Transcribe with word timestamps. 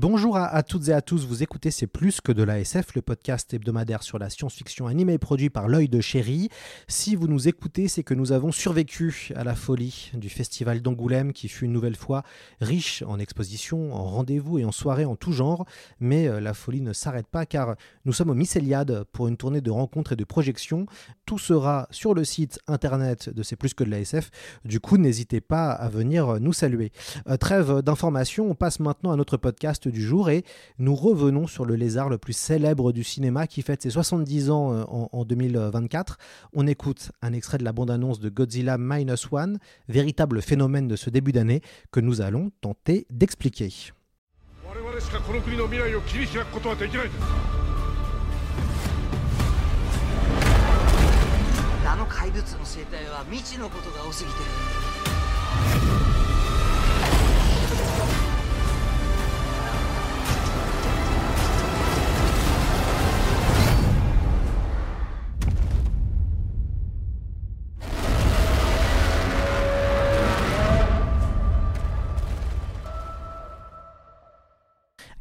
Bonjour 0.00 0.38
à, 0.38 0.62
toutes 0.62 0.88
et 0.88 0.94
à 0.94 1.02
tous, 1.02 1.26
vous 1.26 1.42
écoutez 1.42 1.70
C'est 1.70 1.86
plus 1.86 2.22
que 2.22 2.32
de 2.32 2.42
la 2.42 2.58
SF, 2.58 2.94
le 2.94 3.02
podcast 3.02 3.52
hebdomadaire 3.52 4.02
sur 4.02 4.18
la 4.18 4.30
science-fiction 4.30 4.86
animée 4.86 5.18
produit 5.18 5.50
par 5.50 5.68
l'œil 5.68 5.90
de 5.90 6.00
chéri. 6.00 6.48
Si 6.88 7.14
vous 7.14 7.28
nous 7.28 7.48
écoutez, 7.48 7.86
c'est 7.86 8.02
que 8.02 8.14
nous 8.14 8.32
avons 8.32 8.50
survécu 8.50 9.30
à 9.36 9.44
la 9.44 9.54
folie 9.54 10.10
du 10.14 10.30
festival 10.30 10.80
d'Angoulême 10.80 11.34
qui 11.34 11.48
fut 11.48 11.66
une 11.66 11.74
nouvelle 11.74 11.96
fois 11.96 12.22
riche 12.62 13.04
en 13.06 13.18
expositions, 13.18 13.92
en 13.94 14.04
rendez-vous 14.04 14.58
et 14.58 14.64
en 14.64 14.72
soirées 14.72 15.04
en 15.04 15.16
tout 15.16 15.32
genre. 15.32 15.66
Mais 15.98 16.28
euh, 16.28 16.40
la 16.40 16.54
folie 16.54 16.80
ne 16.80 16.94
s'arrête 16.94 17.26
pas 17.26 17.44
car 17.44 17.76
nous 18.06 18.14
sommes 18.14 18.30
au 18.30 18.34
Mycéliade 18.34 19.04
pour 19.12 19.28
une 19.28 19.36
tournée 19.36 19.60
de 19.60 19.70
rencontres 19.70 20.12
et 20.12 20.16
de 20.16 20.24
projections. 20.24 20.86
Tout 21.26 21.38
sera 21.38 21.86
sur 21.90 22.14
le 22.14 22.24
site 22.24 22.58
internet 22.68 23.28
de 23.28 23.42
C'est 23.42 23.56
plus 23.56 23.74
que 23.74 23.84
de 23.84 23.90
la 23.90 24.00
SF. 24.00 24.30
Du 24.64 24.80
coup, 24.80 24.96
n'hésitez 24.96 25.42
pas 25.42 25.72
à 25.72 25.90
venir 25.90 26.40
nous 26.40 26.54
saluer. 26.54 26.90
Euh, 27.28 27.36
trêve 27.36 27.82
d'informations, 27.82 28.50
on 28.50 28.54
passe 28.54 28.80
maintenant 28.80 29.12
à 29.12 29.16
notre 29.16 29.36
podcast 29.36 29.89
du 29.90 30.02
jour 30.02 30.30
et 30.30 30.44
nous 30.78 30.94
revenons 30.94 31.46
sur 31.46 31.64
le 31.64 31.74
lézard 31.74 32.08
le 32.08 32.18
plus 32.18 32.32
célèbre 32.32 32.92
du 32.92 33.04
cinéma 33.04 33.46
qui 33.46 33.62
fête 33.62 33.82
ses 33.82 33.90
70 33.90 34.50
ans 34.50 34.72
euh, 34.72 34.84
en, 34.88 35.24
2024. 35.24 36.18
On 36.52 36.66
écoute 36.66 37.12
un 37.22 37.32
extrait 37.32 37.58
de 37.58 37.64
la 37.64 37.72
bande-annonce 37.72 38.20
de 38.20 38.28
Godzilla 38.28 38.78
Minus 38.78 39.28
One, 39.30 39.58
véritable 39.88 40.42
phénomène 40.42 40.88
de 40.88 40.96
ce 40.96 41.10
début 41.10 41.32
d'année 41.32 41.60
que 41.90 42.00
nous 42.00 42.20
allons 42.20 42.50
tenter 42.60 43.06
d'expliquer. 43.10 43.70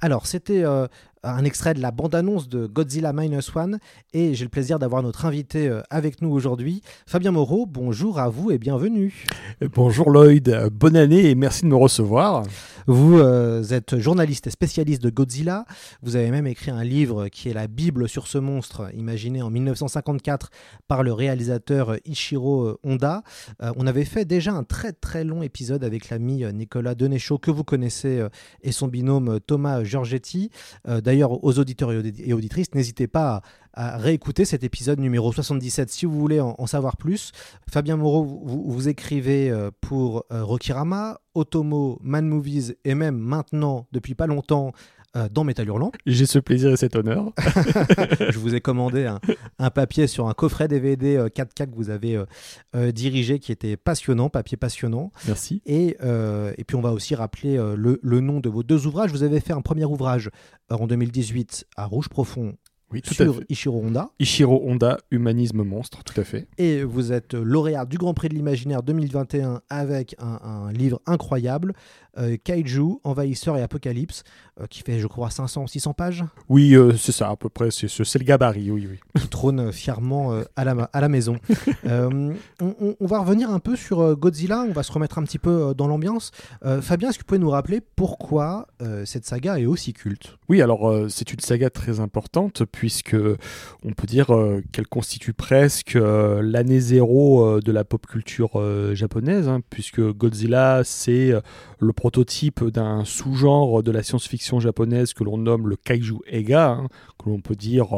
Alors, 0.02 0.28
c'était 0.28 0.64
euh, 0.64 0.88
un 1.24 1.44
extrait 1.44 1.74
de 1.74 1.82
la 1.82 1.92
bande-annonce 1.92 2.48
de 2.48 2.66
Godzilla 2.66 3.12
Minus 3.12 3.54
One 3.56 3.80
et 4.14 4.34
j'ai 4.36 4.46
le 4.46 4.50
plaisir 4.50 4.80
d'avoir 4.80 5.04
notre 5.04 5.26
invité 5.26 5.68
euh, 5.68 5.82
avec 5.90 6.22
nous 6.22 6.30
aujourd'hui. 6.30 6.82
Fabien 7.06 7.32
Moreau, 7.32 7.66
bonjour 7.66 8.20
à 8.20 8.30
vous 8.30 8.52
et 8.52 8.58
bienvenue. 8.58 9.26
Bonjour 9.74 10.10
Lloyd, 10.10 10.70
bonne 10.72 10.96
année 10.96 11.30
et 11.30 11.36
merci 11.36 11.64
de 11.64 11.68
me 11.68 11.76
recevoir. 11.76 12.44
Vous 12.88 13.20
euh, 13.20 13.64
êtes 13.70 14.00
journaliste 14.00 14.48
et 14.48 14.50
spécialiste 14.50 15.04
de 15.04 15.10
Godzilla. 15.10 15.66
Vous 16.02 16.16
avez 16.16 16.32
même 16.32 16.48
écrit 16.48 16.72
un 16.72 16.84
livre 16.84 17.28
qui 17.28 17.50
est 17.50 17.54
la 17.54 17.68
Bible 17.68 18.08
sur 18.08 18.28
ce 18.28 18.38
monstre, 18.38 18.90
imaginé 18.96 19.42
en 19.42 19.50
1954 19.50 20.50
par 20.88 21.04
le 21.04 21.12
réalisateur 21.12 21.98
Ichiro 22.06 22.78
Honda. 22.84 23.24
Euh, 23.62 23.72
on 23.76 23.86
avait 23.88 24.06
fait 24.06 24.26
déjà 24.26 24.54
un 24.54 24.64
très 24.64 24.94
très 24.94 25.24
long 25.24 25.44
épisode 25.44 25.84
avec 25.84 26.10
l'ami 26.10 26.46
Nicolas 26.54 26.96
Denéchaud 26.96 27.38
que 27.38 27.52
vous 27.52 27.64
connaissez 27.64 28.26
et 28.62 28.72
son 28.72 28.88
binôme 28.88 29.40
Thomas 29.46 29.84
Giorgetti. 29.84 30.50
D'ailleurs, 31.10 31.44
aux 31.44 31.58
auditeurs 31.58 31.92
et 31.92 32.34
auditrices, 32.34 32.76
n'hésitez 32.76 33.08
pas 33.08 33.42
à, 33.74 33.98
réécouter 33.98 34.46
cet 34.46 34.64
épisode 34.64 35.00
numéro 35.00 35.34
77 35.34 35.90
si 35.90 36.06
vous 36.06 36.20
voulez 36.20 36.40
en, 36.40 36.68
savoir 36.68 36.98
plus. 36.98 37.32
Fabien 37.68 37.98
Moreau, 37.98 38.24
vous, 38.24 38.88
écrivez 38.90 39.50
euh, 39.50 39.72
pour 39.82 40.26
euh, 40.32 40.44
Rokirama, 40.44 41.20
Otomo, 41.34 41.98
Man 42.04 42.28
Movies 42.28 42.76
et 42.86 42.94
même 42.94 43.18
maintenant, 43.18 43.88
depuis 43.92 44.14
pas 44.14 44.28
longtemps, 44.28 44.72
dans 45.32 45.44
Métal 45.44 45.68
Hurlant. 45.68 45.92
J'ai 46.06 46.26
ce 46.26 46.40
plaisir 46.40 46.72
et 46.72 46.78
cet 46.78 46.96
honneur. 46.96 47.32
je 48.30 48.38
vous 48.38 48.56
ai 48.56 48.62
commandé 48.62 49.10
un, 49.58 49.70
papier 49.70 50.08
sur 50.08 50.28
un 50.28 50.34
coffret 50.34 50.68
DVD 50.68 51.18
4K 51.18 51.70
que 51.70 51.76
vous 51.76 51.90
avez 51.90 52.24
dirigé 52.94 53.40
qui 53.40 53.52
était 53.52 53.78
passionnant, 53.78 54.30
papier 54.30 54.58
passionnant. 54.58 55.12
Merci. 55.28 55.62
Et, 55.66 55.98
et 56.58 56.64
puis 56.64 56.76
on 56.76 56.82
va 56.82 56.92
aussi 56.92 57.16
rappeler 57.16 57.58
le, 57.58 58.00
le, 58.02 58.20
nom 58.20 58.40
de 58.40 58.50
vos 58.50 58.64
deux 58.64 58.86
ouvrages. 58.88 59.12
Vous 59.12 59.24
avez 59.24 59.40
fait 59.40 59.54
un 59.54 59.62
premier 59.62 59.86
ouvrage 59.86 60.30
en 60.70 60.88
2018 60.88 61.66
à 61.76 61.86
Rouge 61.86 62.10
Profond 62.10 62.56
oui, 62.92 63.02
tout 63.02 63.14
sur 63.14 63.30
à 63.30 63.34
fait. 63.34 63.46
Ishiro 63.50 63.80
Honda. 63.80 64.10
Ishiro 64.20 64.62
Honda, 64.66 64.98
Humanisme 65.12 65.64
Monstre, 65.64 66.04
tout 66.04 66.20
à 66.20 66.24
fait. 66.24 66.48
Et 66.58 66.84
vous 66.84 67.12
êtes 67.12 67.34
lauréat 67.34 67.86
du 67.86 67.98
Grand 67.98 68.14
Prix 68.14 68.30
de 68.30 68.34
l'Imaginaire 68.34 68.82
2021 68.82 69.62
avec 69.70 70.16
un, 70.20 70.72
livre 70.72 71.00
incroyable, 71.06 71.74
euh, 72.18 72.38
Kaiju, 72.44 73.00
Envahisseur 73.04 73.58
et 73.58 73.62
Apocalypse, 73.62 74.24
euh, 74.60 74.66
qui 74.68 74.82
fait, 74.82 75.00
je 75.00 75.08
crois, 75.08 75.30
500, 75.30 75.68
600 75.68 75.94
pages. 75.94 76.24
Oui, 76.48 76.76
euh, 76.76 76.96
c'est 76.98 77.12
ça, 77.12 77.30
à 77.30 77.36
peu 77.36 77.50
près, 77.50 77.70
c'est, 77.72 77.88
le 77.88 78.24
gabarit, 78.24 78.72
oui, 78.72 78.88
oui. 78.90 79.00
Qui 79.22 79.28
trône 79.28 79.72
fièrement 79.72 80.34
à, 80.56 80.64
la, 80.64 80.72
à 80.92 81.02
la 81.02 81.10
maison. 81.10 81.38
on, 81.86 82.36
va 83.02 83.20
revenir 83.20 83.52
un 83.52 83.60
peu 83.60 83.76
sur 83.76 84.16
Godzilla, 84.16 84.66
on 84.68 84.74
va 84.74 84.84
se 84.84 84.92
remettre 84.92 85.20
un 85.20 85.24
petit 85.24 85.40
peu 85.40 85.74
dans 85.76 85.88
l'ambiance. 85.88 86.32
Fabien, 86.82 87.10
est-ce 87.10 87.18
que 87.18 87.24
vous 87.24 87.28
pouvez 87.28 87.40
nous 87.40 87.50
rappeler 87.50 87.82
pourquoi 87.82 88.68
cette 89.06 89.26
saga 89.26 89.60
est 89.60 89.66
aussi 89.66 89.94
culte? 89.94 90.38
Oui, 90.48 90.62
alors 90.62 91.10
c'est 91.10 91.32
une 91.34 91.40
saga 91.40 91.70
très 91.70 92.00
importante 92.00 92.64
puisque 92.80 93.18
on 93.84 93.92
peut 93.92 94.08
dire 94.08 94.34
euh, 94.34 94.64
qu'elle 94.72 94.88
constitue 94.88 95.34
presque 95.34 95.98
euh, 95.98 96.42
l'année 96.42 96.80
zéro 96.80 97.46
euh, 97.46 97.60
de 97.60 97.74
la 97.74 97.84
pop 97.84 98.08
culture 98.08 98.52
japonaise, 98.94 99.50
hein, 99.50 99.60
puisque 99.70 100.00
Godzilla, 100.00 100.84
c'est 100.86 101.34
le 101.80 101.94
prototype 101.94 102.64
d'un 102.64 103.04
sous-genre 103.04 103.84
de 103.84 103.92
la 103.92 104.02
science-fiction 104.02 104.62
japonaise 104.62 105.14
que 105.14 105.26
l'on 105.26 105.38
nomme 105.38 105.68
le 105.68 105.76
kaiju 105.76 106.20
ega, 106.28 106.70
hein, 106.70 106.88
que 107.18 107.30
l'on 107.30 107.42
peut 107.42 107.56
dire, 107.56 107.90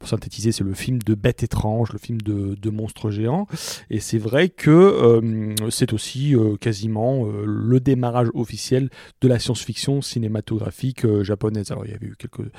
pour 0.00 0.08
synthétiser, 0.08 0.50
c'est 0.50 0.64
le 0.64 0.74
film 0.74 0.98
de 0.98 1.14
bêtes 1.14 1.44
étranges, 1.44 1.92
le 1.92 1.98
film 1.98 2.20
de, 2.20 2.70
monstres 2.70 3.10
géants. 3.10 3.46
Et 3.90 4.00
c'est 4.00 4.18
vrai 4.18 4.48
que 4.48 5.54
c'est 5.70 5.92
aussi 5.92 6.34
quasiment 6.60 7.26
le 7.44 7.78
démarrage 7.78 8.28
officiel 8.34 8.90
de 9.20 9.28
la 9.28 9.38
science-fiction 9.38 10.02
cinématographique 10.02 11.06
japonaise. 11.22 11.70
Alors 11.70 11.86
il 11.86 11.92
y 11.92 11.94
avait 11.94 12.06
eu 12.06 12.16
quelques 12.18 12.50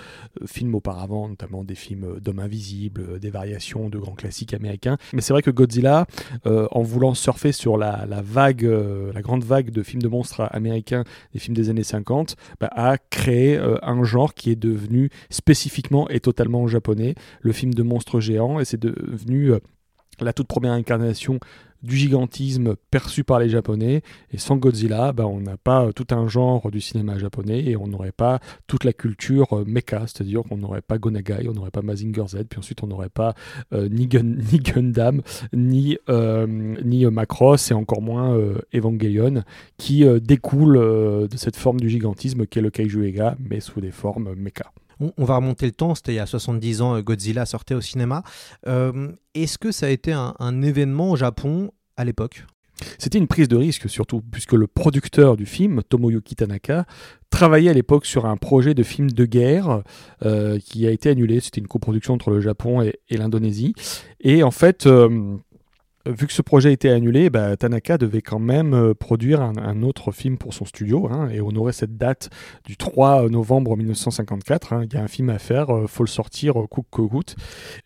films 0.45 0.75
auparavant, 0.75 1.27
notamment 1.27 1.64
des 1.65 1.75
films 1.75 2.05
euh, 2.05 2.19
d'hommes 2.19 2.39
invisibles, 2.39 3.05
euh, 3.09 3.19
des 3.19 3.29
variations 3.29 3.89
de 3.89 3.97
grands 3.97 4.15
classiques 4.15 4.53
américains. 4.53 4.97
Mais 5.13 5.21
c'est 5.21 5.33
vrai 5.33 5.41
que 5.41 5.51
Godzilla, 5.51 6.05
euh, 6.45 6.67
en 6.71 6.81
voulant 6.81 7.13
surfer 7.13 7.51
sur 7.51 7.77
la, 7.77 8.05
vague, 8.23 8.63
la 8.63 9.21
grande 9.21 9.43
vague 9.43 9.69
de 9.71 9.83
films 9.83 10.01
de 10.01 10.07
monstres 10.07 10.47
américains, 10.51 11.03
des 11.33 11.39
films 11.39 11.55
des 11.55 11.69
années 11.69 11.83
50, 11.83 12.35
bah, 12.59 12.69
a 12.71 12.97
créé 12.97 13.57
un 13.57 14.03
genre 14.03 14.33
qui 14.33 14.51
est 14.51 14.55
devenu 14.55 15.09
spécifiquement 15.29 16.09
et 16.09 16.19
totalement 16.19 16.67
japonais, 16.67 17.15
le 17.41 17.51
film 17.51 17.73
de 17.73 17.83
monstres 17.83 18.19
géants, 18.19 18.59
et 18.59 18.65
c'est 18.65 18.79
devenu 18.79 19.51
la 20.19 20.33
toute 20.33 20.47
première 20.47 20.73
incarnation 20.73 21.39
du 21.85 21.95
gigantisme 21.95 22.75
perçu 22.91 23.23
par 23.23 23.39
les 23.39 23.49
Japonais. 23.49 24.01
Et 24.31 24.37
sans 24.37 24.57
Godzilla, 24.57 25.13
ben, 25.13 25.25
on 25.25 25.39
n'a 25.39 25.57
pas 25.57 25.91
tout 25.93 26.07
un 26.11 26.27
genre 26.27 26.69
du 26.71 26.81
cinéma 26.81 27.17
japonais 27.17 27.63
et 27.63 27.77
on 27.77 27.87
n'aurait 27.87 28.11
pas 28.11 28.39
toute 28.67 28.83
la 28.83 28.93
culture 28.93 29.53
euh, 29.53 29.63
mecha, 29.65 30.01
c'est-à-dire 30.07 30.41
qu'on 30.43 30.57
n'aurait 30.57 30.81
pas 30.81 30.97
Gonagai, 30.97 31.47
on 31.49 31.53
n'aurait 31.53 31.71
pas 31.71 31.81
Mazinger 31.81 32.27
Z, 32.27 32.45
puis 32.49 32.59
ensuite 32.59 32.83
on 32.83 32.87
n'aurait 32.87 33.09
pas 33.09 33.33
euh, 33.73 33.87
ni, 33.89 34.07
Gundam, 34.07 35.21
ni, 35.53 35.97
euh, 36.09 36.47
ni 36.47 37.05
Macross 37.05 37.71
et 37.71 37.73
encore 37.73 38.01
moins 38.01 38.37
Evangelion, 38.73 39.43
qui 39.77 40.05
découle 40.21 40.77
de 40.77 41.37
cette 41.37 41.55
forme 41.55 41.79
du 41.79 41.89
gigantisme 41.89 42.45
qu'est 42.45 42.61
le 42.61 42.69
Kaiju 42.69 43.05
Ega, 43.05 43.37
mais 43.39 43.59
sous 43.59 43.81
des 43.81 43.91
formes 43.91 44.33
mecha. 44.35 44.71
On, 44.99 45.25
va 45.25 45.35
remonter 45.35 45.65
le 45.65 45.71
temps, 45.71 45.95
c'était 45.95 46.13
il 46.13 46.17
y 46.17 46.19
a 46.19 46.25
70 46.25 46.81
ans, 46.81 46.99
Godzilla 47.01 47.45
sortait 47.45 47.75
au 47.75 47.81
cinéma. 47.81 48.23
Est-ce 48.65 49.57
que 49.57 49.71
ça 49.71 49.87
a 49.87 49.89
été 49.89 50.13
un 50.13 50.61
événement 50.61 51.11
au 51.11 51.15
Japon 51.15 51.71
à 51.97 52.05
l'époque? 52.05 52.45
C'était 52.97 53.17
une 53.17 53.27
prise 53.27 53.47
de 53.47 53.55
risque 53.55 53.89
surtout, 53.89 54.21
puisque 54.31 54.53
le 54.53 54.67
producteur 54.67 55.37
du 55.37 55.45
film, 55.45 55.81
Tomoyuki 55.87 56.35
Tanaka, 56.35 56.85
travaillait 57.29 57.69
à 57.69 57.73
l'époque 57.73 58.05
sur 58.05 58.25
un 58.25 58.37
projet 58.37 58.73
de 58.73 58.83
film 58.83 59.11
de 59.11 59.25
guerre 59.25 59.83
euh, 60.25 60.59
qui 60.59 60.85
a 60.87 60.91
été 60.91 61.09
annulé. 61.09 61.39
C'était 61.39 61.61
une 61.61 61.67
coproduction 61.67 62.13
entre 62.13 62.31
le 62.31 62.41
Japon 62.41 62.81
et, 62.81 62.93
l'Indonésie. 63.09 63.73
Et 64.21 64.43
en 64.43 64.51
fait, 64.51 64.87
euh, 64.87 65.37
vu 66.05 66.27
que 66.27 66.33
ce 66.33 66.41
projet 66.41 66.73
était 66.73 66.89
annulé, 66.89 67.29
bah, 67.29 67.57
Tanaka 67.57 67.97
devait 67.97 68.21
quand 68.21 68.39
même 68.39 68.73
euh, 68.73 68.93
produire 68.93 69.41
un, 69.41 69.81
autre 69.83 70.11
film 70.11 70.37
pour 70.37 70.53
son 70.53 70.65
studio 70.65 71.07
hein, 71.11 71.29
et 71.29 71.41
honorer 71.41 71.73
cette 71.73 71.97
date 71.97 72.29
du 72.65 72.77
3 72.77 73.29
novembre 73.29 73.75
1954. 73.75 74.73
Hein. 74.73 74.83
Il 74.85 74.93
y 74.93 74.97
a 74.97 75.03
un 75.03 75.07
film 75.07 75.29
à 75.29 75.39
faire, 75.39 75.75
euh, 75.75 75.87
faut 75.87 76.03
le 76.03 76.09
sortir, 76.09 76.59
euh, 76.59 76.67
coûte 76.67 76.85
que. 76.91 77.01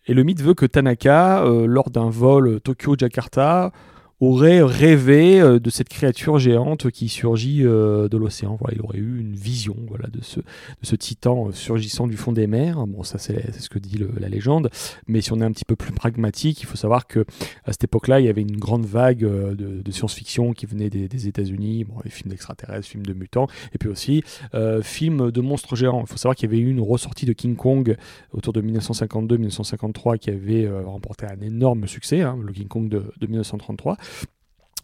Et 0.06 0.14
le 0.14 0.22
mythe 0.22 0.40
veut 0.40 0.54
que 0.54 0.66
Tanaka, 0.66 1.44
euh, 1.44 1.66
lors 1.66 1.90
d'un 1.90 2.10
vol 2.10 2.60
Tokyo-Jakarta, 2.60 3.72
aurait 4.20 4.62
rêvé 4.62 5.40
euh, 5.40 5.58
de 5.58 5.70
cette 5.70 5.88
créature 5.88 6.38
géante 6.38 6.90
qui 6.90 7.08
surgit 7.08 7.64
euh, 7.64 8.08
de 8.08 8.16
l'océan. 8.18 8.56
Voilà, 8.60 8.76
il 8.76 8.82
aurait 8.82 8.98
eu 8.98 9.18
une 9.18 9.34
vision 9.34 9.76
voilà, 9.88 10.08
de, 10.08 10.22
ce, 10.22 10.40
de 10.40 10.44
ce 10.82 10.94
titan 10.94 11.48
euh, 11.48 11.52
surgissant 11.52 12.06
du 12.06 12.16
fond 12.16 12.32
des 12.32 12.46
mers. 12.46 12.86
Bon, 12.86 13.02
ça 13.02 13.18
c'est 13.18 13.58
ce 13.58 13.70
que 13.70 13.78
dit 13.78 13.98
la 14.18 14.28
légende. 14.28 14.70
Mais 15.08 15.22
si 15.22 15.32
on 15.32 15.40
est 15.40 15.44
un 15.44 15.52
petit 15.52 15.64
peu 15.64 15.76
plus 15.76 15.92
pragmatique, 15.92 16.60
il 16.60 16.66
faut 16.66 16.76
savoir 16.76 17.06
que 17.06 17.20
à 17.64 17.72
cette 17.72 17.84
époque-là, 17.84 18.20
il 18.20 18.26
y 18.26 18.28
avait 18.28 18.42
une 18.42 18.58
grande 18.58 18.84
vague 18.84 19.20
de, 19.20 19.90
science-fiction 19.90 20.52
qui 20.52 20.66
venait 20.66 20.90
des, 20.90 21.26
États-Unis. 21.26 21.84
Bon, 21.84 21.94
les 22.04 22.10
films 22.10 22.30
d'extraterrestres, 22.30 22.86
films 22.86 23.04
de 23.04 23.12
mutants, 23.12 23.48
et 23.74 23.78
puis 23.78 23.88
aussi 23.88 24.22
euh, 24.54 24.82
films 24.82 25.30
de 25.30 25.40
monstres 25.40 25.74
géants. 25.76 26.02
Il 26.02 26.06
faut 26.06 26.16
savoir 26.16 26.36
qu'il 26.36 26.48
y 26.48 26.52
avait 26.52 26.62
eu 26.62 26.70
une 26.70 26.80
ressortie 26.80 27.26
de 27.26 27.32
King 27.32 27.56
Kong 27.56 27.96
autour 28.32 28.52
de 28.52 28.62
1952-1953 28.62 30.18
qui 30.18 30.30
avait 30.30 30.70
remporté 30.84 31.26
un 31.26 31.40
énorme 31.40 31.86
succès, 31.86 32.20
hein, 32.20 32.38
le 32.42 32.52
King 32.52 32.68
Kong 32.68 32.88
de 32.88 33.26
1933. 33.26 33.96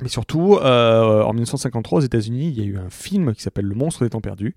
Mais 0.03 0.09
surtout, 0.09 0.57
euh, 0.57 1.23
en 1.23 1.33
1953, 1.33 2.01
aux 2.01 2.03
États-Unis, 2.03 2.49
il 2.49 2.59
y 2.59 2.61
a 2.61 2.65
eu 2.65 2.77
un 2.77 2.91
film 2.91 3.35
qui 3.35 3.43
s'appelle 3.43 3.65
Le 3.65 3.75
Monstre 3.75 4.05
des 4.05 4.11
Temps 4.11 4.21
Perdus, 4.21 4.55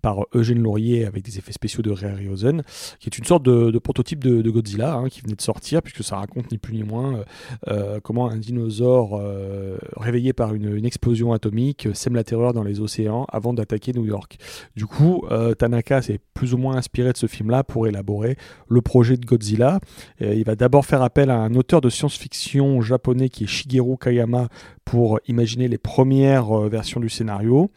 par 0.00 0.26
Eugène 0.34 0.62
Laurier 0.62 1.04
avec 1.06 1.24
des 1.24 1.38
effets 1.38 1.52
spéciaux 1.52 1.82
de 1.82 1.90
Ray 1.90 2.10
Harryhausen, 2.10 2.62
qui 2.98 3.08
est 3.08 3.18
une 3.18 3.24
sorte 3.24 3.42
de, 3.42 3.78
prototype 3.78 4.22
de, 4.22 4.50
Godzilla 4.50 4.94
hein, 4.94 5.08
qui 5.08 5.20
venait 5.20 5.34
de 5.34 5.40
sortir, 5.40 5.82
puisque 5.82 6.02
ça 6.02 6.16
raconte 6.16 6.50
ni 6.50 6.58
plus 6.58 6.74
ni 6.74 6.82
moins 6.82 7.24
euh, 7.68 8.00
comment 8.02 8.28
un 8.28 8.36
dinosaure 8.36 9.18
euh, 9.20 9.76
réveillé 9.96 10.32
par 10.32 10.54
une, 10.54 10.84
explosion 10.84 11.32
atomique 11.32 11.88
sème 11.94 12.14
la 12.14 12.24
terreur 12.24 12.52
dans 12.52 12.62
les 12.62 12.80
océans 12.80 13.26
avant 13.30 13.52
d'attaquer 13.52 13.92
New 13.92 14.06
York. 14.06 14.38
Du 14.76 14.86
coup, 14.86 15.24
euh, 15.30 15.54
Tanaka 15.54 16.00
s'est 16.00 16.20
plus 16.32 16.54
ou 16.54 16.58
moins 16.58 16.76
inspiré 16.76 17.12
de 17.12 17.16
ce 17.16 17.26
film-là 17.26 17.64
pour 17.64 17.86
élaborer 17.86 18.36
le 18.68 18.80
projet 18.80 19.16
de 19.16 19.26
Godzilla. 19.26 19.78
Il 20.20 20.44
va 20.44 20.56
d'abord 20.56 20.86
faire 20.86 21.02
appel 21.02 21.30
à 21.30 21.36
un 21.36 21.54
auteur 21.54 21.80
de 21.80 21.90
science-fiction 21.90 22.80
japonais 22.80 23.28
qui 23.28 23.44
est 23.44 23.46
Shigeru 23.46 23.96
Kayama 23.98 24.48
pour 24.90 25.20
imaginer 25.28 25.68
les 25.68 25.78
premières 25.78 26.50
euh, 26.50 26.68
versions 26.68 26.98
du 26.98 27.08
scénario. 27.08 27.70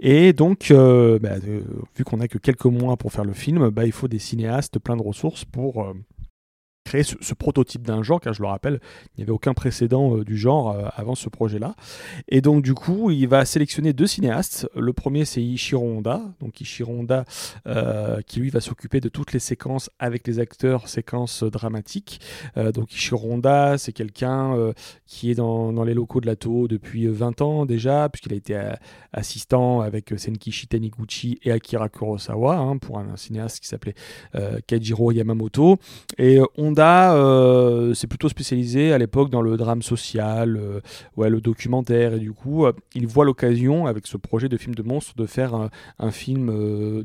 Et 0.00 0.32
donc, 0.32 0.72
euh, 0.72 1.20
bah, 1.20 1.36
euh, 1.46 1.60
vu 1.96 2.02
qu'on 2.02 2.16
n'a 2.16 2.26
que 2.26 2.38
quelques 2.38 2.64
mois 2.64 2.96
pour 2.96 3.12
faire 3.12 3.24
le 3.24 3.32
film, 3.32 3.68
bah, 3.70 3.86
il 3.86 3.92
faut 3.92 4.08
des 4.08 4.18
cinéastes 4.18 4.80
plein 4.80 4.96
de 4.96 5.02
ressources 5.02 5.44
pour 5.44 5.94
créer 6.88 7.02
ce, 7.02 7.34
prototype 7.34 7.82
d'un 7.82 8.02
genre, 8.02 8.18
car 8.18 8.32
je 8.32 8.40
le 8.40 8.48
rappelle, 8.48 8.80
il 9.14 9.20
n'y 9.20 9.24
avait 9.24 9.32
aucun 9.32 9.52
précédent 9.52 10.16
euh, 10.16 10.24
du 10.24 10.38
genre 10.38 10.70
euh, 10.70 10.86
avant 10.96 11.14
ce 11.14 11.28
projet-là. 11.28 11.74
Et 12.28 12.40
donc, 12.40 12.62
du 12.62 12.72
coup, 12.72 13.10
il 13.10 13.28
va 13.28 13.44
sélectionner 13.44 13.92
deux 13.92 14.06
cinéastes. 14.06 14.66
Le 14.74 14.94
premier, 14.94 15.26
c'est 15.26 15.42
Ishiro 15.42 15.84
Honda. 15.84 16.22
Donc, 16.40 16.62
Ishiro 16.62 16.90
Honda, 16.92 17.26
euh, 17.66 18.22
qui 18.26 18.40
lui 18.40 18.48
va 18.48 18.60
s'occuper 18.60 19.00
de 19.00 19.10
toutes 19.10 19.34
les 19.34 19.38
séquences 19.38 19.90
avec 19.98 20.26
les 20.26 20.38
acteurs, 20.38 20.88
séquences 20.88 21.42
dramatiques. 21.44 22.20
Donc, 22.56 22.94
Ishiro 22.94 23.32
Honda, 23.32 23.76
c'est 23.76 23.92
quelqu'un 23.92 24.72
qui 25.06 25.30
est 25.30 25.34
dans, 25.34 25.84
les 25.84 25.94
locaux 25.94 26.20
de 26.20 26.26
la 26.26 26.36
TO 26.36 26.68
depuis 26.68 27.06
20 27.06 27.42
ans 27.42 27.66
déjà, 27.66 28.08
puisqu'il 28.08 28.32
a 28.32 28.36
été 28.36 28.72
assistant 29.12 29.80
avec 29.80 30.12
Senkishi 30.16 30.68
Taniguchi 30.68 31.38
et 31.42 31.52
Akira 31.52 31.88
Kurosawa, 31.88 32.56
hein, 32.56 32.78
pour 32.78 32.98
un, 32.98 33.08
un, 33.10 33.16
cinéaste 33.16 33.60
qui 33.60 33.68
s'appelait 33.68 33.94
Kajiro 34.66 35.12
Yamamoto. 35.12 35.78
Et 36.18 36.40
Honda 36.56 36.77
euh, 36.78 37.94
c'est 37.94 38.06
plutôt 38.06 38.28
spécialisé 38.28 38.92
à 38.92 38.98
l'époque 38.98 39.30
dans 39.30 39.42
le 39.42 39.56
drame 39.56 39.82
social, 39.82 40.56
euh, 40.56 40.80
ouais, 41.16 41.30
le 41.30 41.40
documentaire, 41.40 42.14
et 42.14 42.18
du 42.18 42.32
coup, 42.32 42.66
euh, 42.66 42.72
il 42.94 43.06
voit 43.06 43.24
l'occasion, 43.24 43.86
avec 43.86 44.06
ce 44.06 44.16
projet 44.16 44.48
de 44.48 44.56
film 44.56 44.74
de 44.74 44.82
monstre, 44.82 45.14
de 45.16 45.26
faire 45.26 45.54
un, 45.54 45.70
un 45.98 46.10
film 46.10 46.52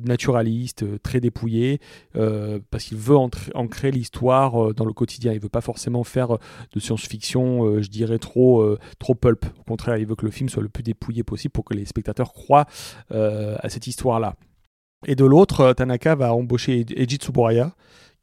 naturaliste, 0.04 1.02
très 1.02 1.20
dépouillé, 1.20 1.80
parce 2.14 2.86
qu'il 2.86 2.98
veut 2.98 3.16
ancrer 3.16 3.92
l'histoire 3.92 4.74
dans 4.74 4.86
le 4.86 4.94
quotidien. 4.94 5.34
Il 5.34 5.40
veut 5.40 5.50
pas 5.50 5.62
forcément 5.62 6.04
faire 6.04 6.38
de 6.74 6.80
science-fiction, 6.80 7.82
je 7.82 7.90
dirais, 7.90 8.20
trop, 8.20 8.78
trop 9.00 9.16
pulp. 9.16 9.46
Au 9.60 9.64
contraire, 9.64 9.98
il 9.98 10.06
veut 10.06 10.16
que 10.16 10.26
le 10.26 10.32
film 10.32 10.50
soit 10.50 10.64
le 10.64 10.70
plus 10.70 10.84
dépouillé 10.84 11.24
possible 11.24 11.52
pour 11.52 11.66
que 11.66 11.74
les 11.74 11.86
spectateurs 11.86 12.34
croient 12.34 12.66
à 13.10 13.70
cette 13.70 13.88
histoire-là. 13.88 14.36
Et 15.06 15.16
de 15.16 15.26
l'autre, 15.26 15.74
Tanaka 15.74 16.16
va 16.16 16.34
embaucher 16.34 16.86
Eiji 16.96 17.18
Tsuburaya, 17.18 17.74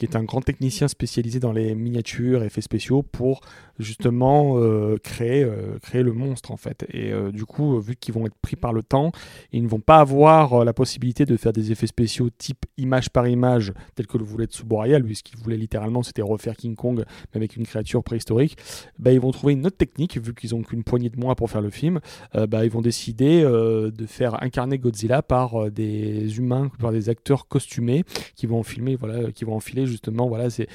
qui 0.01 0.07
est 0.07 0.17
un 0.17 0.25
grand 0.25 0.41
technicien 0.41 0.89
spécialisé 0.89 1.41
dans 1.41 1.53
les 1.53 1.75
miniatures, 1.75 2.43
effets 2.43 2.63
spéciaux, 2.63 3.03
pour 3.03 3.43
justement 3.79 4.55
euh, 4.57 4.97
créer, 5.03 5.43
euh, 5.43 5.79
créer 5.83 6.03
le 6.03 6.13
monstre 6.15 6.53
en 6.53 6.57
fait. 6.57 6.87
Et 6.91 7.13
euh, 7.13 7.31
du 7.31 7.45
coup, 7.45 7.79
vu 7.81 7.97
qu'ils 7.97 8.15
vont 8.15 8.25
être 8.25 8.37
pris 8.41 8.57
par 8.57 8.73
le 8.73 8.83
temps, 8.83 9.13
ils 9.53 9.63
ne 9.63 9.69
vont 9.69 9.81
pas 9.81 9.99
avoir 9.99 10.65
la 10.65 10.73
possibilité 10.73 11.27
de 11.27 11.37
faire 11.37 11.53
des 11.53 11.71
effets 11.71 11.87
spéciaux 11.87 12.31
type 12.31 12.65
image 12.79 13.11
par 13.11 13.29
image, 13.29 13.75
tel 13.95 14.07
que 14.07 14.17
le 14.17 14.25
voulait 14.25 14.47
Tsuburaya, 14.47 14.99
lui 14.99 15.17
ce 15.17 15.23
qu'il 15.23 15.39
voulait 15.39 15.59
littéralement 15.59 16.03
c'était 16.03 16.23
refaire 16.23 16.57
King 16.57 16.77
Kong 16.77 17.05
mais 17.33 17.37
avec 17.37 17.57
une 17.57 17.67
créature 17.67 18.03
préhistorique. 18.03 18.57
Bah, 18.99 19.13
ils 19.13 19.21
vont 19.21 19.33
trouver 19.33 19.53
une 19.53 19.67
autre 19.67 19.77
technique, 19.77 20.17
vu 20.17 20.35
qu'ils 20.35 20.55
ont 20.55 20.63
qu'une 20.63 20.83
poignée 20.83 21.11
de 21.11 21.21
mois 21.21 21.35
pour 21.35 21.51
faire 21.51 21.61
le 21.61 21.71
film, 21.71 22.01
bah, 22.49 22.65
ils 22.65 22.71
vont 22.71 22.81
décider 22.81 23.43
de 23.43 24.07
faire 24.07 24.43
incarner 24.43 24.79
Godzilla 24.79 25.21
par 25.21 25.71
des 25.71 26.39
humains, 26.39 26.71
par 26.79 26.93
des 26.93 27.11
acteurs 27.11 27.49
costumés 27.49 28.05
qui 28.35 28.47
vont 28.47 28.63
filmer, 28.63 28.97
voilà, 28.97 29.31
qui 29.33 29.45
vont 29.45 29.55
enfiler 29.55 29.87
justement 29.91 30.29
voilà, 30.29 30.49
ces, 30.51 30.69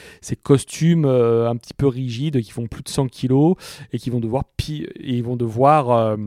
costumes 0.43 1.05
euh, 1.05 1.49
un 1.49 1.55
petit 1.55 1.73
peu 1.73 1.87
rigides 1.87 2.41
qui 2.41 2.51
font 2.51 2.67
plus 2.67 2.83
de 2.83 2.89
100 2.89 3.07
kilos 3.07 3.55
et 3.91 3.99
qui 3.99 4.09
vont 4.09 4.19
devoir, 4.19 4.43
ils 4.99 5.23
vont 5.23 5.35
devoir 5.35 6.17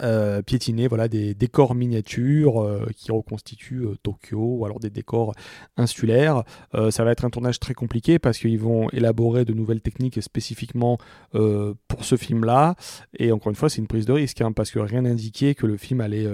euh, 0.00 0.42
piétiner 0.42 0.86
voilà, 0.86 1.08
des 1.08 1.34
décors 1.34 1.74
miniatures 1.74 2.62
euh, 2.62 2.86
qui 2.96 3.10
reconstituent 3.10 3.84
euh, 3.84 3.96
Tokyo 4.04 4.38
ou 4.38 4.64
alors 4.64 4.78
des 4.78 4.90
décors 4.90 5.34
insulaires. 5.76 6.44
Ça 6.90 7.04
va 7.04 7.12
être 7.12 7.24
un 7.24 7.30
tournage 7.30 7.58
très 7.58 7.74
compliqué 7.74 8.18
parce 8.18 8.38
qu'ils 8.38 8.58
vont 8.58 8.88
élaborer 8.90 9.44
de 9.44 9.52
nouvelles 9.52 9.80
techniques 9.80 10.22
spécifiquement 10.22 10.98
pour 11.32 12.04
ce 12.04 12.16
film-là. 12.16 12.74
Et 13.18 13.32
encore 13.32 13.50
une 13.50 13.56
fois, 13.56 13.68
c'est 13.68 13.78
une 13.78 13.86
prise 13.86 14.06
de 14.06 14.12
risque 14.12 14.40
hein, 14.40 14.52
parce 14.52 14.70
que 14.70 14.78
rien 14.78 15.02
n'indiquait 15.02 15.54
que 15.54 15.66
le 15.66 15.76
film 15.76 16.00
allait, 16.00 16.26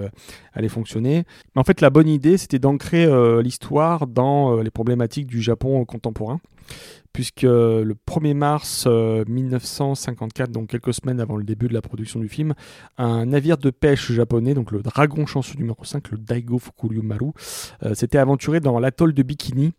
allait 0.53 0.69
fonctionner. 0.69 1.23
Mais 1.55 1.61
en 1.61 1.63
fait, 1.63 1.81
la 1.81 1.89
bonne 1.89 2.07
idée, 2.07 2.37
c'était 2.37 2.59
d'ancrer 2.59 3.07
l'histoire 3.41 4.07
dans 4.07 4.61
les 4.61 4.71
problématiques 4.71 5.27
du 5.27 5.41
Japon 5.41 5.83
contemporain 5.85 6.39
puisque 7.15 7.43
le 7.43 7.95
1er 8.07 8.33
mars 8.33 8.85
euh, 8.87 9.23
1954, 9.27 10.51
donc 10.51 10.67
quelques 10.67 10.93
semaines 10.93 11.21
avant 11.21 11.37
le 11.37 11.45
début 11.45 11.67
de 11.69 11.73
la 11.73 11.81
production 11.81 12.19
du 12.19 12.27
film, 12.27 12.53
un 12.97 13.25
navire 13.25 13.57
de 13.57 13.69
pêche 13.69 14.11
japonais, 14.11 14.53
donc 14.53 14.71
le 14.71 14.81
Dragon 14.81 15.25
chanceux 15.25 15.57
numéro 15.57 15.83
5, 15.83 16.11
le 16.11 16.17
Daigo 16.17 16.59
Fukuryumaru, 16.59 17.31
euh, 17.83 17.93
s'était 17.93 18.17
aventuré 18.17 18.59
dans 18.59 18.79
l'atoll 18.79 19.13
de 19.13 19.23
Bikini. 19.23 19.73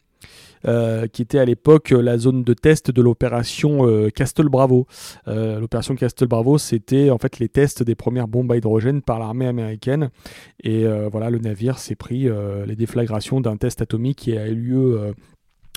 Euh, 0.67 1.07
qui 1.07 1.23
était 1.23 1.39
à 1.39 1.45
l'époque 1.45 1.91
la 1.91 2.19
zone 2.19 2.43
de 2.43 2.55
test 2.55 2.91
de 2.91 3.03
l'opération 3.03 3.87
euh, 3.87 4.09
Castle 4.09 4.49
Bravo. 4.49 4.87
Euh, 5.29 5.61
l'opération 5.61 5.95
Castle 5.95 6.27
Bravo, 6.27 6.59
c'était 6.59 7.11
en 7.11 7.19
fait 7.19 7.39
les 7.39 7.49
tests 7.49 7.83
des 7.83 7.95
premières 7.95 8.27
bombes 8.27 8.51
à 8.51 8.57
hydrogène 8.57 9.03
par 9.03 9.19
l'armée 9.19 9.47
américaine. 9.47 10.11
Et 10.65 10.85
euh, 10.85 11.09
voilà, 11.13 11.31
le 11.31 11.39
navire 11.39 11.79
s'est 11.79 11.95
pris 11.95 12.29
euh, 12.29 12.65
les 12.67 12.75
déflagrations 12.75 13.41
d'un 13.41 13.57
test 13.59 13.83
atomique 13.83 14.19
qui 14.19 14.37
a 14.37 14.49
eu 14.49 14.55
lieu 14.55 14.99
euh, 14.99 15.13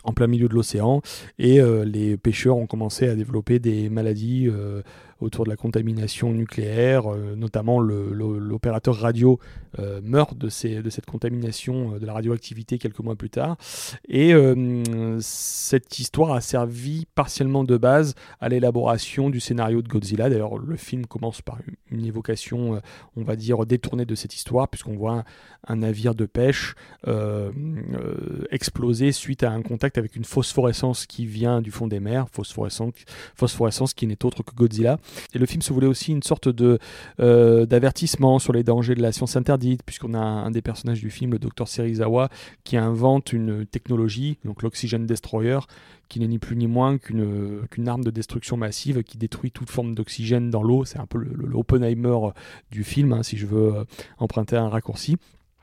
en 0.10 0.14
plein 0.14 0.28
milieu 0.28 0.50
de 0.50 0.56
l'océan 0.56 1.02
et 1.38 1.62
euh, 1.62 1.86
les 1.86 2.18
pêcheurs 2.18 2.58
ont 2.58 2.66
commencé 2.66 3.08
à 3.08 3.16
développer 3.16 3.60
des 3.60 3.90
maladies 3.90 4.48
euh, 4.50 4.82
autour 5.22 5.46
de 5.46 5.50
la 5.50 5.56
contamination 5.56 6.32
nucléaire, 6.32 7.12
euh, 7.12 7.36
notamment 7.36 7.80
l'opérateur 7.80 8.96
radio 8.96 9.40
euh, 9.78 10.02
meurt 10.04 10.38
de, 10.38 10.50
cette 10.50 11.06
contamination 11.06 11.96
euh, 11.96 12.00
de 12.00 12.06
la 12.06 12.14
radioactivité 12.14 12.78
quelques 12.78 13.00
mois 13.00 13.16
plus 13.16 13.30
tard. 13.30 13.58
Et 14.08 14.34
cette 15.22 16.00
histoire 16.00 16.32
a 16.32 16.42
servi 16.42 17.06
partiellement 17.16 17.64
de 17.64 17.78
base 17.78 18.16
à 18.40 18.50
l'élaboration 18.50 19.30
du 19.30 19.40
scénario 19.40 19.82
de 19.82 19.88
Godzilla. 19.88 20.30
D'ailleurs, 20.30 20.58
le 20.58 20.76
film 20.76 21.06
commence 21.06 21.42
par 21.42 21.60
une 21.92 22.06
évocation, 22.06 22.82
on 23.16 23.24
va 23.24 23.36
dire, 23.36 23.66
détournée 23.66 24.06
de 24.06 24.16
cette 24.16 24.36
histoire, 24.36 24.68
puisqu'on 24.68 24.96
voit 24.96 25.24
un, 25.68 25.76
navire 25.76 26.16
de 26.16 26.26
pêche 26.26 26.76
exploser 28.52 29.12
suite 29.12 29.44
à 29.44 29.52
un 29.52 29.62
contact 29.62 29.98
avec 29.98 30.16
une 30.16 30.26
phosphorescence 30.26 31.06
qui 31.06 31.26
vient 31.26 31.62
du 31.62 31.72
fond 31.72 31.88
des 31.88 32.00
mers, 32.00 32.28
phosphorescence, 32.32 32.94
phosphorescence 33.36 33.94
qui 33.94 34.08
n'est 34.08 34.26
autre 34.26 34.44
que 34.44 34.56
Godzilla. 34.56 35.00
Et 35.34 35.40
le 35.40 35.46
film 35.46 35.62
se 35.62 35.74
voulait 35.74 35.88
aussi 35.88 36.12
une 36.12 36.24
sorte 36.24 36.50
de 36.50 36.80
euh, 37.20 37.66
d'avertissement 37.66 38.40
sur 38.40 38.54
les 38.54 38.64
dangers 38.64 38.96
de 38.96 39.02
la 39.02 39.12
science 39.12 39.36
interdite, 39.36 39.84
puisqu'on 39.86 40.14
a 40.14 40.20
un, 40.20 40.52
des 40.52 40.62
personnages 40.62 41.02
du 41.02 41.10
film, 41.10 41.32
le 41.32 41.40
docteur 41.40 41.68
Serizawa, 41.68 42.30
qui 42.64 42.78
invente 42.78 43.34
une 43.34 43.66
technologie, 43.66 44.38
donc 44.46 44.64
l'Oxygen 44.64 45.06
Destroyer, 45.06 45.60
qui 46.08 46.20
n'est 46.20 46.28
ni 46.28 46.40
plus 46.40 46.56
ni 46.56 46.68
moins 46.68 46.98
qu'une 46.98 47.88
arme 47.88 48.04
de 48.04 48.12
destruction 48.12 48.58
massive 48.58 49.04
qui 49.04 49.18
détruit 49.18 49.52
toute 49.52 49.70
forme 49.70 49.94
d'oxygène 49.94 50.50
dans 50.50 50.64
l'eau. 50.64 50.86
C'est 50.86 51.00
un 51.00 51.06
peu 51.06 51.20
le, 51.20 51.32
le 51.34 51.56
Oppenheimer 51.56 52.18
du 52.72 52.84
film, 52.84 53.14
hein, 53.14 53.24
si 53.24 53.38
je 53.38 53.46
veux 53.46 53.76
euh, 53.76 53.84
emprunter 54.18 54.56
un 54.56 54.70
raccourci 54.70 55.18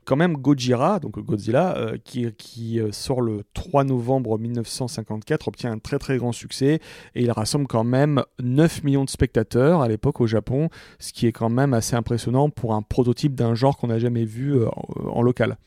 quand 0.07 0.17
même 0.17 0.35
Gojira, 0.35 1.01
donc 1.01 1.19
Godzilla, 1.19 1.77
euh, 1.77 1.99
qui, 1.99 2.81
euh, 2.81 2.93
sort 2.93 3.21
le 3.21 3.43
3 3.53 3.85
novembre 3.85 4.39
1954, 4.39 5.49
obtient 5.49 5.73
un 5.73 5.79
très 5.79 5.99
très 5.99 6.17
grand 6.17 6.33
succès 6.33 6.81
et 7.15 7.23
il 7.23 7.31
rassemble 7.31 7.67
quand 7.67 7.85
même 7.85 8.23
9 8.41 8.85
millions 8.85 9.05
de 9.05 9.11
spectateurs 9.11 9.83
à 9.83 9.89
l'époque 9.89 10.21
au 10.21 10.27
Japon, 10.27 10.71
ce 11.01 11.13
qui 11.13 11.27
est 11.27 11.33
quand 11.33 11.51
même 11.51 11.75
assez 11.75 11.97
impressionnant 11.97 12.49
pour 12.49 12.73
un 12.75 12.83
prototype 12.83 13.35
d'un 13.35 13.55
genre 13.55 13.77
qu'on 13.77 13.89
n'a 13.89 13.99
jamais 13.99 14.25
vu 14.25 14.57
en, 14.65 15.23
local. 15.23 15.59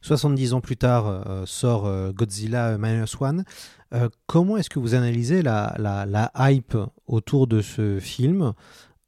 70 0.00 0.54
ans 0.54 0.60
plus 0.60 0.76
tard 0.76 1.24
sort 1.46 2.12
Godzilla 2.12 2.76
Minus 2.76 3.16
One. 3.20 3.44
comment 4.26 4.56
est-ce 4.56 4.68
que 4.68 4.80
vous 4.80 4.96
analysez 4.96 5.42
la, 5.42 6.30
hype 6.36 6.76
autour 7.06 7.46
de 7.46 7.60
ce 7.60 8.00
film? 8.00 8.52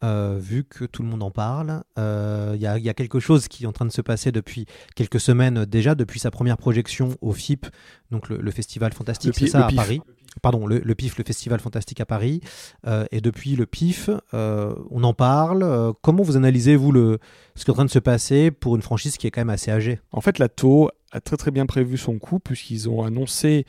Euh, 0.05 0.39
vu 0.39 0.65
que 0.65 0.85
tout 0.85 1.03
le 1.03 1.09
monde 1.09 1.23
en 1.23 1.31
parle. 1.31 1.83
Il 1.97 2.01
euh, 2.03 2.57
y, 2.59 2.67
a 2.67 2.95
quelque 2.95 3.21
chose 3.21 3.49
qui 3.49 3.65
est 3.65 3.67
en 3.67 3.73
train 3.73 3.87
de 3.87 3.93
se 3.93 4.03
passer 4.03 4.33
depuis 4.33 4.67
quelques 4.95 5.19
semaines 5.19 5.65
déjà, 5.65 5.95
depuis 5.95 6.21
sa 6.21 6.31
première 6.31 6.59
projection 6.59 7.17
au 7.23 7.33
FIP, 7.33 7.67
donc 8.11 8.29
le, 8.29 8.51
Festival 8.51 8.93
Fantastique, 8.93 9.35
c'est 9.35 9.47
ça, 9.47 9.67
à 9.67 9.73
Paris. 9.73 10.03
Pardon, 10.43 10.67
le, 10.67 10.95
PIF, 10.95 11.17
le 11.17 11.25
Festival 11.25 11.59
Fantastique 11.61 12.01
à 12.01 12.07
Paris. 12.07 12.41
Euh, 12.87 13.07
et 13.13 13.21
depuis 13.21 13.57
le 13.57 13.67
PIF, 13.67 14.11
on 14.33 15.05
en 15.05 15.15
parle. 15.15 15.95
comment 16.03 16.23
vous 16.23 16.37
analysez, 16.37 16.77
vous, 16.77 16.93
le, 16.93 17.19
ce 17.55 17.65
qui 17.65 17.71
est 17.71 17.73
en 17.73 17.75
train 17.75 17.85
de 17.85 17.91
se 17.91 17.99
passer 17.99 18.51
pour 18.51 18.77
une 18.77 18.83
franchise 18.83 19.17
qui 19.17 19.27
est 19.27 19.31
quand 19.31 19.41
même 19.41 19.51
assez 19.51 19.71
âgée? 19.71 20.01
En 20.13 20.21
fait, 20.21 20.39
la 20.39 20.49
TO 20.49 20.91
très 21.21 21.37
très 21.37 21.51
bien 21.51 21.67
prévu 21.67 21.97
son 21.97 22.19
coup 22.19 22.39
puisqu'ils 22.39 22.89
ont 22.89 23.03
annoncé 23.03 23.67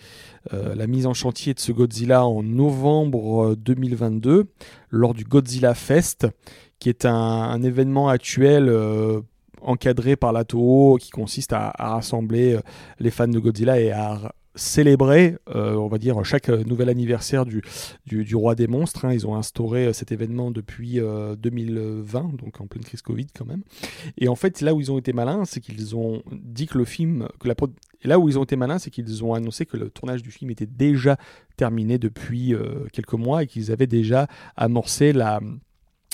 euh, 0.54 0.76
la 0.76 0.88
mise 0.88 1.06
en 1.06 1.14
chantier 1.14 1.54
de 1.54 1.60
ce 1.60 1.72
Godzilla 1.72 2.26
en 2.26 2.44
novembre 2.44 3.56
2022 3.56 4.32
euh, 4.32 4.44
lors 4.90 5.14
du 5.14 5.24
Godzilla 5.24 5.74
Fest 5.74 6.28
qui 6.80 6.90
est 6.90 7.06
un, 7.06 7.62
événement 7.64 8.10
actuel 8.10 8.68
euh, 8.70 9.22
encadré 9.62 10.16
par 10.16 10.34
la 10.34 10.44
Toho 10.44 10.98
qui 11.00 11.10
consiste 11.10 11.54
à, 11.54 11.72
à 11.78 11.96
rassembler 11.96 12.60
les 13.00 13.12
fans 13.12 13.28
de 13.28 13.40
Godzilla 13.40 13.80
et 13.80 13.92
à 13.92 14.34
célébrer, 14.56 15.38
euh, 15.54 15.76
on 15.76 15.88
va 15.88 15.98
dire, 15.98 16.24
chaque 16.24 16.50
nouvel 16.50 16.90
anniversaire 16.90 17.46
du, 17.46 17.62
du, 18.06 18.36
roi 18.36 18.56
des 18.56 18.68
monstres. 18.68 19.06
Hein. 19.06 19.14
Ils 19.14 19.28
ont 19.28 19.36
instauré 19.36 19.88
euh, 19.88 19.94
cet 19.94 20.12
événement 20.12 20.52
depuis 20.52 21.00
2020, 21.00 22.20
euh, 22.20 22.38
donc 22.38 22.60
en 22.62 22.68
pleine 22.68 22.84
crise 22.84 23.02
Covid 23.02 23.28
quand 23.38 23.46
même. 23.46 23.64
Et 24.18 24.28
en 24.28 24.36
fait, 24.36 24.62
là 24.62 24.74
où 24.74 24.82
ils 24.82 24.92
ont 24.92 24.98
été 24.98 25.14
malins, 25.14 25.46
c'est 25.46 25.60
qu'ils 25.60 25.96
ont 25.96 26.24
dit 26.32 26.68
que 26.68 26.78
le 26.78 26.86
film, 26.86 27.28
que 27.40 27.48
la 27.48 27.56
là 28.04 28.20
où 28.20 28.30
ils 28.30 28.38
ont 28.38 28.44
été 28.44 28.56
malins, 28.56 28.80
c'est 28.80 28.92
qu'ils 28.92 29.24
ont 29.24 29.34
annoncé 29.34 29.66
que 29.66 29.78
le 29.78 29.90
tournage 29.90 30.22
du 30.22 30.32
film 30.32 30.52
était 30.52 30.68
déjà 30.68 31.18
terminé 31.58 31.98
depuis 31.98 32.54
quelques 32.92 33.14
mois 33.14 33.44
et 33.44 33.48
qu'ils 33.48 33.72
avaient 33.72 33.88
déjà 33.88 34.28
amorcé 34.56 35.12
la 35.12 35.40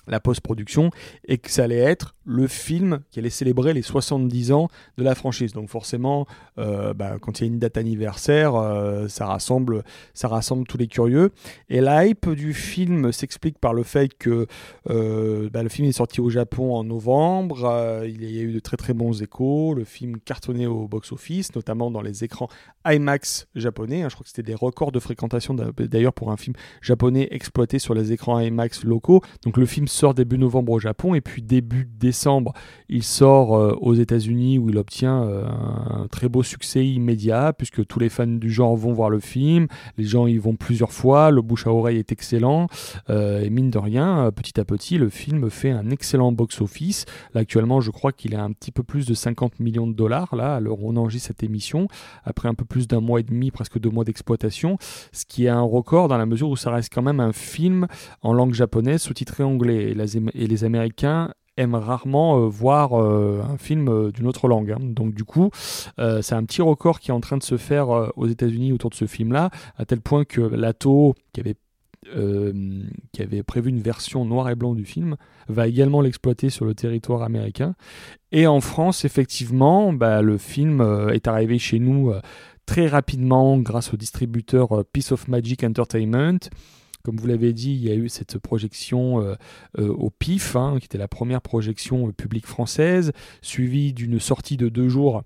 la 0.07 0.19
post-production 0.19 0.91
et 1.27 1.37
que 1.37 1.49
ça 1.49 1.63
allait 1.63 1.77
être 1.77 2.15
le 2.25 2.47
film 2.47 2.99
qui 3.09 3.19
allait 3.19 3.29
célébrer 3.29 3.73
les 3.73 3.81
70 3.81 4.51
ans 4.51 4.67
de 4.97 5.03
la 5.03 5.15
franchise. 5.15 5.53
Donc 5.53 5.69
forcément, 5.69 6.27
euh, 6.57 6.93
bah, 6.93 7.17
quand 7.19 7.39
il 7.39 7.43
y 7.43 7.49
a 7.49 7.51
une 7.51 7.59
date 7.59 7.77
anniversaire, 7.77 8.55
euh, 8.55 9.07
ça, 9.07 9.25
rassemble, 9.25 9.83
ça 10.13 10.27
rassemble 10.27 10.65
tous 10.67 10.77
les 10.77 10.87
curieux. 10.87 11.31
Et 11.69 11.81
la 11.81 12.05
hype 12.05 12.29
du 12.29 12.53
film 12.53 13.11
s'explique 13.11 13.57
par 13.57 13.73
le 13.73 13.83
fait 13.83 14.13
que 14.13 14.47
euh, 14.89 15.49
bah, 15.49 15.63
le 15.63 15.69
film 15.69 15.87
est 15.87 15.93
sorti 15.93 16.21
au 16.21 16.29
Japon 16.29 16.75
en 16.75 16.83
novembre, 16.83 18.03
il 18.05 18.23
y 18.23 18.39
a 18.39 18.43
eu 18.43 18.53
de 18.53 18.59
très 18.59 18.77
très 18.77 18.93
bons 18.93 19.21
échos, 19.21 19.73
le 19.73 19.83
film 19.83 20.19
cartonné 20.19 20.67
au 20.67 20.87
box-office, 20.87 21.55
notamment 21.55 21.91
dans 21.91 22.01
les 22.01 22.23
écrans 22.23 22.47
IMAX 22.85 23.47
japonais. 23.55 24.03
Je 24.03 24.13
crois 24.13 24.23
que 24.23 24.29
c'était 24.29 24.43
des 24.43 24.55
records 24.55 24.91
de 24.91 24.99
fréquentation 24.99 25.53
d'ailleurs 25.53 26.13
pour 26.13 26.31
un 26.31 26.37
film 26.37 26.55
japonais 26.81 27.27
exploité 27.31 27.79
sur 27.79 27.93
les 27.93 28.11
écrans 28.11 28.39
IMAX 28.39 28.83
locaux. 28.83 29.21
Donc 29.43 29.57
le 29.57 29.65
film 29.65 29.87
sort 29.91 30.13
début 30.13 30.37
novembre 30.37 30.71
au 30.71 30.79
Japon 30.79 31.13
et 31.13 31.21
puis 31.21 31.41
début 31.41 31.87
décembre, 31.99 32.53
il 32.89 33.03
sort 33.03 33.55
euh, 33.55 33.75
aux 33.79 33.93
États-Unis 33.93 34.57
où 34.57 34.69
il 34.69 34.77
obtient 34.77 35.23
euh, 35.23 35.45
un 35.47 36.07
très 36.07 36.29
beau 36.29 36.43
succès 36.43 36.85
immédiat 36.85 37.53
puisque 37.53 37.85
tous 37.85 37.99
les 37.99 38.09
fans 38.09 38.27
du 38.27 38.49
genre 38.49 38.75
vont 38.75 38.93
voir 38.93 39.09
le 39.09 39.19
film, 39.19 39.67
les 39.97 40.05
gens 40.05 40.27
y 40.27 40.37
vont 40.37 40.55
plusieurs 40.55 40.91
fois, 40.91 41.31
le 41.31 41.41
bouche 41.41 41.67
à 41.67 41.71
oreille 41.71 41.97
est 41.97 42.11
excellent 42.11 42.67
euh, 43.09 43.41
et 43.41 43.49
mine 43.49 43.69
de 43.69 43.77
rien, 43.77 44.31
petit 44.35 44.59
à 44.59 44.65
petit, 44.65 44.97
le 44.97 45.09
film 45.09 45.49
fait 45.49 45.71
un 45.71 45.89
excellent 45.89 46.31
box-office. 46.31 47.05
Là 47.33 47.41
actuellement, 47.41 47.81
je 47.81 47.91
crois 47.91 48.11
qu'il 48.11 48.35
a 48.35 48.43
un 48.43 48.51
petit 48.51 48.71
peu 48.71 48.83
plus 48.83 49.05
de 49.05 49.13
50 49.13 49.59
millions 49.59 49.87
de 49.87 49.93
dollars 49.93 50.35
là 50.35 50.55
alors 50.55 50.83
on 50.83 50.95
enregistre 50.95 51.27
cette 51.27 51.43
émission 51.43 51.87
après 52.23 52.47
un 52.47 52.53
peu 52.53 52.65
plus 52.65 52.87
d'un 52.87 53.01
mois 53.01 53.19
et 53.19 53.23
demi, 53.23 53.51
presque 53.51 53.79
deux 53.79 53.89
mois 53.89 54.03
d'exploitation, 54.03 54.77
ce 55.11 55.25
qui 55.25 55.45
est 55.45 55.49
un 55.49 55.61
record 55.61 56.07
dans 56.07 56.17
la 56.17 56.25
mesure 56.25 56.49
où 56.49 56.55
ça 56.55 56.71
reste 56.71 56.93
quand 56.93 57.01
même 57.01 57.19
un 57.19 57.33
film 57.33 57.87
en 58.21 58.33
langue 58.33 58.53
japonaise 58.53 59.01
sous-titré 59.01 59.43
anglais 59.43 59.80
et, 59.81 60.47
les 60.47 60.63
Américains 60.63 61.31
aiment 61.57 61.75
rarement 61.75 62.37
euh, 62.37 62.47
voir 62.47 62.93
euh, 62.93 63.41
un 63.47 63.57
film 63.57 63.87
euh, 63.89 64.11
d'une 64.11 64.27
autre 64.27 64.47
langue. 64.47 64.71
Hein. 64.71 64.79
Donc 64.81 65.13
du 65.13 65.23
coup, 65.23 65.49
c'est 65.97 66.33
un 66.33 66.43
petit 66.43 66.61
record 66.61 66.99
qui 66.99 67.11
est 67.11 67.13
en 67.13 67.21
train 67.21 67.37
de 67.37 67.43
se 67.43 67.57
faire 67.57 67.89
aux 68.17 68.27
États-Unis 68.27 68.73
autour 68.73 68.89
de 68.89 68.95
ce 68.95 69.05
film-là, 69.05 69.49
à 69.77 69.85
tel 69.85 70.01
point 70.01 70.25
que 70.25 70.41
Lato, 70.41 71.15
qui 71.33 71.41
avait 71.41 71.55
qui 73.13 73.21
avait 73.21 73.43
prévu 73.43 73.69
une 73.69 73.79
version 73.79 74.25
noir 74.25 74.49
et 74.49 74.55
blanc 74.55 74.73
du 74.73 74.85
film, 74.85 75.17
va 75.47 75.67
également 75.67 76.01
l'exploiter 76.01 76.49
sur 76.49 76.65
le 76.65 76.73
territoire 76.73 77.21
américain. 77.21 77.75
Et 78.31 78.47
en 78.47 78.59
France, 78.59 79.05
effectivement, 79.05 79.93
bah, 79.93 80.23
le 80.23 80.39
film 80.39 80.81
est 81.13 81.27
arrivé 81.27 81.59
chez 81.59 81.77
nous 81.77 82.11
très 82.65 82.87
rapidement 82.87 83.59
grâce 83.59 83.93
au 83.93 83.97
distributeur 83.97 84.83
Piece 84.91 85.11
of 85.11 85.27
Magic 85.27 85.63
Entertainment 85.63 86.39
comme 87.03 87.17
vous 87.17 87.27
l'avez 87.27 87.53
dit, 87.53 87.73
il 87.73 87.83
y 87.83 87.91
a 87.91 87.95
eu 87.95 88.09
cette 88.09 88.37
projection 88.37 89.21
euh, 89.21 89.35
euh, 89.79 89.89
au 89.89 90.09
PIF, 90.09 90.55
hein, 90.55 90.75
qui 90.79 90.85
était 90.85 90.97
la 90.97 91.07
première 91.07 91.41
projection 91.41 92.07
euh, 92.07 92.11
publique 92.11 92.47
française, 92.47 93.11
suivie 93.41 93.93
d'une 93.93 94.19
sortie 94.19 94.57
de 94.57 94.69
deux 94.69 94.89
jours 94.89 95.23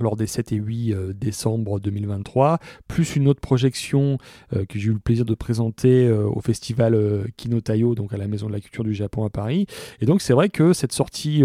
lors 0.00 0.16
des 0.16 0.26
7 0.26 0.52
et 0.52 0.56
8 0.56 0.92
euh, 0.92 1.12
décembre 1.12 1.80
2023, 1.80 2.58
plus 2.88 3.16
une 3.16 3.28
autre 3.28 3.40
projection 3.40 4.18
euh, 4.54 4.64
que 4.64 4.78
j'ai 4.78 4.88
eu 4.88 4.92
le 4.92 4.98
plaisir 4.98 5.24
de 5.24 5.34
présenter 5.34 6.06
euh, 6.06 6.26
au 6.26 6.40
festival 6.40 7.26
Kinotayo, 7.36 7.94
donc 7.94 8.12
à 8.12 8.16
la 8.16 8.26
Maison 8.26 8.46
de 8.46 8.52
la 8.52 8.60
Culture 8.60 8.84
du 8.84 8.94
Japon 8.94 9.24
à 9.24 9.30
Paris. 9.30 9.66
Et 10.00 10.06
donc 10.06 10.22
c'est 10.22 10.32
vrai 10.32 10.48
que 10.48 10.72
cette 10.72 10.92
sortie 10.92 11.42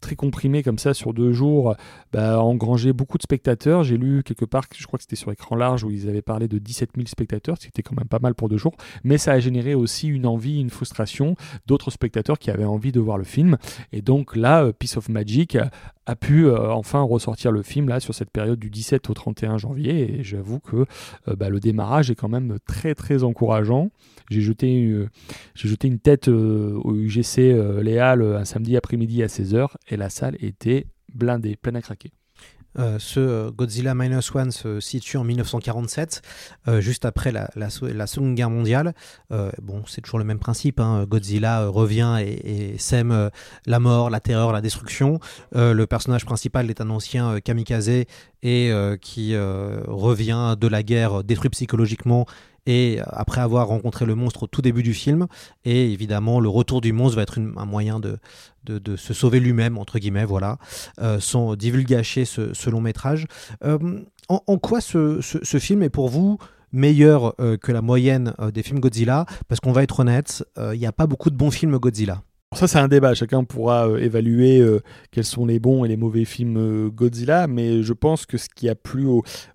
très 0.00 0.16
comprimée 0.16 0.62
comme 0.62 0.78
ça 0.78 0.94
sur 0.94 1.12
deux 1.12 1.32
jours 1.32 1.74
bah, 2.12 2.34
a 2.34 2.38
engrangé 2.38 2.92
beaucoup 2.92 3.18
de 3.18 3.22
spectateurs. 3.22 3.84
J'ai 3.84 3.96
lu 3.96 4.22
quelque 4.22 4.44
part, 4.44 4.64
je 4.76 4.86
crois 4.86 4.98
que 4.98 5.02
c'était 5.02 5.16
sur 5.16 5.32
écran 5.32 5.56
large, 5.56 5.84
où 5.84 5.90
ils 5.90 6.08
avaient 6.08 6.22
parlé 6.22 6.48
de 6.48 6.58
17 6.58 6.90
000 6.96 7.06
spectateurs, 7.06 7.56
ce 7.56 7.62
qui 7.62 7.68
était 7.68 7.82
quand 7.82 7.96
même 7.96 8.08
pas 8.08 8.18
mal 8.18 8.34
pour 8.34 8.48
deux 8.48 8.56
jours, 8.56 8.74
mais 9.04 9.18
ça 9.18 9.32
a 9.32 9.40
généré 9.40 9.74
aussi 9.74 10.08
une 10.08 10.26
envie, 10.26 10.60
une 10.60 10.70
frustration 10.70 11.36
d'autres 11.66 11.90
spectateurs 11.90 12.38
qui 12.38 12.50
avaient 12.50 12.64
envie 12.64 12.92
de 12.92 13.00
voir 13.00 13.18
le 13.18 13.24
film. 13.24 13.56
Et 13.92 14.02
donc 14.02 14.36
là, 14.36 14.72
Piece 14.72 14.96
of 14.96 15.08
Magic 15.08 15.58
a 16.06 16.16
pu 16.16 16.50
enfin 16.50 17.02
ressortir 17.02 17.52
le 17.52 17.62
film 17.68 17.88
là 17.88 18.00
sur 18.00 18.14
cette 18.14 18.30
période 18.30 18.58
du 18.58 18.70
17 18.70 19.08
au 19.10 19.14
31 19.14 19.58
janvier 19.58 20.18
et 20.18 20.22
j'avoue 20.24 20.58
que 20.58 20.86
euh, 21.28 21.36
bah, 21.36 21.48
le 21.48 21.60
démarrage 21.60 22.10
est 22.10 22.14
quand 22.14 22.28
même 22.28 22.58
très 22.66 22.94
très 22.94 23.22
encourageant. 23.22 23.90
J'ai 24.30 24.40
jeté, 24.40 24.84
euh, 24.86 25.08
j'ai 25.54 25.68
jeté 25.68 25.88
une 25.88 26.00
tête 26.00 26.28
euh, 26.28 26.78
au 26.82 26.94
UGC 26.94 27.82
Léal 27.82 28.22
un 28.22 28.44
samedi 28.44 28.76
après-midi 28.76 29.22
à 29.22 29.26
16h 29.26 29.68
et 29.88 29.96
la 29.96 30.10
salle 30.10 30.36
était 30.40 30.86
blindée, 31.14 31.56
pleine 31.56 31.76
à 31.76 31.82
craquer. 31.82 32.10
Euh, 32.78 32.98
ce 32.98 33.20
euh, 33.20 33.50
Godzilla 33.50 33.94
Minus 33.94 34.34
One 34.34 34.50
se 34.52 34.80
situe 34.80 35.16
en 35.16 35.24
1947, 35.24 36.22
euh, 36.68 36.80
juste 36.80 37.04
après 37.04 37.32
la, 37.32 37.48
Seconde 37.70 38.34
Guerre 38.34 38.50
mondiale. 38.50 38.94
bon, 39.62 39.82
c'est 39.86 40.00
toujours 40.00 40.18
le 40.18 40.24
même 40.24 40.38
principe. 40.38 40.80
Hein. 40.80 41.04
Godzilla 41.08 41.66
revient 41.66 42.18
et, 42.20 42.76
sème 42.78 43.30
la 43.66 43.80
mort, 43.80 44.10
la 44.10 44.20
terreur, 44.20 44.52
la 44.52 44.60
destruction. 44.60 45.20
le 45.52 45.84
personnage 45.84 46.24
principal 46.24 46.70
est 46.70 46.80
un 46.80 46.90
ancien 46.90 47.40
kamikaze 47.40 47.90
et 48.42 48.72
qui 49.00 49.36
revient 49.36 50.56
de 50.58 50.66
la 50.66 50.82
guerre 50.82 51.24
détruit 51.24 51.50
psychologiquement 51.50 52.26
et 52.68 53.00
après 53.06 53.40
avoir 53.40 53.68
rencontré 53.68 54.04
le 54.04 54.14
monstre 54.14 54.42
au 54.42 54.46
tout 54.46 54.60
début 54.60 54.82
du 54.82 54.92
film. 54.92 55.26
Et 55.64 55.90
évidemment, 55.90 56.38
le 56.38 56.50
retour 56.50 56.82
du 56.82 56.92
monstre 56.92 57.16
va 57.16 57.22
être 57.22 57.38
un 57.38 57.64
moyen 57.64 57.98
de, 57.98 58.18
de, 58.66 58.96
se 58.96 59.14
sauver 59.14 59.40
lui-même, 59.40 59.78
entre 59.78 59.98
guillemets, 59.98 60.26
voilà, 60.26 60.58
euh, 61.00 61.18
sans 61.18 61.56
divulgacher 61.56 62.26
ce, 62.26 62.70
long 62.70 62.82
métrage. 62.82 63.26
Euh, 63.64 64.00
en, 64.28 64.58
quoi 64.58 64.82
ce, 64.82 65.20
film 65.58 65.82
est 65.82 65.88
pour 65.88 66.10
vous 66.10 66.36
meilleur 66.70 67.34
euh, 67.40 67.56
que 67.56 67.72
la 67.72 67.80
moyenne 67.80 68.34
des 68.52 68.62
films 68.62 68.80
Godzilla? 68.80 69.24
Parce 69.48 69.60
qu'on 69.60 69.72
va 69.72 69.82
être 69.82 70.00
honnête, 70.00 70.44
il 70.58 70.78
n'y 70.78 70.86
a 70.86 70.92
pas 70.92 71.06
beaucoup 71.06 71.30
de 71.30 71.36
bons 71.36 71.50
films 71.50 71.78
Godzilla. 71.78 72.22
Ça, 72.54 72.66
c'est 72.66 72.78
un 72.78 72.88
débat. 72.88 73.12
Chacun 73.12 73.44
pourra 73.44 73.86
euh, 73.86 73.98
évaluer 73.98 74.58
euh, 74.58 74.80
quels 75.10 75.26
sont 75.26 75.44
les 75.44 75.58
bons 75.58 75.84
et 75.84 75.88
les 75.88 75.98
mauvais 75.98 76.24
films 76.24 76.56
euh, 76.56 76.88
Godzilla. 76.88 77.46
Mais 77.46 77.82
je 77.82 77.92
pense 77.92 78.24
que 78.24 78.38
ce 78.38 78.48
qui 78.48 78.70
a 78.70 78.74
plu 78.74 79.06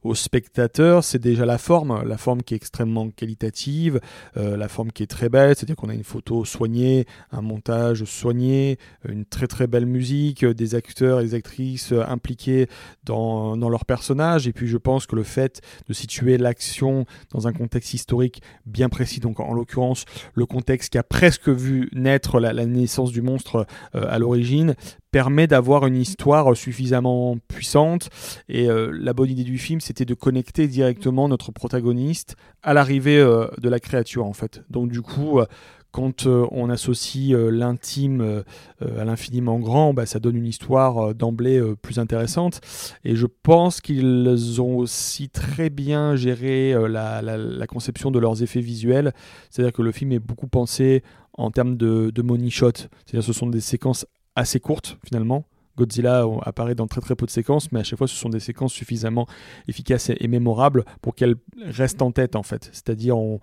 aux 0.03 0.15
spectateurs, 0.15 1.03
c'est 1.03 1.17
déjà 1.17 1.43
la 1.43 1.57
forme. 1.57 2.03
La 2.05 2.17
forme 2.17 2.43
qui 2.43 2.53
est 2.53 2.57
extrêmement 2.57 3.09
qualitative, 3.09 3.99
la 4.35 4.67
forme 4.67 4.91
qui 4.91 5.01
est 5.01 5.07
très 5.07 5.27
belle. 5.29 5.55
C'est-à-dire 5.55 5.75
qu'on 5.75 5.89
a 5.89 5.93
une 5.93 6.03
photo 6.03 6.45
soignée, 6.45 7.05
un 7.31 7.41
montage 7.41 8.03
soigné, 8.03 8.77
une 9.07 9.25
très 9.25 9.47
très 9.47 9.65
belle 9.65 9.85
musique, 9.85 10.45
des 10.45 10.75
acteurs 10.75 11.19
et 11.19 11.23
des 11.23 11.33
actrices 11.33 11.93
impliqués 12.07 12.67
dans, 13.03 13.57
dans 13.57 13.69
leur 13.69 13.85
personnage. 13.85 14.47
Et 14.47 14.53
puis, 14.53 14.67
je 14.67 14.77
pense 14.77 15.07
que 15.07 15.15
le 15.15 15.23
fait 15.23 15.61
de 15.87 15.93
situer 15.93 16.37
l'action 16.37 17.05
dans 17.31 17.47
un 17.47 17.53
contexte 17.53 17.93
historique 17.93 18.41
bien 18.65 18.89
précis, 18.89 19.19
donc 19.19 19.39
en 19.39 19.53
l'occurrence, 19.53 20.05
le 20.35 20.45
contexte 20.45 20.91
qui 20.91 20.97
a 20.97 21.03
presque 21.03 21.49
vu 21.49 21.89
naître 21.93 22.39
la, 22.39 22.53
la 22.53 22.65
naissance 22.83 23.11
du 23.11 23.21
monstre 23.21 23.65
euh, 23.95 24.05
à 24.07 24.19
l'origine 24.19 24.75
permet 25.11 25.47
d'avoir 25.47 25.85
une 25.85 25.95
histoire 25.95 26.55
suffisamment 26.55 27.37
puissante. 27.47 28.09
Et 28.49 28.69
euh, 28.69 28.91
la 28.93 29.13
bonne 29.13 29.29
idée 29.29 29.43
du 29.43 29.57
film, 29.57 29.79
c'était 29.79 30.05
de 30.05 30.13
connecter 30.13 30.67
directement 30.67 31.27
notre 31.27 31.51
protagoniste 31.51 32.35
à 32.61 32.73
l'arrivée 32.73 33.19
euh, 33.19 33.47
de 33.61 33.69
la 33.69 33.79
créature, 33.79 34.25
en 34.25 34.33
fait. 34.33 34.63
Donc 34.69 34.89
du 34.89 35.01
coup, 35.01 35.39
quand 35.91 36.25
on 36.25 36.71
associe 36.71 37.37
l'intime 37.37 38.43
à 38.81 39.05
l'infiniment 39.05 39.59
grand, 39.59 39.93
bah, 39.93 40.07
ça 40.07 40.19
donne 40.19 40.35
une 40.35 40.47
histoire 40.47 41.13
d'emblée 41.13 41.61
plus 41.83 41.99
intéressante. 41.99 42.61
Et 43.03 43.15
je 43.15 43.27
pense 43.27 43.79
qu'ils 43.79 44.59
ont 44.59 44.75
aussi 44.77 45.29
très 45.29 45.69
bien 45.69 46.15
géré 46.15 46.73
la, 46.89 47.21
la, 47.21 47.67
conception 47.67 48.09
de 48.09 48.17
leurs 48.17 48.41
effets 48.41 48.59
visuels. 48.59 49.13
C'est-à-dire 49.51 49.71
que 49.71 49.83
le 49.83 49.91
film 49.91 50.11
est 50.13 50.19
beaucoup 50.19 50.47
pensé 50.47 51.03
en 51.33 51.51
termes 51.51 51.77
de, 51.77 52.21
money 52.21 52.49
shot. 52.49 52.71
C'est-à-dire 53.05 53.23
ce 53.23 53.33
sont 53.33 53.47
des 53.47 53.61
séquences 53.61 54.05
assez 54.35 54.59
courtes 54.59 54.97
finalement. 55.05 55.45
Godzilla 55.77 56.25
apparaît 56.43 56.75
dans 56.75 56.87
très 56.87 57.01
très 57.01 57.15
peu 57.15 57.25
de 57.25 57.31
séquences, 57.31 57.71
mais 57.71 57.79
à 57.79 57.83
chaque 57.83 57.97
fois 57.97 58.07
ce 58.07 58.15
sont 58.15 58.29
des 58.29 58.39
séquences 58.39 58.73
suffisamment 58.73 59.27
efficaces 59.67 60.09
et, 60.09 60.27
mémorables 60.27 60.85
pour 61.01 61.15
qu'elles 61.15 61.35
restent 61.65 62.01
en 62.01 62.11
tête 62.11 62.35
en 62.35 62.43
fait. 62.43 62.69
C'est-à-dire 62.71 63.17
on, 63.17 63.39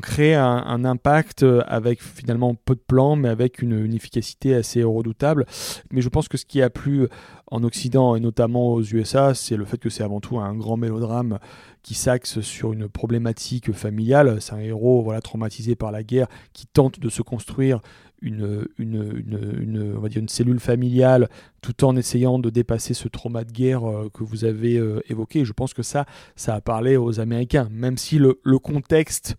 crée 0.00 0.34
un, 0.34 0.84
impact 0.84 1.44
avec 1.66 2.02
finalement 2.02 2.54
peu 2.54 2.74
de 2.74 2.80
plans, 2.80 3.16
mais 3.16 3.28
avec 3.28 3.62
une, 3.62 3.92
efficacité 3.94 4.54
assez 4.54 4.82
redoutable. 4.82 5.46
Mais 5.90 6.00
je 6.00 6.08
pense 6.08 6.28
que 6.28 6.36
ce 6.36 6.44
qui 6.44 6.62
a 6.62 6.70
plu 6.70 7.08
en 7.46 7.62
Occident 7.64 8.16
et 8.16 8.20
notamment 8.20 8.72
aux 8.72 8.82
USA, 8.82 9.34
c'est 9.34 9.56
le 9.56 9.64
fait 9.64 9.78
que 9.78 9.90
c'est 9.90 10.02
avant 10.02 10.20
tout 10.20 10.38
un 10.38 10.54
grand 10.54 10.76
mélodrame 10.76 11.38
qui 11.82 11.94
s'axe 11.94 12.40
sur 12.40 12.72
une 12.72 12.88
problématique 12.88 13.72
familiale. 13.72 14.40
C'est 14.40 14.54
un 14.54 14.60
héros 14.60 15.02
voilà, 15.02 15.20
traumatisé 15.20 15.74
par 15.74 15.92
la 15.92 16.02
guerre 16.02 16.28
qui 16.52 16.66
tente 16.66 17.00
de 17.00 17.08
se 17.08 17.22
construire 17.22 17.80
une, 18.22 18.66
une, 18.78 19.94
on 19.96 20.00
va 20.00 20.08
dire 20.08 20.20
une 20.20 20.28
cellule 20.28 20.60
familiale 20.60 21.28
tout 21.60 21.84
en 21.84 21.96
essayant 21.96 22.38
de 22.38 22.50
dépasser 22.50 22.94
ce 22.94 23.08
trauma 23.08 23.44
de 23.44 23.52
guerre 23.52 23.84
euh, 23.84 24.08
que 24.12 24.22
vous 24.24 24.44
avez 24.44 24.78
euh, 24.78 25.00
évoqué. 25.08 25.44
Je 25.44 25.52
pense 25.52 25.74
que 25.74 25.82
ça, 25.82 26.06
ça 26.36 26.54
a 26.54 26.60
parlé 26.60 26.96
aux 26.96 27.20
Américains, 27.20 27.68
même 27.70 27.98
si 27.98 28.18
le, 28.18 28.34
contexte 28.58 29.36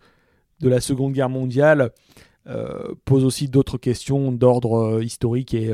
de 0.60 0.68
la 0.68 0.80
Seconde 0.80 1.12
Guerre 1.12 1.30
mondiale 1.30 1.90
euh, 2.46 2.94
pose 3.06 3.24
aussi 3.24 3.48
d'autres 3.48 3.78
questions 3.78 4.30
d'ordre 4.30 5.02
historique 5.02 5.54
et, 5.54 5.72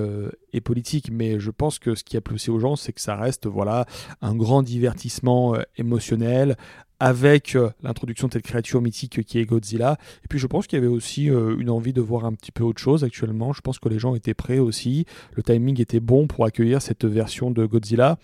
et, 0.52 0.60
politique. 0.60 1.10
Mais 1.10 1.40
je 1.40 1.50
pense 1.50 1.78
que 1.78 1.96
ce 1.96 2.04
qui 2.04 2.16
a 2.16 2.20
plu 2.20 2.36
aux 2.48 2.60
gens, 2.60 2.76
c'est 2.76 2.92
que 2.92 3.00
ça 3.00 3.16
reste 3.16 3.46
voilà, 3.46 3.86
un 4.22 4.36
grand 4.36 4.62
divertissement 4.62 5.56
émotionnel 5.76 6.56
avec 7.00 7.56
euh, 7.56 7.70
l'introduction 7.82 8.28
de 8.28 8.34
cette 8.34 8.44
créature 8.44 8.82
mythique 8.82 9.24
qui 9.24 9.38
est 9.38 9.46
Godzilla. 9.46 9.96
Et 10.22 10.28
puis 10.28 10.38
je 10.38 10.46
pense 10.46 10.66
qu'il 10.66 10.78
y 10.78 10.82
avait 10.82 10.92
aussi 10.92 11.30
euh, 11.30 11.56
une 11.58 11.70
envie 11.70 11.94
de 11.94 12.02
voir 12.02 12.26
un 12.26 12.34
petit 12.34 12.52
peu 12.52 12.62
autre 12.62 12.80
chose 12.80 13.02
actuellement. 13.02 13.52
Je 13.54 13.62
pense 13.62 13.78
que 13.78 13.88
les 13.88 13.98
gens 13.98 14.14
étaient 14.14 14.34
prêts 14.34 14.58
aussi. 14.58 15.06
Le 15.34 15.42
timing 15.42 15.80
était 15.80 15.98
bon 15.98 16.26
pour 16.26 16.44
accueillir 16.44 16.82
cette 16.82 17.06
version 17.06 17.50
de 17.50 17.64
Godzilla. 17.64 18.18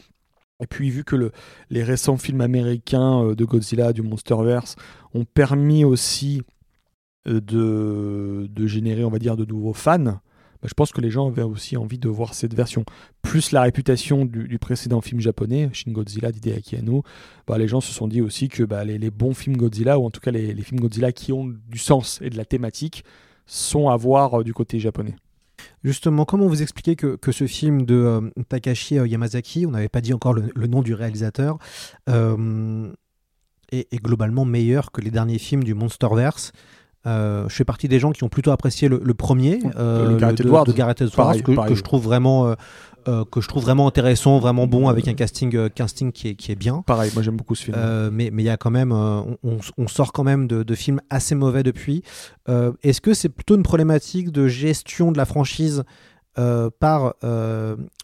Et 0.61 0.66
puis 0.66 0.90
vu 0.90 1.04
que 1.04 1.16
le, 1.16 1.33
les 1.71 1.83
récents 1.83 2.18
films 2.18 2.42
américains 2.42 3.25
euh, 3.25 3.35
de 3.35 3.45
Godzilla, 3.47 3.95
du 3.95 4.02
Monsterverse, 4.02 4.76
ont 5.14 5.25
permis 5.25 5.85
aussi 5.85 6.42
de, 7.25 8.47
de 8.49 8.66
générer, 8.68 9.04
on 9.04 9.11
va 9.11 9.18
dire, 9.18 9.37
de 9.37 9.45
nouveaux 9.45 9.73
fans, 9.73 10.21
bah, 10.63 10.69
je 10.69 10.75
pense 10.75 10.93
que 10.93 11.01
les 11.01 11.11
gens 11.11 11.29
avaient 11.29 11.43
aussi 11.43 11.77
envie 11.77 11.99
de 11.99 12.09
voir 12.09 12.35
cette 12.35 12.55
version. 12.55 12.85
Plus 13.23 13.53
la 13.53 13.63
réputation 13.63 14.25
du, 14.25 14.59
précédent 14.59 15.01
film 15.01 15.21
japonais, 15.21 15.69
Shin 15.73 15.93
Godzilla 15.93 16.33
d'Hideaki 16.33 16.77
Anno, 16.77 17.03
bah, 17.47 17.59
les 17.59 17.69
gens 17.69 17.81
se 17.81 17.93
sont 17.93 18.09
dit 18.09 18.21
aussi 18.21 18.49
que 18.49 18.63
bah, 18.63 18.85
les, 18.85 19.11
bons 19.11 19.35
films 19.35 19.57
Godzilla, 19.57 19.99
ou 19.99 20.05
en 20.05 20.11
tout 20.11 20.21
cas 20.21 20.31
les, 20.31 20.55
films 20.63 20.81
Godzilla 20.81 21.13
qui 21.13 21.33
ont 21.33 21.47
du 21.47 21.79
sens 21.79 22.21
et 22.23 22.31
de 22.31 22.37
la 22.37 22.45
thématique, 22.45 23.05
sont 23.47 23.89
à 23.89 23.97
voir 23.97 24.41
euh, 24.41 24.45
du 24.45 24.53
côté 24.53 24.79
japonais. 24.79 25.15
Justement, 25.85 26.25
comment 26.25 26.47
vous 26.47 26.63
expliquez 26.63 26.97
que, 26.97 27.19
ce 27.33 27.47
film 27.47 27.87
de 27.87 27.95
euh, 27.95 28.21
Takashi 28.49 28.99
euh, 28.99 29.07
Yamazaki, 29.07 29.67
on 29.67 29.71
n'avait 29.71 29.89
pas 29.89 30.01
dit 30.01 30.13
encore 30.13 30.35
le, 30.35 30.67
nom 30.67 30.83
du 30.83 30.95
réalisateur, 30.95 31.59
est, 33.73 34.03
globalement 34.03 34.45
meilleur 34.45 34.93
que 34.93 35.01
les 35.01 35.11
derniers 35.11 35.39
films 35.39 35.65
du 35.65 35.75
Monsterverse? 35.75 36.53
Je 37.07 37.55
fais 37.55 37.64
partie 37.64 37.88
des 37.88 37.99
gens 37.99 38.12
qui 38.12 38.25
ont 38.25 38.29
plutôt 38.29 38.51
apprécié 38.51 38.88
le, 38.88 38.99
premier, 39.14 39.61
euh, 39.77 40.11
le 40.11 40.16
Gareth 40.16 40.42
de, 40.42 40.73
Gareth 40.73 41.03
Edwards, 41.03 41.42
que, 41.42 41.75
je 41.75 41.83
trouve 41.83 42.03
vraiment. 42.03 42.55
Euh, 43.09 43.25
que 43.31 43.40
je 43.40 43.47
trouve 43.47 43.62
vraiment 43.62 43.87
intéressant, 43.87 44.40
vraiment 44.40 44.66
bon, 44.66 44.88
avec 44.88 45.07
un 45.07 45.14
casting, 45.14 45.71
casting 45.71 46.11
qui, 46.11 46.31
est, 46.31 46.35
qui 46.35 46.51
est 46.51 46.57
bien. 46.57 46.83
Pareil, 46.85 47.12
moi 47.14 47.23
j'aime 47.23 47.37
beaucoup 47.37 47.55
ce 47.55 47.66
film. 47.66 47.77
mais 48.12 48.33
il 48.37 48.42
y 48.42 48.49
a 48.49 48.57
quand 48.57 48.73
même, 48.73 48.90
on, 48.92 49.88
sort 49.88 50.12
quand 50.12 50.25
même 50.25 50.49
de, 50.49 50.75
films 50.75 51.01
assez 51.09 51.37
mauvais 51.37 51.62
depuis. 51.62 52.03
Est-ce 52.83 53.01
que 53.01 53.14
c'est 53.14 53.29
plutôt 53.29 53.55
une 53.55 53.62
problématique 53.62 54.33
de 54.33 54.49
gestion 54.49 55.12
de 55.12 55.19
la 55.19 55.25
franchise 55.25 55.85
par 56.35 57.14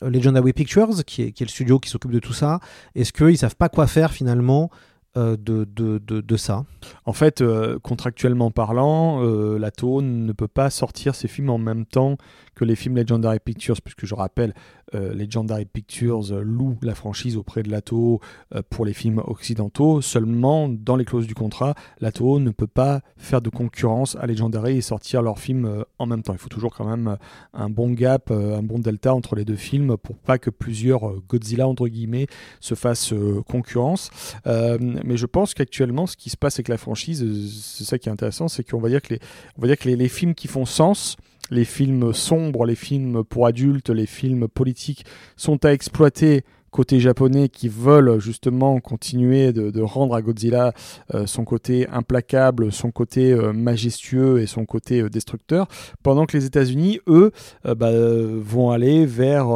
Legendary 0.03 0.53
Pictures, 0.53 1.05
qui 1.05 1.23
est, 1.23 1.33
qui 1.33 1.43
est, 1.43 1.47
le 1.47 1.51
studio 1.51 1.81
qui 1.81 1.91
s'occupe 1.91 2.12
de 2.12 2.21
tout 2.21 2.35
ça? 2.35 2.61
Est-ce 2.95 3.12
qu'ils 3.12 3.38
savent 3.38 3.57
pas 3.57 3.69
quoi 3.69 3.88
faire 3.88 4.12
finalement 4.12 4.71
euh, 5.18 5.37
de, 5.37 5.64
de, 5.66 6.37
ça. 6.38 6.64
En 7.05 7.12
fait, 7.12 7.42
euh, 7.42 7.79
contractuellement 7.79 8.51
parlant, 8.51 9.22
euh, 9.22 9.59
la 9.59 9.70
Tone 9.70 10.25
ne 10.25 10.33
peut 10.33 10.48
pas 10.48 10.70
sortir 10.70 11.14
ses 11.14 11.29
films 11.29 11.51
en 11.51 11.59
même 11.59 11.85
temps 11.85 12.16
que 12.55 12.65
les 12.65 12.77
films 12.77 12.97
Legendary 12.97 13.38
Pictures, 13.38 13.81
puisque 13.83 14.07
je 14.07 14.15
rappelle, 14.15 14.55
euh, 14.95 15.15
Legendary 15.15 15.65
Pictures 15.65 16.35
loue 16.43 16.77
la 16.83 16.95
franchise 16.95 17.37
auprès 17.37 17.62
de 17.62 17.71
Lato 17.71 18.21
euh, 18.55 18.62
pour 18.69 18.85
les 18.85 18.93
films 18.93 19.23
occidentaux. 19.27 20.03
Seulement, 20.03 20.69
dans 20.69 20.97
les 20.97 21.05
clauses 21.05 21.27
du 21.27 21.35
contrat, 21.35 21.75
Lato 22.01 22.41
ne 22.41 22.51
peut 22.51 22.67
pas 22.67 23.01
faire 23.17 23.41
de 23.41 23.49
concurrence 23.49 24.17
à 24.17 24.27
Legendary 24.27 24.77
et 24.77 24.81
sortir 24.83 25.23
leurs 25.23 25.38
films 25.38 25.65
euh, 25.65 25.83
en 25.99 26.07
même 26.07 26.23
temps. 26.23 26.35
Il 26.35 26.38
faut 26.38 26.49
toujours 26.49 26.75
quand 26.75 26.85
même 26.85 27.17
un 27.55 27.71
bon 27.71 27.93
gap, 27.93 28.31
un 28.31 28.62
bon 28.62 28.79
delta 28.79 29.15
entre 29.15 29.35
les 29.35 29.45
deux 29.45 29.57
films 29.57 29.97
pour 29.97 30.17
pas 30.19 30.38
que 30.38 30.51
plusieurs 30.51 31.21
Godzilla 31.29 31.67
entre 31.67 31.88
guillemets 31.88 32.27
se 32.61 32.75
fassent 32.75 33.15
concurrence. 33.49 34.11
mais 34.47 35.17
je 35.17 35.27
pense 35.27 35.55
qu'actuellement, 35.55 36.07
ce 36.07 36.17
qui 36.17 36.31
se 36.31 36.37
passe 36.37 36.57
avec 36.57 36.69
la 36.69 36.79
franchise, 36.79 37.25
c'est 37.51 37.85
ça 37.85 37.99
qui 37.99 38.09
est 38.09 38.12
intéressant, 38.12 38.49
c'est 38.49 38.69
qu'on 38.69 38.81
va 38.81 38.88
dire 38.88 39.03
que 39.03 39.15
les, 39.15 39.21
on 39.57 39.62
va 39.62 39.69
dire 39.69 39.79
que 39.79 39.88
les 39.88 40.09
films 40.09 40.35
qui 40.35 40.49
font 40.49 40.65
sens 40.65 41.17
les 41.50 41.64
films 41.64 42.12
sombres, 42.12 42.64
les 42.64 42.74
films 42.74 43.24
pour 43.24 43.46
adultes, 43.46 43.90
les 43.90 44.07
films 44.07 44.48
politiques 44.48 45.05
sont 45.37 45.64
à 45.64 45.72
exploiter 45.72 46.44
côté 46.73 47.01
japonais 47.01 47.49
qui 47.51 47.69
veulent 47.69 48.19
justement 48.19 48.81
continuer 48.81 49.53
de, 49.53 49.83
rendre 49.83 50.15
à 50.15 50.23
Godzilla 50.23 50.73
euh, 51.15 51.27
son 51.27 51.45
côté 51.45 51.87
implacable, 51.89 52.73
son 52.73 52.91
côté 52.91 53.33
euh, 53.33 53.53
majestueux 53.53 54.41
et 54.41 54.47
son 54.47 54.65
côté 54.65 55.03
euh, 55.03 55.11
destructeur, 55.11 55.69
pendant 56.03 56.25
que 56.25 56.37
les 56.37 56.47
États-Unis, 56.47 57.01
eux, 57.07 57.31
bah, 57.65 57.91
vont 57.93 58.71
aller 58.71 59.05
vers 59.05 59.49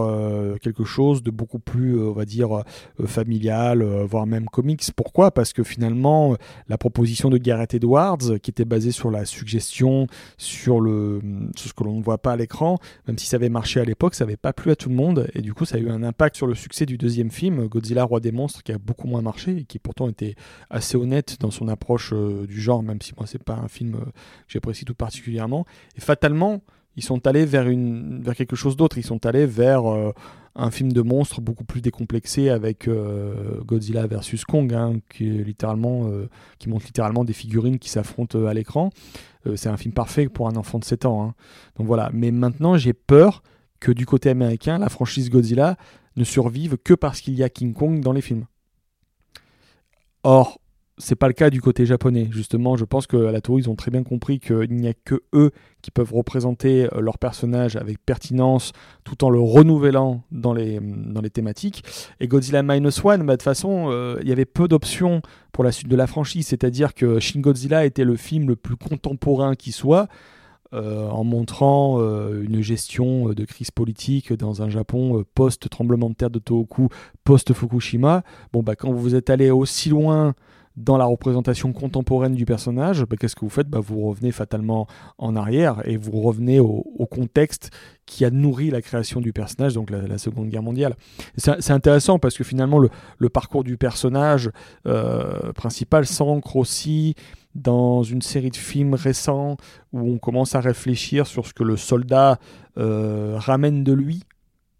quelque 0.60 0.84
chose 0.84 1.22
de 1.22 1.30
beaucoup 1.30 1.58
plus, 1.58 1.98
on 1.98 2.12
va 2.12 2.26
dire, 2.26 2.62
familial, 3.06 3.82
voire 4.04 4.26
même 4.26 4.46
comics. 4.46 4.82
Pourquoi? 4.94 5.30
Parce 5.30 5.54
que 5.54 5.62
finalement, 5.62 6.36
la 6.68 6.76
proposition 6.76 7.30
de 7.30 7.38
Gareth 7.38 7.72
Edwards, 7.74 8.38
qui 8.42 8.50
était 8.50 8.66
basée 8.66 8.90
sur 8.90 9.10
la 9.10 9.24
suggestion, 9.24 10.06
sur, 10.36 10.80
le, 10.80 11.20
sur 11.56 11.70
ce 11.70 11.74
que 11.74 11.84
l'on 11.84 11.96
ne 11.96 12.02
voit 12.02 12.18
pas 12.18 12.32
à 12.32 12.36
l'écran, 12.36 12.78
même 13.08 13.16
si 13.16 13.26
ça 13.26 13.36
avait 13.36 13.48
marché 13.48 13.80
à 13.80 13.84
l'époque, 13.84 14.14
ça 14.14 14.24
n'avait 14.24 14.36
pas 14.36 14.52
plu 14.52 14.70
à 14.70 14.76
tout 14.76 14.90
le 14.90 14.94
monde, 14.94 15.28
et 15.34 15.40
du 15.40 15.54
coup, 15.54 15.64
ça 15.64 15.76
a 15.76 15.78
eu 15.78 15.88
un 15.88 16.02
impact 16.02 16.36
sur 16.36 16.46
le 16.46 16.54
succès 16.54 16.84
du 16.84 16.98
deuxième 17.06 17.30
film, 17.30 17.68
Godzilla 17.68 18.02
Roi 18.02 18.18
des 18.18 18.32
monstres, 18.32 18.64
qui 18.64 18.72
a 18.72 18.78
beaucoup 18.78 19.06
moins 19.06 19.22
marché 19.22 19.58
et 19.58 19.64
qui 19.64 19.78
pourtant 19.78 20.08
était 20.08 20.34
assez 20.70 20.96
honnête 20.96 21.36
dans 21.38 21.52
son 21.52 21.68
approche 21.68 22.12
euh, 22.12 22.48
du 22.48 22.60
genre, 22.60 22.82
même 22.82 23.00
si 23.00 23.12
moi 23.16 23.28
c'est 23.28 23.42
pas 23.42 23.54
un 23.54 23.68
film 23.68 23.94
euh, 23.94 24.04
que 24.04 24.48
j'apprécie 24.48 24.84
tout 24.84 24.96
particulièrement. 24.96 25.66
Et 25.96 26.00
fatalement, 26.00 26.62
ils 26.96 27.04
sont 27.04 27.24
allés 27.28 27.44
vers, 27.44 27.68
une, 27.68 28.22
vers 28.24 28.34
quelque 28.34 28.56
chose 28.56 28.76
d'autre. 28.76 28.98
Ils 28.98 29.04
sont 29.04 29.24
allés 29.24 29.46
vers 29.46 29.88
euh, 29.88 30.12
un 30.56 30.72
film 30.72 30.92
de 30.92 31.00
monstres 31.00 31.40
beaucoup 31.40 31.62
plus 31.62 31.80
décomplexé 31.80 32.48
avec 32.48 32.88
Godzilla 33.66 34.06
versus 34.08 34.44
Kong, 34.44 34.72
hein, 34.74 34.94
qui, 35.10 35.28
littéralement, 35.28 36.10
qui 36.58 36.70
montre 36.70 36.86
littéralement 36.86 37.24
des 37.24 37.34
figurines 37.34 37.78
qui 37.78 37.90
s'affrontent 37.90 38.46
à 38.46 38.54
l'écran. 38.54 38.88
c'est 39.54 39.68
un 39.68 39.76
film 39.76 39.92
parfait 39.92 40.30
pour 40.30 40.48
un 40.48 40.56
enfant 40.56 40.78
de 40.78 40.84
7 40.84 41.04
ans. 41.04 41.22
Hein. 41.22 41.34
Donc 41.76 41.86
voilà. 41.86 42.08
Mais 42.14 42.30
maintenant, 42.30 42.78
j'ai 42.78 42.94
peur 42.94 43.42
que 43.80 43.92
du 43.92 44.06
côté 44.06 44.30
américain, 44.30 44.78
la 44.78 44.88
franchise 44.88 45.28
Godzilla 45.28 45.76
ne 46.16 46.24
survivent 46.24 46.78
que 46.78 46.94
parce 46.94 47.20
qu'il 47.20 47.34
y 47.34 47.42
a 47.42 47.48
King 47.48 47.74
Kong 47.74 48.00
dans 48.00 48.12
les 48.12 48.20
films. 48.20 48.46
Or, 50.22 50.58
c'est 50.98 51.14
pas 51.14 51.28
le 51.28 51.34
cas 51.34 51.50
du 51.50 51.60
côté 51.60 51.84
japonais. 51.84 52.28
Justement, 52.30 52.76
je 52.76 52.84
pense 52.84 53.06
que 53.06 53.16
la 53.16 53.40
Tour, 53.40 53.58
ils 53.58 53.68
ont 53.68 53.74
très 53.74 53.90
bien 53.90 54.02
compris 54.02 54.40
qu'il 54.40 54.70
n'y 54.70 54.88
a 54.88 54.94
que 54.94 55.22
eux 55.34 55.50
qui 55.82 55.90
peuvent 55.90 56.12
représenter 56.12 56.84
euh, 56.92 57.00
leur 57.00 57.18
personnage 57.18 57.76
avec 57.76 57.98
pertinence 58.04 58.72
tout 59.04 59.24
en 59.24 59.30
le 59.30 59.38
renouvelant 59.38 60.22
dans 60.32 60.54
les, 60.54 60.80
les 60.80 61.30
thématiques. 61.30 61.84
Et 62.20 62.28
Godzilla 62.28 62.62
Minus 62.62 63.04
One, 63.04 63.26
bah, 63.26 63.34
de 63.34 63.36
toute 63.36 63.42
façon, 63.42 63.88
euh, 63.90 64.18
il 64.22 64.28
y 64.28 64.32
avait 64.32 64.46
peu 64.46 64.68
d'options 64.68 65.20
pour 65.52 65.64
la 65.64 65.72
suite 65.72 65.88
de 65.88 65.96
la 65.96 66.06
franchise, 66.06 66.46
c'est-à-dire 66.46 66.94
que 66.94 67.20
Shin 67.20 67.40
Godzilla 67.40 67.84
était 67.84 68.04
le 68.04 68.16
film 68.16 68.48
le 68.48 68.56
plus 68.56 68.76
contemporain 68.76 69.54
qui 69.54 69.72
soit. 69.72 70.08
Euh, 70.74 71.08
en 71.08 71.22
montrant 71.22 71.98
une 71.98 72.60
gestion 72.60 73.28
de 73.28 73.44
crise 73.44 73.70
politique 73.70 74.32
dans 74.32 74.62
un 74.62 74.68
Japon 74.68 75.24
post-tremblement 75.34 76.10
de 76.10 76.14
terre 76.14 76.30
de 76.30 76.38
Tohoku, 76.38 76.88
post-Fukushima. 77.24 78.22
Bon, 78.52 78.62
bah, 78.62 78.74
quand 78.74 78.92
vous 78.92 79.14
êtes 79.14 79.30
allé 79.30 79.50
aussi 79.50 79.88
loin 79.88 80.34
dans 80.76 80.98
la 80.98 81.06
représentation 81.06 81.72
contemporaine 81.72 82.34
du 82.34 82.44
personnage, 82.44 83.04
bah, 83.04 83.16
qu'est-ce 83.18 83.34
que 83.34 83.40
vous 83.40 83.50
faites? 83.50 83.68
Bah, 83.68 83.80
Vous 83.80 84.02
revenez 84.02 84.30
fatalement 84.30 84.86
en 85.18 85.34
arrière 85.34 85.80
et 85.84 85.96
vous 85.96 86.20
revenez 86.20 86.60
au, 86.60 86.82
contexte 87.10 87.70
qui 88.04 88.24
a 88.24 88.30
nourri 88.30 88.70
la 88.70 88.82
création 88.82 89.20
du 89.20 89.32
personnage, 89.32 89.74
donc 89.74 89.90
la, 89.90 90.18
Seconde 90.18 90.48
Guerre 90.48 90.62
mondiale. 90.62 90.96
C'est 91.36 91.70
intéressant 91.70 92.18
parce 92.18 92.36
que 92.36 92.44
finalement 92.44 92.78
le, 92.78 93.28
parcours 93.28 93.64
du 93.64 93.76
personnage 93.76 94.50
euh, 94.86 95.52
principal 95.52 96.06
s'ancre 96.06 96.56
aussi 96.56 97.14
dans 97.56 98.02
une 98.02 98.22
série 98.22 98.50
de 98.50 98.56
films 98.56 98.94
récents 98.94 99.56
où 99.92 100.00
on 100.00 100.18
commence 100.18 100.54
à 100.54 100.60
réfléchir 100.60 101.26
sur 101.26 101.46
ce 101.46 101.54
que 101.54 101.64
le 101.64 101.76
soldat 101.76 102.38
euh, 102.78 103.36
ramène 103.38 103.82
de 103.82 103.92
lui 103.92 104.22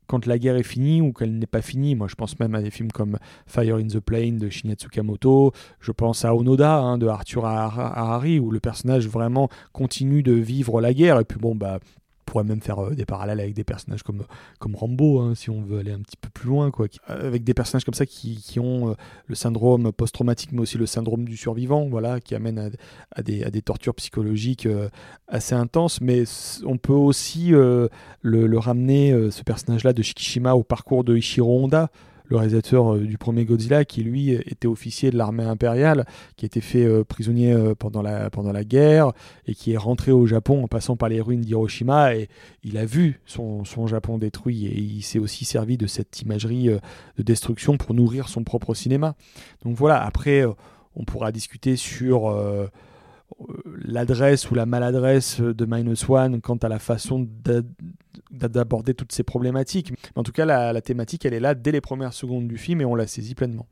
quand 0.07 0.27
la 0.27 0.39
guerre 0.39 0.57
est 0.57 0.63
finie 0.63 1.01
ou 1.01 1.13
qu'elle 1.13 1.39
n'est 1.39 1.47
pas 1.47 1.63
finie. 1.63 1.95
Moi, 1.95 2.07
je 2.09 2.15
pense 2.15 2.39
même 2.39 2.55
à 2.55 2.63
des 2.63 2.71
films 2.71 2.93
comme 2.93 3.19
Fire 3.47 3.77
in 3.77 3.89
the 3.89 3.99
Plane 3.99 4.39
de 4.39 4.49
Shinya 4.49 4.75
Tsukamoto. 4.75 5.53
Je 5.81 5.91
pense 5.91 6.25
à 6.25 6.35
Onoda 6.35 6.77
hein, 6.77 6.99
de 6.99 7.07
Arthur 7.09 7.45
Harari, 7.45 8.39
où 8.39 8.51
le 8.51 8.61
personnage 8.61 9.09
vraiment 9.09 9.49
continue 9.73 10.23
de 10.23 10.33
vivre 10.33 10.81
la 10.81 10.95
guerre. 10.95 11.19
Et 11.19 11.25
puis 11.25 11.39
bon, 11.41 11.57
bah, 11.57 11.81
pourrait 12.27 12.45
même 12.45 12.61
faire 12.61 12.81
euh, 12.81 12.95
des 12.95 13.07
parallèles 13.07 13.41
avec 13.41 13.55
des 13.55 13.65
personnages 13.65 14.03
comme, 14.03 14.25
comme 14.59 14.75
Rambo, 14.75 15.21
hein, 15.21 15.35
si 15.35 15.49
on 15.49 15.63
veut 15.63 15.79
aller 15.79 15.93
un 15.93 16.01
petit 16.01 16.17
peu 16.21 16.29
plus 16.29 16.49
loin, 16.49 16.71
quoi. 16.71 16.89
Avec 17.07 17.45
des 17.45 17.55
personnages 17.55 17.85
comme 17.85 17.95
ça 17.95 18.05
qui, 18.05 18.37
qui 18.37 18.61
ont 18.61 18.91
euh, 18.91 18.95
le 19.27 19.35
syndrome 19.35 19.93
post-traumatique, 19.93 20.53
mais 20.53 20.61
aussi 20.61 20.77
le 20.77 20.87
syndrome 20.87 21.25
du 21.25 21.37
survivant, 21.37 21.87
voilà, 21.89 22.21
qui 22.21 22.35
amène 22.35 22.73
à, 23.15 23.23
des, 23.23 23.45
à 23.45 23.51
des, 23.51 23.63
tortures 23.63 23.95
psychologiques 23.95 24.67
euh, 24.67 24.91
assez 25.29 25.55
intenses. 25.55 26.01
Mais 26.01 26.25
on 26.65 26.77
peut 26.77 26.93
aussi 26.93 27.49
le, 27.49 27.89
le, 28.23 28.59
ramener, 28.59 29.13
ce 29.31 29.43
personnage-là 29.43 29.93
de 29.93 30.03
Shikishima, 30.03 30.55
au 30.55 30.65
parcours 30.65 31.05
de 31.05 31.17
Ishiro 31.17 31.65
Honda 31.65 31.91
le 32.29 32.37
réalisateur 32.37 32.95
euh, 32.95 33.01
du 33.01 33.19
premier 33.19 33.45
Godzilla, 33.45 33.85
qui 33.85 34.03
lui 34.03 34.31
était 34.31 34.67
officier 34.67 35.11
de 35.11 35.17
l'armée 35.17 35.45
impériale, 35.45 36.07
qui 36.37 36.45
a 36.45 36.47
été 36.47 36.61
fait 36.61 36.85
euh, 36.85 37.05
prisonnier 37.05 37.53
euh, 37.53 37.75
pendant, 37.75 38.03
la, 38.03 38.31
pendant 38.31 38.53
la 38.53 38.65
guerre 38.65 39.13
et 39.47 39.55
qui 39.55 39.73
est 39.73 39.77
rentré 39.77 40.13
au 40.13 40.27
Japon 40.27 40.65
en 40.65 40.69
passant 40.69 40.97
par 40.97 41.09
les 41.09 41.21
ruines 41.21 41.41
d'Hiroshima 41.41 42.15
et 42.15 42.29
il 42.65 42.79
a 42.79 42.85
vu 42.85 43.21
son, 43.27 43.65
son, 43.65 43.87
Japon 43.87 44.19
détruit 44.19 44.67
et 44.67 44.79
il 44.79 45.03
s'est 45.03 45.19
aussi 45.19 45.45
servi 45.45 45.77
de 45.77 45.87
cette 45.87 46.21
imagerie 46.23 46.69
de 46.69 47.23
destruction 47.23 47.77
pour 47.77 47.95
nourrir 47.95 48.29
son 48.29 48.43
propre 48.43 48.75
cinéma. 48.75 49.15
Donc 49.65 49.77
voilà, 49.77 50.03
après 50.03 50.45
on 50.97 51.05
pourra 51.05 51.31
discuter 51.31 51.77
sur 51.77 52.35
l'adresse 53.85 54.51
ou 54.51 54.55
la 54.55 54.67
maladresse 54.67 55.41
de 55.41 55.67
Minus 55.67 56.09
One 56.09 56.41
quant 56.41 56.57
à 56.57 56.69
la 56.69 56.79
façon 56.79 57.29
d'aborder 58.37 58.95
toutes 58.95 59.13
ces 59.13 59.23
problématiques. 59.23 59.93
En 60.15 60.23
tout 60.23 60.33
cas, 60.33 60.45
la, 60.45 60.81
thématique, 60.81 61.25
elle 61.25 61.35
est 61.35 61.41
là 61.41 61.55
dès 61.55 61.73
les 61.73 61.81
premières 61.81 62.13
secondes 62.13 62.49
du 62.49 62.59
film 62.59 62.81
et 62.81 62.85
on 62.85 62.95
la 62.95 63.07
saisit 63.07 63.35
pleinement. 63.35 63.67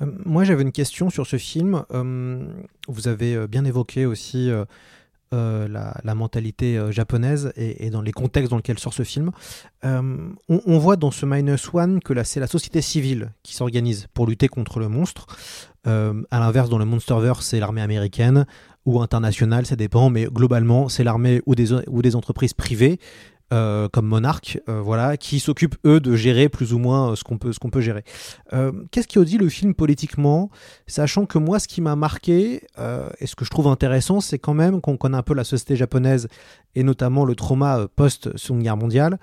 Euh, 0.00 0.06
moi, 0.24 0.44
j'avais 0.44 0.62
une 0.62 0.72
question 0.72 1.10
sur 1.10 1.26
ce 1.26 1.36
film. 1.36 1.84
Euh, 1.92 2.46
vous 2.88 3.08
avez 3.08 3.34
euh, 3.34 3.46
bien 3.46 3.64
évoqué 3.64 4.06
aussi 4.06 4.50
la, 5.32 6.14
mentalité 6.14 6.78
japonaise 6.90 7.52
et, 7.56 7.88
dans 7.88 8.02
les 8.02 8.12
contextes 8.12 8.50
dans 8.50 8.58
lesquels 8.58 8.78
sort 8.78 8.92
ce 8.92 9.02
film. 9.02 9.30
On, 9.82 10.78
voit 10.78 10.96
dans 10.96 11.10
ce 11.10 11.24
Minus 11.24 11.72
One 11.72 12.00
que 12.00 12.22
c'est 12.24 12.40
la 12.40 12.46
société 12.46 12.82
civile 12.82 13.32
qui 13.42 13.54
s'organise 13.54 14.08
pour 14.12 14.26
lutter 14.26 14.48
contre 14.48 14.78
le 14.78 14.88
monstre. 14.88 15.26
à 15.84 16.38
l'inverse, 16.38 16.68
dans 16.68 16.76
le 16.76 16.84
Monsterverse, 16.84 17.46
c'est 17.46 17.60
l'armée 17.60 17.80
américaine 17.80 18.44
ou 18.84 19.00
internationale, 19.00 19.64
ça 19.64 19.76
dépend, 19.76 20.10
mais 20.10 20.26
globalement, 20.26 20.88
c'est 20.88 21.04
l'armée 21.04 21.40
ou 21.46 21.54
des 21.54 22.16
entreprises 22.16 22.52
privées 22.52 22.98
euh, 23.52 23.86
comme 23.90 24.06
Monarch, 24.06 24.58
euh, 24.70 24.80
voilà, 24.80 25.18
qui 25.18 25.38
s'occupent 25.38 25.76
eux 25.84 26.00
de 26.00 26.16
gérer 26.16 26.48
plus 26.48 26.72
ou 26.72 26.78
moins 26.78 27.10
euh, 27.10 27.16
ce 27.16 27.22
qu'on 27.22 27.36
peut, 27.36 27.52
ce 27.52 27.58
peut 27.58 27.82
gérer. 27.82 28.02
Qu'est-ce 28.90 29.06
qui 29.06 29.22
dit 29.24 29.36
le 29.36 29.48
film 29.50 29.74
politiquement, 29.74 30.50
sachant 30.86 31.26
que 31.26 31.36
moi, 31.36 31.58
ce 31.58 31.68
qui 31.68 31.82
m'a 31.82 31.94
marqué 31.94 32.62
et 33.18 33.26
ce 33.26 33.36
que 33.36 33.44
je 33.44 33.50
trouve 33.50 33.66
intéressant, 33.68 34.20
c'est 34.20 34.38
quand 34.38 34.54
même 34.54 34.80
qu'on 34.80 34.96
connaît 34.96 35.16
un 35.16 35.22
peu 35.22 35.34
la 35.34 35.44
société 35.44 35.76
japonaise 35.76 36.28
et 36.74 36.82
notamment 36.82 37.24
le 37.24 37.34
trauma 37.34 37.86
post 37.94 38.36
Seconde 38.36 38.62
Guerre 38.62 38.76
mondiale. 38.76 39.18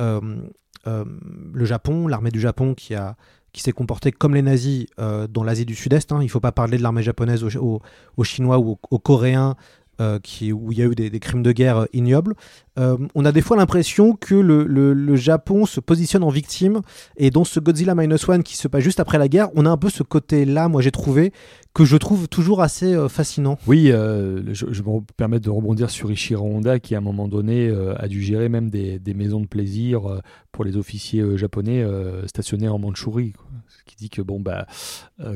le 0.00 1.64
Japon, 1.64 2.08
l'armée 2.08 2.30
du 2.30 2.40
Japon 2.40 2.74
qui 2.74 2.94
a 2.94 3.16
qui 3.52 3.60
s'est 3.60 3.72
comporté 3.72 4.12
comme 4.12 4.34
les 4.34 4.40
nazis 4.42 4.86
dans 4.96 5.44
l'Asie 5.44 5.66
du 5.66 5.74
Sud-Est. 5.74 6.10
Hein. 6.12 6.18
Il 6.20 6.24
ne 6.24 6.30
faut 6.30 6.40
pas 6.40 6.52
parler 6.52 6.78
de 6.78 6.82
l'armée 6.82 7.02
japonaise 7.02 7.44
aux, 7.44 8.24
Chinois 8.24 8.58
ou 8.58 8.78
aux 8.90 8.98
Coréens 8.98 9.56
euh, 10.00 10.18
où 10.52 10.72
il 10.72 10.78
y 10.78 10.82
a 10.82 10.86
eu 10.86 10.94
des, 10.94 11.20
crimes 11.20 11.42
de 11.42 11.52
guerre 11.52 11.86
ignobles. 11.92 12.34
Euh, 12.78 12.96
on 13.14 13.24
a 13.24 13.32
des 13.32 13.42
fois 13.42 13.56
l'impression 13.56 14.14
que 14.14 14.34
le, 14.34 15.16
Japon 15.16 15.66
se 15.66 15.80
positionne 15.80 16.22
en 16.22 16.30
victime 16.30 16.80
et 17.16 17.30
dans 17.30 17.44
ce 17.44 17.60
Godzilla 17.60 17.94
Minus 17.94 18.28
One 18.28 18.42
qui 18.42 18.56
se 18.56 18.66
passe 18.66 18.82
juste 18.82 18.98
après 18.98 19.18
la 19.18 19.28
guerre, 19.28 19.48
on 19.54 19.66
a 19.66 19.70
un 19.70 19.76
peu 19.76 19.90
ce 19.90 20.02
côté-là, 20.02 20.68
moi 20.68 20.80
j'ai 20.80 20.90
trouvé, 20.90 21.32
que 21.74 21.84
je 21.84 21.96
trouve 21.96 22.28
toujours 22.28 22.62
assez 22.62 22.94
euh, 22.94 23.08
fascinant. 23.08 23.58
Oui, 23.66 23.88
je, 23.88 24.52
je, 24.52 24.82
me 24.82 25.00
permets 25.16 25.40
de 25.40 25.50
rebondir 25.50 25.90
sur 25.90 26.10
Ishiro 26.10 26.46
Honda 26.46 26.78
qui 26.78 26.94
à 26.94 26.98
un 26.98 27.02
moment 27.02 27.28
donné 27.28 27.70
a 27.98 28.08
dû 28.08 28.22
gérer 28.22 28.48
même 28.48 28.70
des, 28.70 29.00
maisons 29.14 29.40
de 29.40 29.46
plaisir 29.46 30.02
pour 30.50 30.64
les 30.64 30.76
officiers 30.76 31.36
japonais 31.36 31.84
stationnés 32.26 32.68
en 32.68 32.78
Mandchourie. 32.78 33.34
Ce 33.68 33.84
qui 33.84 33.96
dit 33.96 34.10
que 34.10 34.22
bon 34.22 34.40
bah 34.40 34.66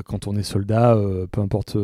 quand 0.05 0.27
on 0.27 0.35
est 0.35 0.43
soldat, 0.43 0.97
peu 1.31 1.41
importe 1.41 1.77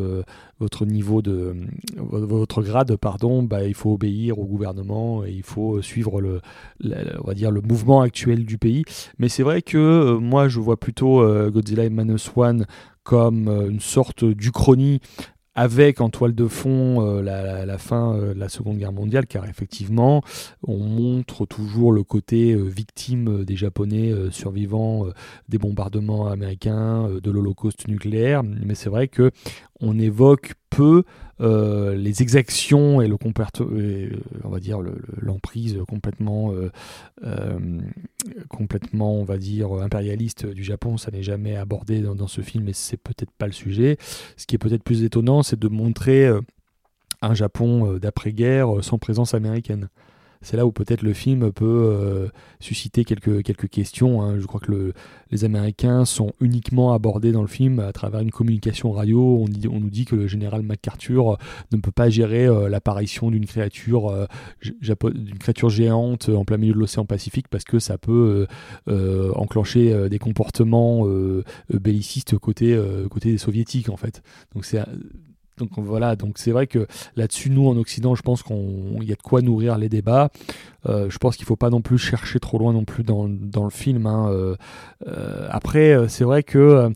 votre 0.59 0.85
niveau 0.85 1.21
de 1.21 1.55
votre 1.97 2.63
grade, 2.63 2.95
pardon, 2.95 3.43
bah, 3.43 3.65
il 3.65 3.73
faut 3.73 3.93
obéir 3.93 4.39
au 4.39 4.45
gouvernement 4.45 5.25
et 5.25 5.31
il 5.31 5.42
faut 5.43 5.81
suivre 5.81 6.21
le, 6.21 6.41
on 6.83 7.27
va 7.27 7.33
dire 7.33 7.51
le 7.51 7.61
mouvement 7.61 8.01
actuel 8.01 8.45
du 8.45 8.57
pays. 8.57 8.83
Mais 9.19 9.29
c'est 9.29 9.43
vrai 9.43 9.61
que 9.61 9.77
euh, 9.77 10.19
moi, 10.19 10.47
je 10.47 10.59
vois 10.59 10.77
plutôt 10.77 11.21
euh, 11.21 11.49
Godzilla 11.49 11.89
Minus 11.89 12.31
One 12.35 12.65
comme 13.03 13.47
euh, 13.47 13.69
une 13.69 13.79
sorte 13.81 14.23
d'uchronie 14.23 15.01
avec 15.55 16.01
en 16.01 16.09
toile 16.09 16.33
de 16.33 16.47
fond 16.47 17.05
euh, 17.05 17.21
la, 17.21 17.77
fin 17.77 18.15
euh, 18.15 18.33
de 18.33 18.39
la 18.39 18.49
Seconde 18.49 18.77
Guerre 18.77 18.91
mondiale, 18.91 19.27
car 19.27 19.45
effectivement, 19.45 20.21
on 20.67 20.77
montre 20.77 21.45
toujours 21.45 21.91
le 21.91 22.03
côté 22.03 22.53
euh, 22.53 22.63
victime 22.63 23.43
des 23.45 23.55
Japonais 23.55 24.13
survivants 24.31 25.05
des 25.49 25.57
bombardements 25.57 26.27
américains, 26.27 27.09
de 27.21 27.31
l'Holocauste 27.31 27.87
nucléaire. 27.87 28.43
Mais 28.43 28.75
c'est 28.75 28.89
vrai 28.89 29.07
que 29.07 29.31
on 29.79 29.99
évoque 29.99 30.53
peu 30.69 31.03
les 31.39 32.21
exactions 32.21 33.01
et 33.01 33.07
le 33.07 33.17
on 34.43 34.49
va 34.49 34.59
dire 34.59 34.79
l'emprise 35.21 35.77
complètement 35.87 36.53
complètement 38.49 39.15
on 39.15 39.23
va 39.23 39.37
dire 39.37 39.71
impérialiste 39.73 40.45
du 40.45 40.63
Japon 40.63 40.97
ça 40.97 41.11
n'est 41.11 41.23
jamais 41.23 41.55
abordé 41.55 42.01
dans, 42.01 42.27
ce 42.27 42.41
film 42.41 42.67
et 42.69 42.73
c'est 42.73 42.97
peut-être 42.97 43.31
pas 43.31 43.47
le 43.47 43.53
sujet 43.53 43.97
ce 44.37 44.45
qui 44.45 44.55
est 44.55 44.59
peut-être 44.59 44.83
plus 44.83 45.03
étonnant 45.03 45.43
c'est 45.43 45.59
de 45.59 45.67
montrer 45.67 46.25
euh, 46.25 46.41
un 47.21 47.33
Japon 47.33 47.93
euh, 47.93 47.99
d'après-guerre 47.99 48.77
euh, 48.77 48.81
sans 48.81 48.97
présence 48.97 49.33
américaine. 49.33 49.89
C'est 50.43 50.57
là 50.57 50.65
où 50.65 50.71
peut-être 50.71 51.01
le 51.01 51.13
film 51.13 51.51
peut 51.51 52.29
susciter 52.59 53.03
quelques, 53.03 53.43
quelques 53.43 53.69
questions. 53.69 54.21
Hein. 54.21 54.39
Je 54.39 54.45
crois 54.45 54.59
que 54.59 54.93
les 55.31 55.45
Américains 55.45 56.05
sont 56.05 56.31
uniquement 56.39 56.93
abordés 56.93 57.31
dans 57.31 57.41
le 57.41 57.47
film 57.47 57.79
à 57.79 57.91
travers 57.91 58.21
une 58.21 58.31
communication 58.31 58.91
radio. 58.91 59.43
On, 59.43 59.79
nous 59.79 59.89
dit 59.89 60.05
que 60.05 60.15
le 60.15 60.27
général 60.27 60.61
MacArthur 60.61 61.37
ne 61.71 61.77
peut 61.77 61.91
pas 61.91 62.09
gérer 62.09 62.47
l'apparition 62.69 63.31
d'une 63.31 63.45
créature, 63.45 64.27
créature 65.39 65.69
géante 65.69 66.29
en 66.29 66.45
plein 66.45 66.57
milieu 66.57 66.73
de 66.73 66.79
l'océan 66.79 67.05
Pacifique 67.05 67.47
parce 67.47 67.63
que 67.63 67.79
ça 67.79 67.97
peut 67.97 68.47
enclencher 68.87 70.09
des 70.09 70.19
comportements 70.19 71.07
bellicistes 71.69 72.37
côté, 72.37 72.79
côté 73.09 73.31
des 73.31 73.37
soviétiques 73.37 73.89
en 73.89 73.97
fait. 73.97 74.21
Donc 74.53 74.65
c'est 74.65 74.79
donc 75.57 75.69
voilà, 75.77 76.15
donc 76.15 76.37
c'est 76.37 76.51
vrai 76.51 76.67
que 76.67 76.87
là-dessus, 77.15 77.49
nous 77.49 77.67
en 77.67 77.77
Occident, 77.77 78.15
je 78.15 78.21
pense 78.21 78.43
qu'il 78.43 79.03
y 79.03 79.11
a 79.11 79.15
de 79.15 79.21
quoi 79.21 79.41
nourrir 79.41 79.77
les 79.77 79.89
débats. 79.89 80.29
Euh, 80.87 81.09
je 81.09 81.17
pense 81.17 81.37
qu'il 81.37 81.43
ne 81.43 81.47
faut 81.47 81.55
pas 81.55 81.69
non 81.69 81.81
plus 81.81 81.97
chercher 81.97 82.39
trop 82.39 82.57
loin 82.57 82.73
non 82.73 82.85
plus 82.85 83.03
dans, 83.03 83.25
le 83.27 83.69
film. 83.69 84.05
Hein. 84.05 84.29
Euh, 84.31 84.55
euh, 85.07 85.47
après, 85.49 86.07
c'est 86.09 86.23
vrai 86.23 86.43
que 86.43 86.91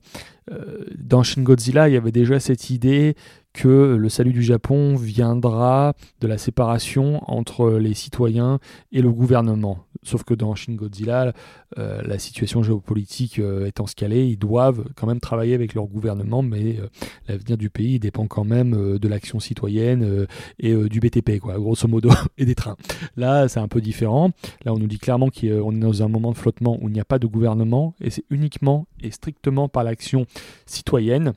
dans 0.97 1.23
Shin 1.23 1.43
Godzilla, 1.43 1.89
il 1.89 1.93
y 1.93 1.97
avait 1.97 2.11
déjà 2.11 2.39
cette 2.39 2.69
idée 2.69 3.15
que 3.53 3.95
le 3.99 4.09
salut 4.09 4.33
du 4.33 4.43
Japon 4.43 4.95
viendra 4.95 5.93
de 6.21 6.27
la 6.27 6.37
séparation 6.37 7.21
entre 7.29 7.71
les 7.71 7.93
citoyens 7.95 8.59
et 8.91 9.01
le 9.01 9.11
gouvernement. 9.11 9.79
Sauf 10.03 10.23
que 10.23 10.33
dans 10.33 10.55
Shin 10.55 10.73
Godzilla, 10.73 11.33
euh, 11.77 12.01
la 12.03 12.19
situation 12.19 12.63
géopolitique 12.63 13.39
euh, 13.39 13.65
étant 13.65 13.87
scalée, 13.87 14.25
ils 14.25 14.37
doivent 14.37 14.85
quand 14.95 15.07
même 15.07 15.19
travailler 15.19 15.53
avec 15.53 15.73
leur 15.73 15.85
gouvernement, 15.85 16.41
mais 16.41 16.77
euh, 16.79 16.87
l'avenir 17.27 17.57
du 17.57 17.69
pays 17.69 17.99
dépend 17.99 18.27
quand 18.27 18.43
même 18.43 18.97
de 18.97 19.07
l'action 19.07 19.39
citoyenne 19.39 20.27
et 20.59 20.73
du 20.73 20.99
BTP, 20.99 21.39
quoi, 21.39 21.55
grosso 21.57 21.87
modo, 21.87 22.09
et 22.37 22.45
des 22.45 22.55
trains. 22.55 22.77
Là, 23.15 23.47
c'est 23.47 23.59
un 23.59 23.67
peu 23.67 23.81
différent. 23.81 24.31
Là, 24.65 24.73
on 24.73 24.77
nous 24.77 24.87
dit 24.87 24.99
clairement 24.99 25.29
qu'on 25.29 25.75
est 25.75 25.79
dans 25.79 26.03
un 26.03 26.07
moment 26.07 26.31
de 26.31 26.37
flottement 26.37 26.77
où 26.81 26.87
il 26.87 26.93
n'y 26.93 26.99
a 26.99 27.05
pas 27.05 27.19
de 27.19 27.27
gouvernement, 27.27 27.93
et 28.01 28.09
c'est 28.09 28.23
uniquement 28.29 28.87
et 29.01 29.11
strictement 29.11 29.69
par 29.69 29.83
l'action 29.83 30.25
citoyenne 30.65 31.33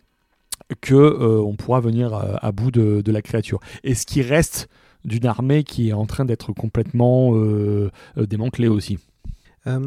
que 0.80 1.40
on 1.40 1.56
pourra 1.56 1.80
venir 1.80 2.14
à, 2.14 2.52
bout 2.52 2.70
de, 2.70 3.00
de, 3.00 3.12
la 3.12 3.22
créature. 3.22 3.58
Et 3.82 3.94
ce 3.94 4.06
qui 4.06 4.22
reste 4.22 4.68
d'une 5.04 5.26
armée 5.26 5.64
qui 5.64 5.90
est 5.90 5.92
en 5.92 6.06
train 6.06 6.24
d'être 6.24 6.52
complètement 6.52 7.34
euh, 7.34 7.90
euh, 8.18 8.26
démantelée 8.26 8.68
aussi. 8.68 8.98
Euh, 9.66 9.78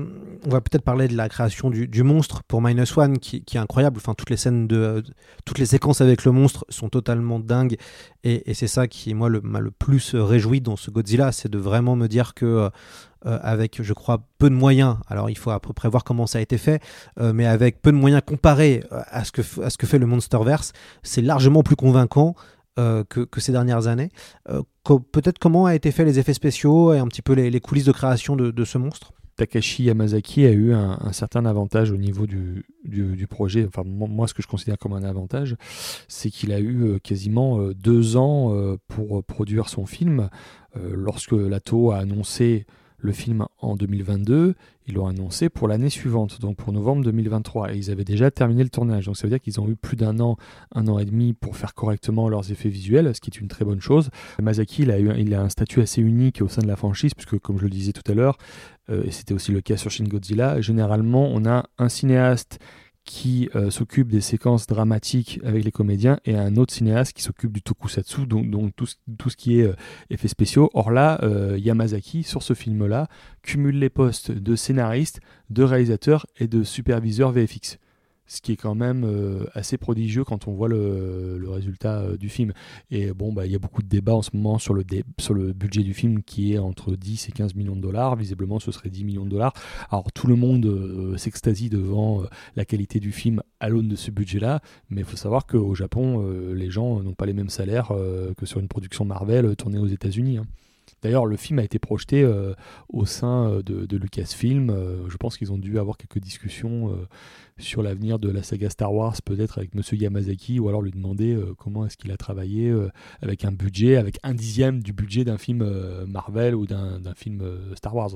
on 0.46 0.50
va 0.50 0.62
peut-être 0.62 0.84
parler 0.84 1.08
de 1.08 1.18
la 1.18 1.30
création 1.30 1.72
du, 1.72 2.04
monstre 2.04 2.44
pour 2.44 2.62
Minus 2.62 2.96
One 2.96 3.18
qui, 3.18 3.44
est 3.54 3.58
incroyable. 3.58 3.98
Enfin, 3.98 4.14
toutes 4.14 4.30
les 4.30 4.38
scènes 4.38 4.68
de, 4.68 5.04
toutes 5.46 5.58
les 5.58 5.66
séquences 5.66 6.00
avec 6.00 6.26
le 6.26 6.32
monstre 6.32 6.64
sont 6.70 6.90
totalement 6.90 7.40
dingues 7.40 7.78
et, 8.24 8.54
c'est 8.54 8.68
ça 8.68 8.88
qui 8.88 9.16
moi 9.16 9.32
m'a 9.42 9.60
le 9.60 9.72
plus 9.72 10.14
réjoui 10.14 10.62
dans 10.62 10.76
ce 10.76 10.92
Godzilla, 10.92 11.32
c'est 11.32 11.50
de 11.50 11.58
vraiment 11.58 11.96
me 11.96 12.08
dire 12.08 12.36
que 12.36 12.70
avec, 13.26 13.82
je 13.82 13.94
crois, 13.94 14.28
peu 14.38 14.50
de 14.50 14.56
moyens. 14.56 14.98
Alors, 15.08 15.30
il 15.30 15.38
faut 15.38 15.50
à 15.50 15.60
peu 15.62 15.72
près 15.72 15.88
voir 15.88 16.04
comment 16.04 16.28
ça 16.28 16.40
a 16.40 16.42
été 16.42 16.58
fait, 16.60 16.84
mais 17.20 17.48
avec 17.48 17.82
peu 17.82 17.92
de 17.92 17.98
moyens 17.98 18.22
comparés 18.24 18.84
à 18.92 19.22
à 19.22 19.24
ce 19.24 19.32
que 19.78 19.88
fait 19.88 19.98
le 19.98 20.06
Monsterverse, 20.06 20.74
c'est 21.02 21.22
largement 21.22 21.64
plus 21.64 21.78
convaincant. 21.78 22.36
Euh, 22.80 23.04
que, 23.04 23.40
ces 23.40 23.52
dernières 23.52 23.86
années. 23.86 24.10
Euh, 24.50 24.64
peut-être 25.12 25.38
comment 25.38 25.68
a 25.68 25.76
été 25.76 25.92
fait 25.92 26.06
les 26.06 26.18
effets 26.18 26.34
spéciaux 26.34 26.92
et 26.92 26.98
un 26.98 27.06
petit 27.06 27.22
peu 27.22 27.34
les, 27.34 27.60
coulisses 27.60 27.86
de 27.86 27.92
création 27.92 28.36
de, 28.36 28.66
ce 28.66 28.80
monstre? 28.80 29.12
Takashi 29.36 29.84
Yamazaki 29.84 30.44
a 30.48 30.52
eu 30.52 30.74
un, 30.74 31.12
certain 31.12 31.46
avantage 31.46 31.92
au 31.92 31.98
niveau 31.98 32.26
du, 32.26 32.66
du, 32.84 33.28
projet. 33.28 33.68
Enfin, 33.68 33.84
moi, 33.86 34.28
ce 34.28 34.34
que 34.34 34.42
je 34.42 34.48
considère 34.48 34.80
comme 34.80 34.94
un 34.94 35.04
avantage, 35.04 35.56
c'est 36.08 36.32
qu'il 36.32 36.52
a 36.52 36.60
eu 36.60 36.84
euh, 36.84 36.98
quasiment 36.98 37.60
deux 37.76 38.18
ans 38.18 38.52
pour 38.88 39.24
produire 39.24 39.70
son 39.70 39.86
film. 39.86 40.30
Lorsque 40.76 41.34
Lato 41.34 41.92
a 41.92 41.98
annoncé 41.98 42.66
le 43.04 43.12
film 43.12 43.46
en 43.60 43.76
2022, 43.76 44.56
ils 44.88 44.94
l'ont 44.94 45.08
annoncé 45.08 45.50
pour 45.50 45.68
l'année 45.68 45.90
suivante, 45.90 46.40
donc 46.40 46.56
pour 46.56 46.72
novembre 46.72 47.04
2023. 47.04 47.74
Et 47.74 47.78
ils 47.78 47.92
avaient 47.92 48.06
déjà 48.06 48.32
terminé 48.32 48.64
le 48.64 48.70
tournage. 48.70 49.06
Donc 49.06 49.18
ça 49.18 49.24
veut 49.24 49.30
dire 49.30 49.42
qu'ils 49.42 49.60
ont 49.60 49.68
eu 49.68 49.76
plus 49.76 49.98
d'un 49.98 50.20
an, 50.22 50.38
un 50.74 50.88
an 50.88 51.00
et 51.00 51.06
demi 51.06 51.34
pour 51.34 51.58
faire 51.58 51.74
correctement 51.74 52.30
leurs 52.30 52.50
effets 52.52 52.70
visuels, 52.70 53.14
ce 53.14 53.20
qui 53.20 53.30
est 53.30 53.40
une 53.40 53.50
très 53.50 53.66
bonne 53.66 53.82
chose. 53.82 54.10
Mazaki, 54.42 54.84
il 54.84 54.92
a, 54.92 55.00
il 55.00 55.34
a 55.34 55.42
un 55.42 55.50
statut 55.50 55.82
assez 55.82 56.02
unique 56.02 56.42
au 56.42 56.48
sein 56.48 56.62
de 56.62 56.68
la 56.68 56.78
franchise, 56.78 57.14
puisque 57.14 57.38
comme 57.40 57.58
je 57.58 57.64
le 57.64 57.70
disais 57.70 57.92
tout 57.92 58.10
à 58.10 58.16
l'heure, 58.16 58.38
euh, 58.90 59.04
et 59.04 59.12
c'était 59.12 59.34
aussi 59.34 59.52
le 59.52 59.60
cas 59.60 59.76
sur 59.76 59.92
Shin 59.92 60.06
Godzilla, 60.06 60.62
généralement 60.62 61.30
on 61.32 61.46
a 61.46 61.66
un 61.78 61.90
cinéaste 61.90 62.60
qui 63.06 63.50
euh, 63.56 63.70
s'occupe 63.70 64.10
des 64.10 64.22
séquences 64.22 64.66
dramatiques 64.66 65.40
avec 65.44 65.64
les 65.64 65.72
comédiens 65.72 66.20
et 66.26 66.36
un 66.36 66.56
autre 66.56 66.74
cinéaste 66.74 67.14
qui 67.14 67.22
s'occupe 67.22 67.52
du 67.52 67.62
tokusatsu, 67.62 68.26
donc, 68.26 68.74
tout, 68.76 68.86
ce 68.88 69.36
qui 69.36 69.60
est 69.60 69.64
euh, 69.64 69.76
effets 70.10 70.28
spéciaux. 70.28 70.70
Or 70.74 70.92
là, 70.92 71.20
euh, 71.24 71.58
Yamazaki, 71.60 72.24
sur 72.24 72.44
ce 72.44 72.54
film-là, 72.54 73.08
cumule 73.42 73.78
les 73.78 73.90
postes 73.90 74.32
de 74.32 74.56
scénariste, 74.56 75.20
de 75.50 75.64
réalisateur 75.64 76.26
et 76.40 76.48
de 76.48 76.64
superviseur 76.64 77.32
VFX 77.32 77.78
ce 78.26 78.42
qui 78.42 78.54
est 78.54 78.56
quand 78.56 78.76
même 78.76 79.04
euh, 79.04 79.46
assez 79.54 79.78
prodigieux 79.78 80.24
quand 80.24 80.48
on 80.48 80.54
voit 80.54 80.68
le, 80.68 81.42
résultat 81.48 82.00
euh, 82.00 82.18
du 82.18 82.30
film. 82.30 82.54
Et 82.90 83.12
bon, 83.12 83.34
bah, 83.34 83.46
il 83.46 83.52
y 83.52 83.56
a 83.56 83.60
beaucoup 83.60 83.84
de 83.84 83.88
débats 83.88 84.16
en 84.16 84.22
ce 84.22 84.32
moment 84.34 84.58
sur 84.58 84.74
le, 84.74 84.84
sur 85.20 85.34
le 85.34 85.54
budget 85.54 85.84
du 85.84 85.94
film 85.94 86.24
qui 86.24 86.54
est 86.54 86.58
entre 86.58 86.96
10 86.96 87.30
et 87.30 87.32
15 87.32 87.56
millions 87.56 87.76
de 87.76 87.82
dollars. 87.82 88.16
Visiblement, 88.16 88.60
ce 88.60 88.72
serait 88.72 88.90
10 88.90 89.04
millions 89.04 89.26
de 89.26 89.30
dollars. 89.30 89.54
Alors, 89.90 90.12
tout 90.12 90.28
le 90.28 90.36
monde 90.36 90.66
euh, 90.66 91.18
s'extasie 91.18 91.70
devant 91.70 92.24
la 92.56 92.66
qualité 92.66 93.00
du 93.00 93.12
film 93.12 93.42
à 93.60 93.70
l'aune 93.70 93.88
de 93.88 93.96
ce 93.96 94.12
budget-là, 94.12 94.62
mais 94.90 95.02
il 95.02 95.06
faut 95.06 95.18
savoir 95.18 95.46
qu'au 95.46 95.74
Japon, 95.76 96.26
les 96.54 96.70
gens 96.70 97.02
n'ont 97.02 97.14
pas 97.14 97.26
les 97.26 97.34
mêmes 97.34 97.50
salaires 97.50 97.92
que 98.38 98.46
sur 98.46 98.60
une 98.60 98.68
production 98.68 99.06
Marvel 99.06 99.56
tournée 99.56 99.80
aux 99.80 99.88
États-Unis. 99.88 100.38
Hein. 100.38 100.46
D'ailleurs, 101.04 101.26
le 101.26 101.38
film 101.38 101.60
a 101.60 101.64
été 101.64 101.80
projeté 101.80 102.26
au 102.90 103.06
sein 103.06 103.60
de, 103.66 103.86
de 103.86 103.98
Lucasfilm. 103.98 104.74
je 105.08 105.18
pense 105.18 105.38
qu'ils 105.38 105.52
ont 105.52 105.58
dû 105.58 105.78
avoir 105.78 105.98
quelques 105.98 106.20
discussions 106.20 106.96
sur 107.58 107.84
l'avenir 107.84 108.20
de 108.20 108.30
la 108.30 108.44
saga 108.44 108.70
Star 108.70 108.94
Wars, 108.94 109.16
peut-être 109.24 109.58
avec 109.58 109.76
Monsieur 109.76 109.98
Yamazaki, 109.98 110.60
ou 110.60 110.70
alors 110.70 110.82
lui 110.82 110.92
demander 110.92 111.34
euh, 111.34 111.54
comment 111.58 111.86
est-ce 111.86 111.98
qu'il 111.98 112.12
a 112.12 112.18
travaillé 112.18 112.70
euh, 112.70 112.90
avec 113.22 113.46
un 113.46 113.52
budget, 113.52 113.98
avec 113.98 114.20
un 114.24 114.34
dixième 114.34 114.82
du 114.82 114.94
budget 114.94 115.24
d'un 115.24 115.38
film 115.38 115.62
euh, 115.62 116.06
Marvel 116.06 116.56
ou 116.56 116.66
d'un 116.66 117.14
film 117.16 117.44
Star 117.76 117.96
Wars. 117.96 118.12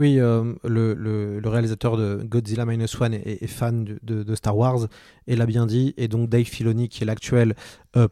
Oui, 0.00 0.16
le, 0.16 1.40
réalisateur 1.44 1.96
de 1.96 2.22
Godzilla 2.24 2.64
Minus 2.66 3.00
One 3.00 3.14
est, 3.14 3.46
fan 3.46 3.98
de, 4.02 4.34
Star 4.34 4.56
Wars 4.56 4.88
et 5.26 5.36
l'a 5.36 5.46
bien 5.46 5.66
dit. 5.66 5.94
Et 5.96 6.08
donc 6.08 6.28
Dave 6.28 6.44
Filoni, 6.44 6.88
qui 6.88 7.04
est 7.04 7.06
l'actuel 7.06 7.54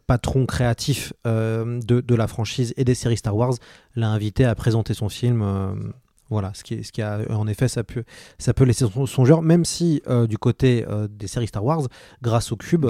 patron 0.06 0.46
créatif 0.46 1.12
de, 1.24 2.14
la 2.14 2.26
franchise 2.28 2.72
et 2.76 2.84
des 2.84 2.94
séries 2.94 3.16
Star 3.16 3.36
Wars, 3.36 3.54
l'a 3.96 4.08
invité 4.08 4.44
à 4.44 4.54
présenter 4.54 4.94
son 4.94 5.08
film 5.08 5.42
voilà, 6.32 6.52
ce 6.54 6.64
qui, 6.64 6.82
ce 6.82 6.92
qui 6.92 7.02
a, 7.02 7.20
en 7.30 7.46
effet, 7.46 7.68
ça 7.68 7.84
peut, 7.84 8.04
ça 8.38 8.54
peut 8.54 8.64
laisser 8.64 8.86
songeur, 9.06 9.42
même 9.42 9.64
si 9.64 10.02
euh, 10.08 10.26
du 10.26 10.38
côté 10.38 10.84
euh, 10.88 11.08
des 11.08 11.26
séries 11.26 11.46
Star 11.46 11.64
Wars, 11.64 11.82
grâce 12.22 12.52
au 12.52 12.56
cube, 12.56 12.86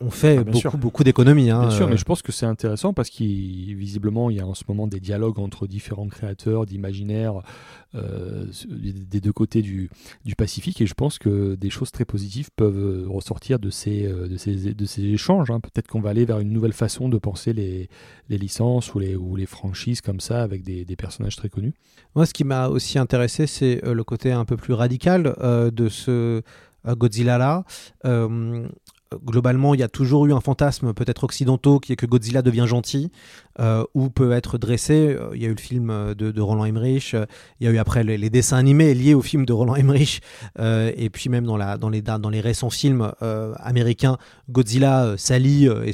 on 0.00 0.10
fait 0.10 0.38
ah, 0.38 0.44
beaucoup, 0.44 0.76
beaucoup 0.76 1.04
d'économies. 1.04 1.50
Hein, 1.50 1.60
bien 1.60 1.70
sûr, 1.70 1.86
mais 1.88 1.94
euh. 1.94 1.98
je 1.98 2.04
pense 2.04 2.22
que 2.22 2.32
c'est 2.32 2.46
intéressant 2.46 2.92
parce 2.92 3.10
qu'il 3.10 3.74
visiblement 3.76 4.30
il 4.30 4.36
y 4.36 4.40
a 4.40 4.46
en 4.46 4.54
ce 4.54 4.64
moment 4.68 4.86
des 4.86 5.00
dialogues 5.00 5.38
entre 5.38 5.66
différents 5.66 6.08
créateurs 6.08 6.66
d'imaginaire 6.66 7.42
des 7.94 9.20
deux 9.20 9.34
côtés 9.34 9.60
du, 9.60 9.90
du, 10.24 10.34
Pacifique 10.34 10.80
et 10.80 10.86
je 10.86 10.94
pense 10.94 11.18
que 11.18 11.56
des 11.56 11.68
choses 11.68 11.92
très 11.92 12.06
positives 12.06 12.48
peuvent 12.56 13.06
ressortir 13.06 13.58
de 13.58 13.68
ces, 13.68 14.08
de 14.08 14.36
ces, 14.38 14.72
de 14.72 14.86
ces 14.86 15.02
échanges. 15.02 15.50
Hein. 15.50 15.60
Peut-être 15.60 15.88
qu'on 15.88 16.00
va 16.00 16.08
aller 16.08 16.24
vers 16.24 16.38
une 16.38 16.52
nouvelle 16.52 16.72
façon 16.72 17.10
de 17.10 17.18
penser 17.18 17.52
les, 17.52 17.90
les 18.30 18.38
licences 18.38 18.94
ou 18.94 18.98
les, 18.98 19.14
ou 19.14 19.36
les 19.36 19.44
franchises 19.44 20.00
comme 20.00 20.20
ça 20.20 20.42
avec 20.42 20.62
des, 20.62 20.86
des 20.86 20.96
personnages 20.96 21.36
très 21.36 21.50
connus. 21.50 21.74
Moi, 22.14 22.24
ce 22.26 22.32
qui 22.32 22.44
m'a 22.44 22.68
aussi 22.68 22.81
intéressé, 22.98 23.46
c'est 23.46 23.84
euh, 23.84 23.94
le 23.94 24.04
côté 24.04 24.32
un 24.32 24.44
peu 24.44 24.56
plus 24.56 24.74
radical 24.74 25.34
euh, 25.40 25.70
de 25.70 25.88
ce 25.88 26.42
euh, 26.86 26.94
Godzilla-là. 26.94 27.64
Globalement, 29.26 29.74
il 29.74 29.80
y 29.80 29.82
a 29.82 29.90
toujours 29.90 30.24
eu 30.24 30.32
un 30.32 30.40
fantasme, 30.40 30.94
peut-être 30.94 31.24
occidentaux, 31.24 31.80
qui 31.80 31.92
est 31.92 31.96
que 31.96 32.06
Godzilla 32.06 32.40
devient 32.40 32.64
gentil, 32.66 33.12
euh, 33.60 33.84
ou 33.94 34.08
peut 34.08 34.32
être 34.32 34.56
dressé. 34.56 35.14
Euh, 35.18 35.30
il 35.34 35.42
y 35.42 35.44
a 35.44 35.48
eu 35.48 35.54
le 35.54 35.60
film 35.60 35.90
euh, 35.90 36.14
de, 36.14 36.40
Roland 36.40 36.64
Emmerich, 36.64 37.14
il 37.60 37.66
y 37.66 37.68
a 37.68 37.72
eu 37.72 37.78
après 37.78 38.02
les, 38.02 38.30
dessins 38.30 38.56
animés 38.56 38.94
liés 38.94 39.14
au 39.14 39.20
film 39.20 39.44
de 39.44 39.52
Roland 39.52 39.76
Emmerich, 39.76 40.20
et 40.58 41.10
puis 41.10 41.28
même 41.28 41.44
dans, 41.44 41.56
la, 41.56 41.76
dans, 41.76 41.88
les, 41.88 42.02
dans 42.02 42.30
les 42.30 42.40
récents 42.40 42.70
films 42.70 43.12
américains, 43.56 44.16
Godzilla 44.50 45.14
s'allie 45.16 45.66
et, 45.66 45.92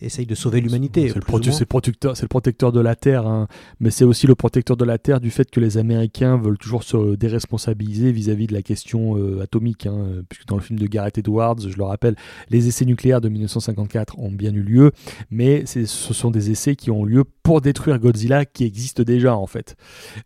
essaye 0.00 0.26
de 0.26 0.34
sauver 0.34 0.60
l'humanité. 0.60 1.08
C'est 1.08 1.14
le, 1.16 1.20
protecteur, 1.66 2.14
le 2.20 2.28
protecteur 2.28 2.72
de 2.72 2.80
la 2.80 2.94
Terre, 2.94 3.26
hein. 3.26 3.48
mais 3.80 3.90
c'est 3.90 4.04
aussi 4.04 4.26
le 4.26 4.34
protecteur 4.34 4.76
de 4.76 4.84
la 4.84 4.98
Terre 4.98 5.20
du 5.20 5.30
fait 5.30 5.50
que 5.50 5.60
les 5.60 5.78
Américains 5.78 6.36
veulent 6.36 6.58
toujours 6.58 6.84
se 6.84 7.16
déresponsabiliser 7.16 8.12
vis-à-vis 8.12 8.46
de 8.46 8.54
la 8.54 8.62
question 8.62 9.16
atomique, 9.40 9.86
hein, 9.86 10.22
puisque 10.28 10.46
dans 10.46 10.56
le 10.56 10.62
film 10.62 10.78
de 10.78 10.86
Gareth 10.86 11.18
Edwards, 11.18 11.60
je 11.60 11.76
le 11.76 11.84
rappelle, 11.84 12.16
les 12.50 12.68
essais 12.68 12.84
nucléaires 12.84 13.20
de 13.20 13.28
1954 13.28 14.18
ont 14.18 14.30
bien 14.30 14.54
eu 14.54 14.62
lieu, 14.62 14.92
mais 15.30 15.64
ce 15.66 15.84
sont 15.86 16.30
des 16.30 16.50
essais 16.50 16.76
qui 16.76 16.83
qui 16.84 16.90
ont 16.90 17.06
lieu 17.06 17.24
pour 17.42 17.62
détruire 17.62 17.98
Godzilla 17.98 18.44
qui 18.44 18.64
existe 18.64 19.00
déjà 19.00 19.34
en 19.34 19.46
fait. 19.46 19.74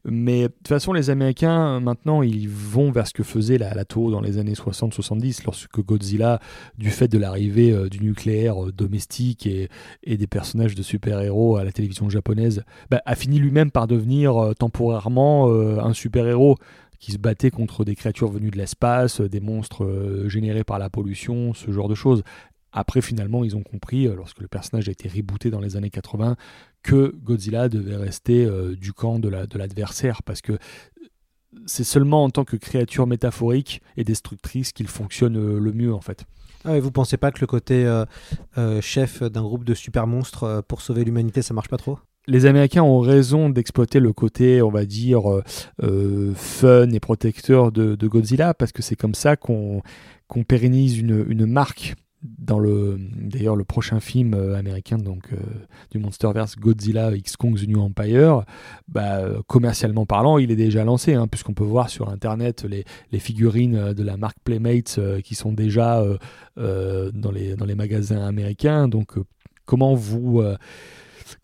Mais 0.04 0.42
de 0.42 0.48
toute 0.48 0.66
façon, 0.66 0.92
les 0.92 1.08
Américains 1.08 1.78
maintenant 1.78 2.22
ils 2.22 2.48
vont 2.48 2.90
vers 2.90 3.06
ce 3.06 3.12
que 3.12 3.22
faisait 3.22 3.58
la, 3.58 3.74
la 3.74 3.84
tour 3.84 4.10
dans 4.10 4.20
les 4.20 4.38
années 4.38 4.54
60-70 4.54 5.42
lorsque 5.44 5.80
Godzilla, 5.80 6.40
du 6.76 6.90
fait 6.90 7.06
de 7.06 7.16
l'arrivée 7.16 7.70
euh, 7.70 7.88
du 7.88 8.00
nucléaire 8.00 8.64
euh, 8.64 8.72
domestique 8.72 9.46
et, 9.46 9.68
des 10.04 10.26
personnages 10.26 10.74
de 10.74 10.82
super-héros 10.82 11.58
à 11.58 11.64
la 11.64 11.70
télévision 11.70 12.10
japonaise, 12.10 12.64
bah, 12.90 13.00
a 13.06 13.14
fini 13.14 13.38
lui-même 13.38 13.70
par 13.70 13.86
devenir 13.86 14.36
euh, 14.36 14.52
temporairement 14.52 15.48
un 15.48 15.92
super-héros 15.92 16.56
qui 16.98 17.12
se 17.12 17.18
battait 17.18 17.52
contre 17.52 17.84
des 17.84 17.94
créatures 17.94 18.32
venues 18.32 18.50
de 18.50 18.56
l'espace, 18.56 19.20
des 19.20 19.38
monstres 19.38 20.26
générés 20.26 20.64
par 20.64 20.80
la 20.80 20.90
pollution, 20.90 21.54
ce 21.54 21.70
genre 21.70 21.88
de 21.88 21.94
choses. 21.94 22.24
Après, 22.72 23.00
finalement, 23.00 23.44
ils 23.44 23.56
ont 23.56 23.62
compris, 23.62 24.06
euh, 24.06 24.14
lorsque 24.14 24.40
le 24.40 24.48
personnage 24.48 24.88
a 24.88 24.92
été 24.92 25.08
rebooté 25.08 25.50
dans 25.50 25.60
les 25.60 25.76
années 25.76 25.90
80, 25.90 26.36
que 26.82 27.14
Godzilla 27.22 27.68
devait 27.68 27.96
rester 27.96 28.44
euh, 28.44 28.76
du 28.76 28.92
camp 28.92 29.18
de 29.18 29.28
l'adversaire, 29.28 30.14
la, 30.14 30.18
de 30.18 30.24
parce 30.24 30.42
que 30.42 30.58
c'est 31.66 31.84
seulement 31.84 32.24
en 32.24 32.30
tant 32.30 32.44
que 32.44 32.56
créature 32.56 33.06
métaphorique 33.06 33.80
et 33.96 34.04
destructrice 34.04 34.72
qu'il 34.72 34.88
fonctionne 34.88 35.36
euh, 35.36 35.58
le 35.58 35.72
mieux, 35.72 35.94
en 35.94 36.00
fait. 36.00 36.24
Ah 36.64 36.76
et 36.76 36.80
vous 36.80 36.90
pensez 36.90 37.16
pas 37.16 37.30
que 37.30 37.40
le 37.40 37.46
côté 37.46 37.86
chef 38.80 39.22
d'un 39.22 39.42
groupe 39.42 39.62
de 39.62 39.74
super 39.74 40.08
monstres 40.08 40.64
pour 40.66 40.82
sauver 40.82 41.04
l'humanité, 41.04 41.40
ça 41.40 41.54
marche 41.54 41.68
pas 41.68 41.76
trop? 41.76 42.00
Les 42.26 42.46
Américains 42.46 42.82
ont 42.82 42.98
raison 42.98 43.48
d'exploiter 43.48 44.00
le 44.00 44.12
côté, 44.12 44.60
on 44.60 44.68
va 44.68 44.84
dire, 44.84 45.22
fun 46.34 46.90
et 46.90 46.98
protecteur 46.98 47.70
de, 47.70 48.06
Godzilla, 48.08 48.54
parce 48.54 48.72
que 48.72 48.82
c'est 48.82 48.96
comme 48.96 49.14
ça 49.14 49.36
qu'on 49.36 49.82
pérennise 50.48 50.98
une, 50.98 51.24
une 51.28 51.46
marque 51.46 51.94
dans 52.22 52.58
le 52.58 52.96
d'ailleurs 52.98 53.54
le 53.54 53.64
prochain 53.64 54.00
film 54.00 54.34
euh, 54.34 54.56
américain 54.56 54.98
donc 54.98 55.32
euh, 55.32 55.36
du 55.92 55.98
MonsterVerse 55.98 56.56
Godzilla 56.56 57.14
X 57.14 57.36
Kong 57.36 57.56
The 57.56 57.68
New 57.68 57.80
Empire 57.80 58.42
bah, 58.88 59.18
euh, 59.18 59.40
commercialement 59.46 60.04
parlant 60.04 60.38
il 60.38 60.50
est 60.50 60.56
déjà 60.56 60.82
lancé 60.84 61.14
hein, 61.14 61.28
puisqu'on 61.28 61.54
peut 61.54 61.64
voir 61.64 61.88
sur 61.90 62.08
internet 62.08 62.64
les, 62.68 62.84
les, 63.12 63.18
figurines 63.20 63.92
de 63.92 64.02
la 64.02 64.16
marque 64.16 64.38
Playmates 64.42 64.98
qui 65.22 65.34
sont 65.34 65.52
déjà 65.52 66.02
dans, 66.56 67.30
les, 67.32 67.54
dans 67.56 67.64
les 67.66 67.74
magasins 67.74 68.24
américains. 68.24 68.88
Donc 68.88 69.14
comment 69.66 69.94
vous 69.94 70.42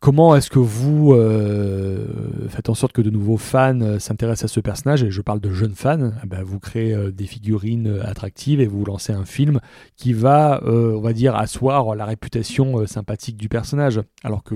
Comment 0.01 0.37
est-ce 0.37 0.51
que 0.51 0.59
vous 0.59 1.13
euh, 1.13 2.49
faites 2.49 2.69
en 2.69 2.75
sorte 2.75 2.93
que 2.93 3.03
de 3.03 3.11
nouveaux 3.11 3.37
fans 3.37 3.81
euh, 3.81 3.99
s'intéressent 3.99 4.51
à 4.51 4.55
ce 4.55 4.61
personnage? 4.61 5.03
Et 5.03 5.11
je 5.11 5.23
parle 5.23 5.41
de 5.41 5.51
jeunes 5.51 5.75
fans. 5.75 6.13
Eh 6.23 6.27
ben, 6.27 6.43
vous 6.43 6.59
créez 6.59 6.95
euh, 6.95 7.11
des 7.11 7.27
figurines 7.27 8.01
attractives 8.05 8.61
et 8.61 8.67
vous 8.67 8.85
lancez 8.85 9.13
un 9.13 9.25
film 9.25 9.61
qui 9.97 10.13
va, 10.13 10.61
on 10.65 11.01
va 11.01 11.13
dire, 11.13 11.35
asseoir 11.35 11.95
la 11.95 12.05
réputation 12.05 12.87
sympathique 12.87 13.37
du 13.37 13.49
personnage. 13.49 14.01
Alors 14.23 14.43
que 14.43 14.55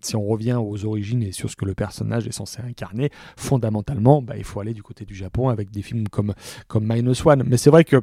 si 0.00 0.16
on 0.16 0.24
revient 0.24 0.58
aux 0.60 0.84
origines 0.84 1.22
et 1.22 1.32
sur 1.32 1.50
ce 1.50 1.56
que 1.56 1.64
le 1.64 1.74
personnage 1.74 2.26
est 2.26 2.32
censé 2.32 2.62
incarner, 2.62 3.10
fondamentalement, 3.36 4.22
bah, 4.22 4.34
il 4.36 4.44
faut 4.44 4.60
aller 4.60 4.74
du 4.74 4.82
côté 4.82 5.04
du 5.04 5.14
Japon 5.14 5.48
avec 5.48 5.70
des 5.70 5.82
films 5.82 6.08
comme, 6.08 6.34
comme 6.68 6.86
Minus 6.86 7.24
One. 7.24 7.44
Mais 7.46 7.56
c'est 7.56 7.70
vrai 7.70 7.84
que 7.84 8.02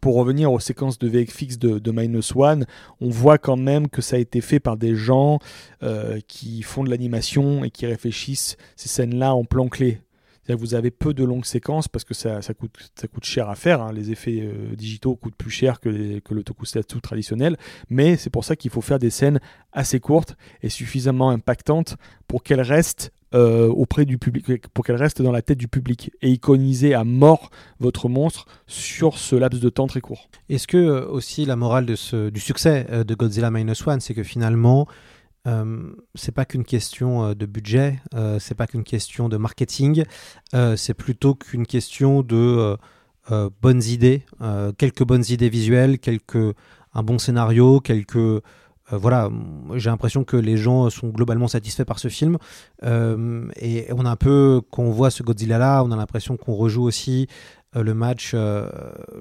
pour 0.00 0.16
revenir 0.16 0.52
aux 0.52 0.60
séquences 0.60 0.98
de 0.98 1.08
VFX 1.08 1.58
de, 1.58 1.78
de 1.78 1.90
Minus 1.92 2.34
One, 2.34 2.66
on 3.00 3.08
voit 3.08 3.38
quand 3.38 3.56
même 3.56 3.88
que 3.88 4.02
ça 4.02 4.16
a 4.16 4.18
été 4.18 4.40
fait 4.40 4.60
par 4.60 4.76
des 4.76 4.94
gens 4.94 5.38
euh, 5.82 6.20
qui 6.26 6.62
font 6.62 6.84
de 6.84 6.90
l'animation 6.90 7.64
et 7.64 7.70
qui 7.70 7.86
réfléchissent 7.86 8.56
ces 8.76 8.88
scènes-là 8.88 9.34
en 9.34 9.44
plan 9.44 9.68
clé. 9.68 10.00
Vous 10.48 10.74
avez 10.74 10.92
peu 10.92 11.12
de 11.12 11.24
longues 11.24 11.44
séquences 11.44 11.88
parce 11.88 12.04
que 12.04 12.14
ça, 12.14 12.40
coûte, 12.54 13.24
cher 13.24 13.48
à 13.48 13.56
faire. 13.56 13.82
Hein. 13.82 13.92
Les 13.92 14.12
effets 14.12 14.42
euh, 14.42 14.76
digitaux 14.76 15.16
coûtent 15.16 15.34
plus 15.34 15.50
cher 15.50 15.80
que, 15.80 16.20
que 16.20 16.34
le 16.34 16.44
tokusatsu 16.44 17.00
traditionnel. 17.00 17.56
Mais 17.90 18.16
c'est 18.16 18.30
pour 18.30 18.44
ça 18.44 18.54
qu'il 18.54 18.70
faut 18.70 18.80
faire 18.80 19.00
des 19.00 19.10
scènes 19.10 19.40
assez 19.72 19.98
courtes 19.98 20.36
et 20.62 20.68
suffisamment 20.68 21.30
impactantes 21.30 21.96
pour 22.28 22.44
qu'elles 22.44 22.60
restent 22.60 23.12
euh, 23.34 23.68
auprès 23.68 24.04
du 24.04 24.18
public, 24.18 24.68
pour 24.68 24.84
qu'elle 24.84 24.96
reste 24.96 25.20
dans 25.20 25.32
la 25.32 25.42
tête 25.42 25.58
du 25.58 25.66
public 25.66 26.12
et 26.22 26.30
iconiser 26.30 26.94
à 26.94 27.02
mort 27.02 27.50
votre 27.80 28.08
monstre 28.08 28.46
sur 28.68 29.18
ce 29.18 29.34
laps 29.34 29.60
de 29.60 29.68
temps 29.68 29.88
très 29.88 30.00
court. 30.00 30.28
Est-ce 30.48 30.68
que 30.68 30.76
euh, 30.76 31.06
aussi 31.08 31.44
la 31.44 31.56
morale 31.56 31.86
du 31.86 32.40
succès 32.40 32.86
euh, 32.90 33.02
de 33.02 33.14
Godzilla 33.14 33.50
Minus 33.50 33.84
One, 33.86 34.00
c'est 34.00 34.14
que 34.14 34.22
finalement, 34.22 34.86
c'est 36.16 36.32
pas 36.32 36.44
qu'une 36.44 36.64
question 36.64 37.32
de 37.32 37.46
budget, 37.46 38.00
c'est 38.40 38.56
pas 38.56 38.66
qu'une 38.66 38.82
question 38.82 39.28
de 39.28 39.36
marketing, 39.36 40.02
c'est 40.74 40.94
plutôt 40.94 41.36
qu'une 41.36 41.68
question 41.68 42.22
de 42.22 42.76
bonnes 43.62 43.82
idées, 43.84 44.24
quelques 44.76 45.04
bonnes 45.04 45.22
idées 45.28 45.48
visuelles, 45.48 46.00
quelques 46.00 46.52
un 46.96 47.02
bon 47.02 47.18
scénario, 47.18 47.78
quelques 47.78 48.42
euh, 48.92 48.98
voilà, 48.98 49.30
j'ai 49.74 49.90
l'impression 49.90 50.24
que 50.24 50.36
les 50.36 50.56
gens 50.56 50.90
sont 50.90 51.08
globalement 51.08 51.48
satisfaits 51.48 51.84
par 51.84 51.98
ce 51.98 52.08
film. 52.08 52.38
Euh, 52.84 53.48
et 53.56 53.86
on 53.92 54.04
a 54.04 54.10
un 54.10 54.16
peu, 54.16 54.60
quand 54.70 54.82
on 54.82 54.90
voit 54.90 55.10
ce 55.10 55.22
Godzilla-là, 55.22 55.82
on 55.84 55.90
a 55.90 55.96
l'impression 55.96 56.36
qu'on 56.36 56.54
rejoue 56.54 56.84
aussi 56.84 57.26
euh, 57.74 57.82
le 57.82 57.94
match 57.94 58.34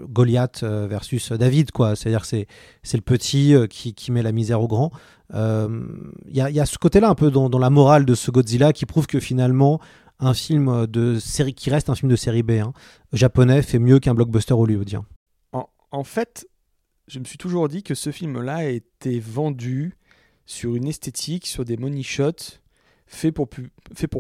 Goliath 0.08 0.64
versus 0.64 1.32
David, 1.32 1.72
quoi. 1.72 1.96
C'est-à-dire 1.96 2.26
c'est 2.26 2.48
c'est 2.84 2.98
le 2.98 3.04
petit 3.04 3.56
qui, 3.70 4.12
met 4.12 4.22
la 4.22 4.32
misère 4.32 4.62
au 4.62 4.68
grand. 4.68 4.92
Il 5.34 6.18
y 6.32 6.42
a, 6.42 6.66
ce 6.66 6.78
côté-là 6.78 7.10
un 7.10 7.16
peu 7.16 7.32
dans, 7.32 7.60
la 7.60 7.70
morale 7.70 8.06
de 8.06 8.16
ce 8.16 8.32
Godzilla 8.32 8.74
qui 8.74 8.86
prouve 8.86 9.08
que 9.08 9.20
finalement 9.20 9.80
un 10.20 10.34
film 10.34 10.88
de 10.88 11.20
série 11.20 11.54
qui 11.54 11.70
reste 11.70 11.90
un 11.90 11.96
film 11.96 12.10
de 12.10 12.16
série 12.16 12.44
B 12.44 12.52
hein, 12.52 12.72
japonais 13.12 13.62
fait 13.62 13.80
mieux 13.80 14.00
qu'un 14.00 14.14
blockbuster 14.14 14.54
hollywoodien. 14.54 15.06
En, 15.52 15.68
en 15.92 16.04
fait, 16.06 16.48
je 17.08 17.20
me 17.20 17.26
suis 17.26 17.38
toujours 17.38 17.68
dit 17.70 17.84
que 17.84 17.96
ce 17.96 18.12
film-là 18.12 18.56
a 18.58 18.66
été 18.66 19.20
vendu 19.20 19.96
sur 20.46 20.76
une 20.76 20.88
esthétique, 20.88 21.48
sur 21.48 21.66
des 21.66 21.78
money 21.78 22.04
shots 22.04 22.60
fait 23.08 23.32
pour, 23.32 23.48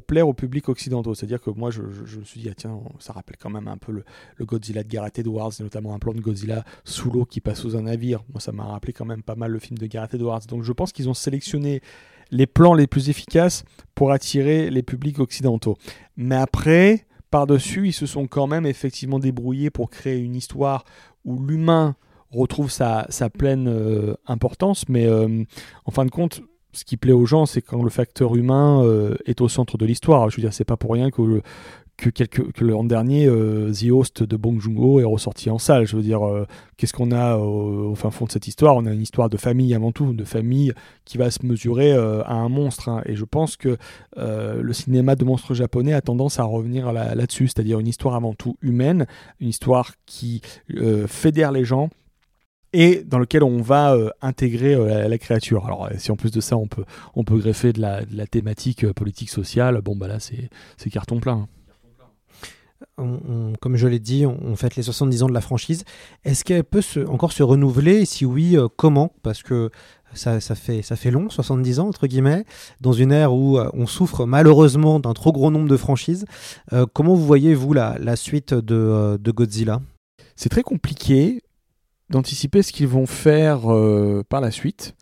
plaire 0.05 0.27
au 0.27 0.33
public 0.33 0.69
occidentaux. 0.69 1.15
C'est-à-dire 1.15 1.41
que 1.41 1.49
moi, 1.49 1.71
je, 1.71 1.81
me 1.81 2.23
suis 2.23 2.41
dit, 2.41 2.49
ah, 2.49 2.53
tiens, 2.55 2.79
ça 2.99 3.13
rappelle 3.13 3.37
quand 3.37 3.49
même 3.49 3.67
un 3.67 3.77
peu 3.77 3.91
le, 3.91 4.45
Godzilla 4.45 4.83
de 4.83 4.87
Gareth 4.87 5.19
Edwards, 5.19 5.53
notamment 5.59 5.93
un 5.95 5.99
plan 5.99 6.13
de 6.13 6.21
Godzilla 6.21 6.63
sous 6.83 7.09
l'eau 7.09 7.25
qui 7.25 7.41
passe 7.41 7.61
sous 7.61 7.75
un 7.75 7.83
navire. 7.83 8.23
Moi, 8.29 8.39
ça 8.39 8.51
m'a 8.51 8.65
rappelé 8.65 8.93
quand 8.93 9.05
même 9.05 9.23
pas 9.23 9.35
mal 9.35 9.51
le 9.51 9.59
film 9.59 9.77
de 9.77 9.87
Gareth 9.87 10.13
Edwards. 10.13 10.41
Donc 10.47 10.63
je 10.63 10.71
pense 10.71 10.91
qu'ils 10.91 11.09
ont 11.09 11.13
sélectionné 11.13 11.81
les 12.31 12.47
plans 12.47 12.73
les 12.73 12.87
plus 12.87 13.09
efficaces 13.09 13.63
pour 13.95 14.11
attirer 14.11 14.69
les 14.69 14.83
publics 14.83 15.19
occidentaux. 15.19 15.77
Mais 16.15 16.35
après, 16.35 17.05
par-dessus, 17.31 17.87
ils 17.87 17.93
se 17.93 18.05
sont 18.05 18.27
quand 18.27 18.47
même 18.47 18.65
effectivement 18.65 19.19
débrouillés 19.19 19.69
pour 19.69 19.89
créer 19.89 20.19
une 20.19 20.35
histoire 20.35 20.85
où 21.23 21.43
l'humain 21.43 21.95
retrouve 22.31 22.71
sa, 22.71 23.07
pleine 23.37 23.67
euh, 23.67 24.15
importance, 24.27 24.87
mais 24.89 25.05
euh, 25.05 25.43
en 25.85 25.91
fin 25.91 26.05
de 26.05 26.11
compte, 26.11 26.41
ce 26.73 26.83
qui 26.83 26.97
plaît 26.97 27.13
aux 27.13 27.25
gens, 27.25 27.45
c'est 27.45 27.61
quand 27.61 27.83
le 27.83 27.89
facteur 27.89 28.35
humain 28.35 28.83
euh, 28.83 29.15
est 29.25 29.39
au 29.41 29.47
centre 29.47 29.77
de 29.77 29.85
l'histoire. 29.85 30.29
Je 30.29 30.37
veux 30.37 30.41
dire, 30.41 30.53
c'est 30.53 30.65
pas 30.65 30.75
pour 30.75 30.91
rien 30.91 31.09
que, 31.09 31.41
que, 31.95 32.09
quelques, 32.09 32.59
l'an 32.59 32.83
dernier, 32.83 33.27
The 33.27 33.89
Host 33.91 34.23
de 34.23 34.35
Bong 34.35 34.59
Joon-ho 34.59 34.99
est 34.99 35.05
ressorti 35.05 35.49
en 35.49 35.57
salle. 35.57 35.87
Je 35.87 35.95
veux 35.95 36.01
dire, 36.01 36.19
qu'est-ce 36.75 36.91
qu'on 36.91 37.13
a 37.13 37.37
au, 37.37 37.95
fin 37.95 38.11
fond 38.11 38.25
de 38.25 38.31
cette 38.33 38.49
histoire? 38.49 38.75
On 38.75 38.85
a 38.85 38.91
une 38.91 39.01
histoire 39.01 39.29
de 39.29 39.37
famille 39.37 39.73
avant 39.73 39.93
tout, 39.93 40.11
de 40.11 40.25
famille 40.25 40.73
qui 41.05 41.17
va 41.17 41.31
se 41.31 41.45
mesurer 41.45 41.93
à 41.93 42.33
un 42.33 42.49
monstre. 42.49 42.89
Hein. 42.89 43.01
Et 43.05 43.15
je 43.15 43.23
pense 43.23 43.55
que 43.55 43.77
le 44.17 44.73
cinéma 44.73 45.15
de 45.15 45.23
monstres 45.23 45.53
japonais 45.53 45.93
a 45.93 46.01
tendance 46.01 46.39
à 46.39 46.43
revenir 46.43 46.91
là, 46.91 47.15
là-dessus, 47.15 47.47
c'est-à-dire 47.47 47.79
une 47.79 47.87
histoire 47.87 48.15
avant 48.15 48.33
tout 48.33 48.57
humaine, 48.61 49.05
une 49.39 49.47
histoire 49.47 49.93
qui 50.05 50.41
fédère 51.07 51.53
les 51.53 51.63
gens 51.63 51.89
et 52.75 53.03
dans 53.05 53.19
lequel 53.19 53.41
on 53.41 53.61
va 53.61 53.93
euh, 53.93 54.09
intégrer 54.21 54.75
euh, 54.75 55.07
la, 55.07 55.17
créature. 55.17 55.65
Alors, 55.65 55.85
euh, 55.85 55.91
si 55.97 56.11
en 56.11 56.17
plus 56.17 56.31
de 56.31 56.41
ça, 56.41 56.57
on 56.57 56.67
peut, 56.67 56.83
on 57.15 57.23
peut 57.23 57.37
greffer 57.37 57.71
de 57.71 57.79
la, 57.81 58.27
thématique 58.27 58.91
politique 58.91 59.29
sociale, 59.29 59.79
bon, 59.81 59.95
bah 59.95 60.09
là, 60.09 60.17
c'est 60.19 60.89
carton 60.89 61.21
plein. 61.21 61.47
comme 62.97 63.75
je 63.75 63.87
l'ai 63.87 63.99
dit, 63.99 64.25
on, 64.25 64.55
fête 64.57 64.75
les 64.75 64.83
70 64.83 65.23
ans 65.23 65.27
de 65.27 65.33
la 65.33 65.41
franchise. 65.41 65.85
Est-ce 66.25 66.43
qu'elle 66.43 66.65
peut 66.65 66.81
encore 67.07 67.31
se 67.31 67.43
renouveler? 67.43 68.03
Si 68.03 68.25
oui, 68.25 68.57
comment? 68.75 69.13
Parce 69.23 69.41
que 69.41 69.69
ça, 70.13 70.41
ça, 70.41 70.55
fait, 70.55 70.81
ça 70.81 70.97
fait 70.97 71.11
long, 71.11 71.29
70 71.29 71.79
ans, 71.79 71.87
entre 71.87 72.07
guillemets, 72.07 72.43
dans 72.81 72.93
une 72.93 73.13
ère 73.13 73.33
où 73.33 73.57
on 73.73 73.87
souffre 73.87 74.25
malheureusement 74.25 74.99
d'un 74.99 75.13
trop 75.13 75.31
gros 75.31 75.49
nombre 75.49 75.69
de 75.69 75.77
franchises. 75.77 76.25
comment 76.93 77.15
vous 77.15 77.25
voyez, 77.25 77.53
vous, 77.53 77.71
la, 77.71 77.97
la 77.99 78.17
suite 78.17 78.53
de, 78.53 79.17
de 79.17 79.31
Godzilla? 79.31 79.81
C'est 80.35 80.49
très 80.49 80.63
compliqué 80.63 81.41
d'anticiper 82.09 82.61
ce 82.61 82.71
qu'ils 82.71 82.87
vont 82.87 83.05
faire 83.05 83.71
euh, 83.71 84.23
par 84.27 84.41
la 84.41 84.51
suite. 84.51 84.95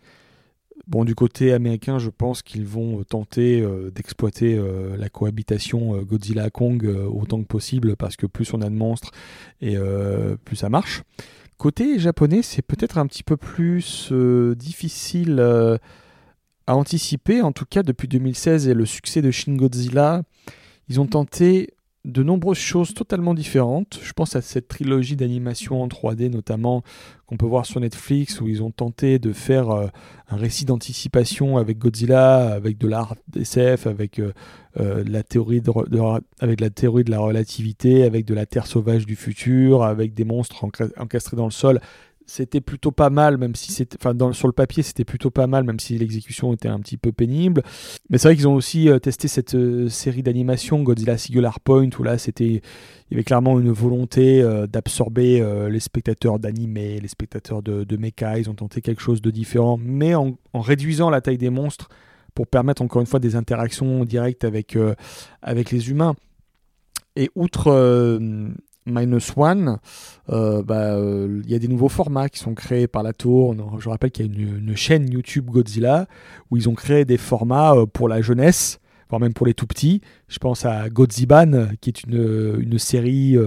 Bon, 0.86 1.04
du 1.04 1.14
côté 1.14 1.52
américain, 1.52 1.98
je 1.98 2.10
pense 2.10 2.42
qu'ils 2.42 2.66
vont 2.66 3.00
euh, 3.00 3.04
tenter 3.04 3.60
euh, 3.60 3.90
d'exploiter 3.90 4.60
la 4.98 5.08
cohabitation 5.08 6.02
Godzilla-Kong 6.02 6.84
autant 7.10 7.40
que 7.40 7.46
possible 7.46 7.96
parce 7.96 8.16
que 8.16 8.26
plus 8.26 8.52
on 8.52 8.60
a 8.60 8.68
de 8.68 8.74
monstres 8.74 9.10
et 9.60 9.76
plus 10.44 10.56
ça 10.56 10.68
marche. 10.68 11.02
Côté 11.56 11.98
japonais, 11.98 12.42
c'est 12.42 12.62
peut-être 12.62 12.98
un 12.98 13.06
petit 13.06 13.22
peu 13.22 13.36
plus 13.36 14.12
difficile 14.56 15.40
à 16.66 16.76
anticiper. 16.76 17.42
En 17.42 17.52
tout 17.52 17.64
cas, 17.64 17.82
depuis 17.82 18.08
2016 18.08 18.68
et 18.68 18.74
le 18.74 18.86
succès 18.86 19.22
de 19.22 19.30
Shin 19.30 19.56
Godzilla, 19.56 20.22
ils 20.88 21.00
ont 21.00 21.06
tenté 21.06 21.73
de 22.04 22.22
nombreuses 22.22 22.58
choses 22.58 22.92
totalement 22.92 23.32
différentes. 23.32 23.98
Je 24.02 24.12
pense 24.12 24.36
à 24.36 24.42
cette 24.42 24.68
trilogie 24.68 25.16
d'animation 25.16 25.82
en 25.82 25.88
3D 25.88 26.30
notamment 26.30 26.82
qu'on 27.26 27.38
peut 27.38 27.46
voir 27.46 27.64
sur 27.64 27.80
Netflix 27.80 28.40
où 28.40 28.48
ils 28.48 28.62
ont 28.62 28.70
tenté 28.70 29.18
de 29.18 29.32
faire 29.32 29.70
euh, 29.70 29.86
un 30.28 30.36
récit 30.36 30.66
d'anticipation 30.66 31.56
avec 31.56 31.78
Godzilla, 31.78 32.52
avec 32.52 32.76
de 32.76 32.88
l'art 32.88 33.14
SF, 33.34 33.86
avec, 33.86 34.18
euh, 34.18 34.32
euh, 34.78 35.02
la 35.06 35.22
théorie 35.22 35.62
de, 35.62 35.70
avec 36.40 36.60
la 36.60 36.70
théorie 36.70 37.04
de 37.04 37.10
la 37.10 37.20
relativité, 37.20 38.02
avec 38.04 38.26
de 38.26 38.34
la 38.34 38.44
terre 38.44 38.66
sauvage 38.66 39.06
du 39.06 39.16
futur, 39.16 39.82
avec 39.82 40.12
des 40.12 40.24
monstres 40.24 40.66
encastrés 40.98 41.36
dans 41.36 41.46
le 41.46 41.50
sol 41.50 41.80
c'était 42.26 42.60
plutôt 42.60 42.90
pas 42.90 43.10
mal, 43.10 43.36
même 43.36 43.54
si 43.54 43.72
c'était, 43.72 43.98
enfin, 44.00 44.32
sur 44.32 44.48
le 44.48 44.52
papier, 44.52 44.82
c'était 44.82 45.04
plutôt 45.04 45.30
pas 45.30 45.46
mal, 45.46 45.64
même 45.64 45.78
si 45.78 45.98
l'exécution 45.98 46.52
était 46.52 46.68
un 46.68 46.80
petit 46.80 46.96
peu 46.96 47.12
pénible. 47.12 47.62
Mais 48.08 48.18
c'est 48.18 48.28
vrai 48.28 48.36
qu'ils 48.36 48.48
ont 48.48 48.54
aussi 48.54 48.88
euh, 48.88 48.98
testé 48.98 49.28
cette 49.28 49.54
euh, 49.54 49.88
série 49.88 50.22
d'animation 50.22 50.82
Godzilla 50.82 51.18
Singular 51.18 51.60
Point, 51.60 51.90
où 51.98 52.02
là, 52.02 52.16
c'était, 52.16 52.46
il 52.46 53.10
y 53.10 53.14
avait 53.14 53.24
clairement 53.24 53.60
une 53.60 53.70
volonté 53.70 54.40
euh, 54.42 54.66
d'absorber 54.66 55.44
les 55.68 55.80
spectateurs 55.80 56.38
d'animé, 56.38 56.98
les 57.00 57.08
spectateurs 57.08 57.62
de, 57.62 57.84
de 57.84 57.96
mecha. 57.96 58.38
Ils 58.38 58.48
ont 58.48 58.54
tenté 58.54 58.80
quelque 58.80 59.02
chose 59.02 59.20
de 59.20 59.30
différent, 59.30 59.78
mais 59.80 60.14
en, 60.14 60.36
en, 60.52 60.60
réduisant 60.60 61.10
la 61.10 61.20
taille 61.20 61.38
des 61.38 61.50
monstres 61.50 61.88
pour 62.34 62.46
permettre 62.46 62.82
encore 62.82 63.00
une 63.00 63.06
fois 63.06 63.20
des 63.20 63.36
interactions 63.36 64.04
directes 64.04 64.44
avec, 64.44 64.76
avec 65.42 65.70
les 65.70 65.90
humains. 65.90 66.16
Et 67.16 67.30
outre 67.36 68.18
Minus 68.86 69.32
One, 69.36 69.78
euh, 70.28 70.62
bah, 70.62 70.94
euh, 70.94 71.40
il 71.44 71.50
y 71.50 71.54
a 71.54 71.58
des 71.58 71.68
nouveaux 71.68 71.88
formats 71.88 72.28
qui 72.28 72.38
sont 72.38 72.54
créés 72.54 72.86
par 72.86 73.02
la 73.02 73.12
tour. 73.12 73.54
Je 73.80 73.88
rappelle 73.88 74.10
qu'il 74.10 74.26
y 74.26 74.28
a 74.28 74.48
une, 74.48 74.76
chaîne 74.76 75.10
YouTube 75.10 75.46
Godzilla 75.46 76.06
où 76.50 76.56
ils 76.56 76.68
ont 76.68 76.74
créé 76.74 77.04
des 77.04 77.16
formats 77.16 77.74
euh, 77.74 77.86
pour 77.86 78.08
la 78.08 78.20
jeunesse, 78.20 78.80
voire 79.08 79.20
même 79.20 79.32
pour 79.32 79.46
les 79.46 79.54
tout 79.54 79.66
petits. 79.66 80.02
Je 80.28 80.38
pense 80.38 80.66
à 80.66 80.90
Godziban, 80.90 81.68
qui 81.80 81.90
est 81.90 82.04
une, 82.04 82.58
une 82.60 82.78
série, 82.78 83.38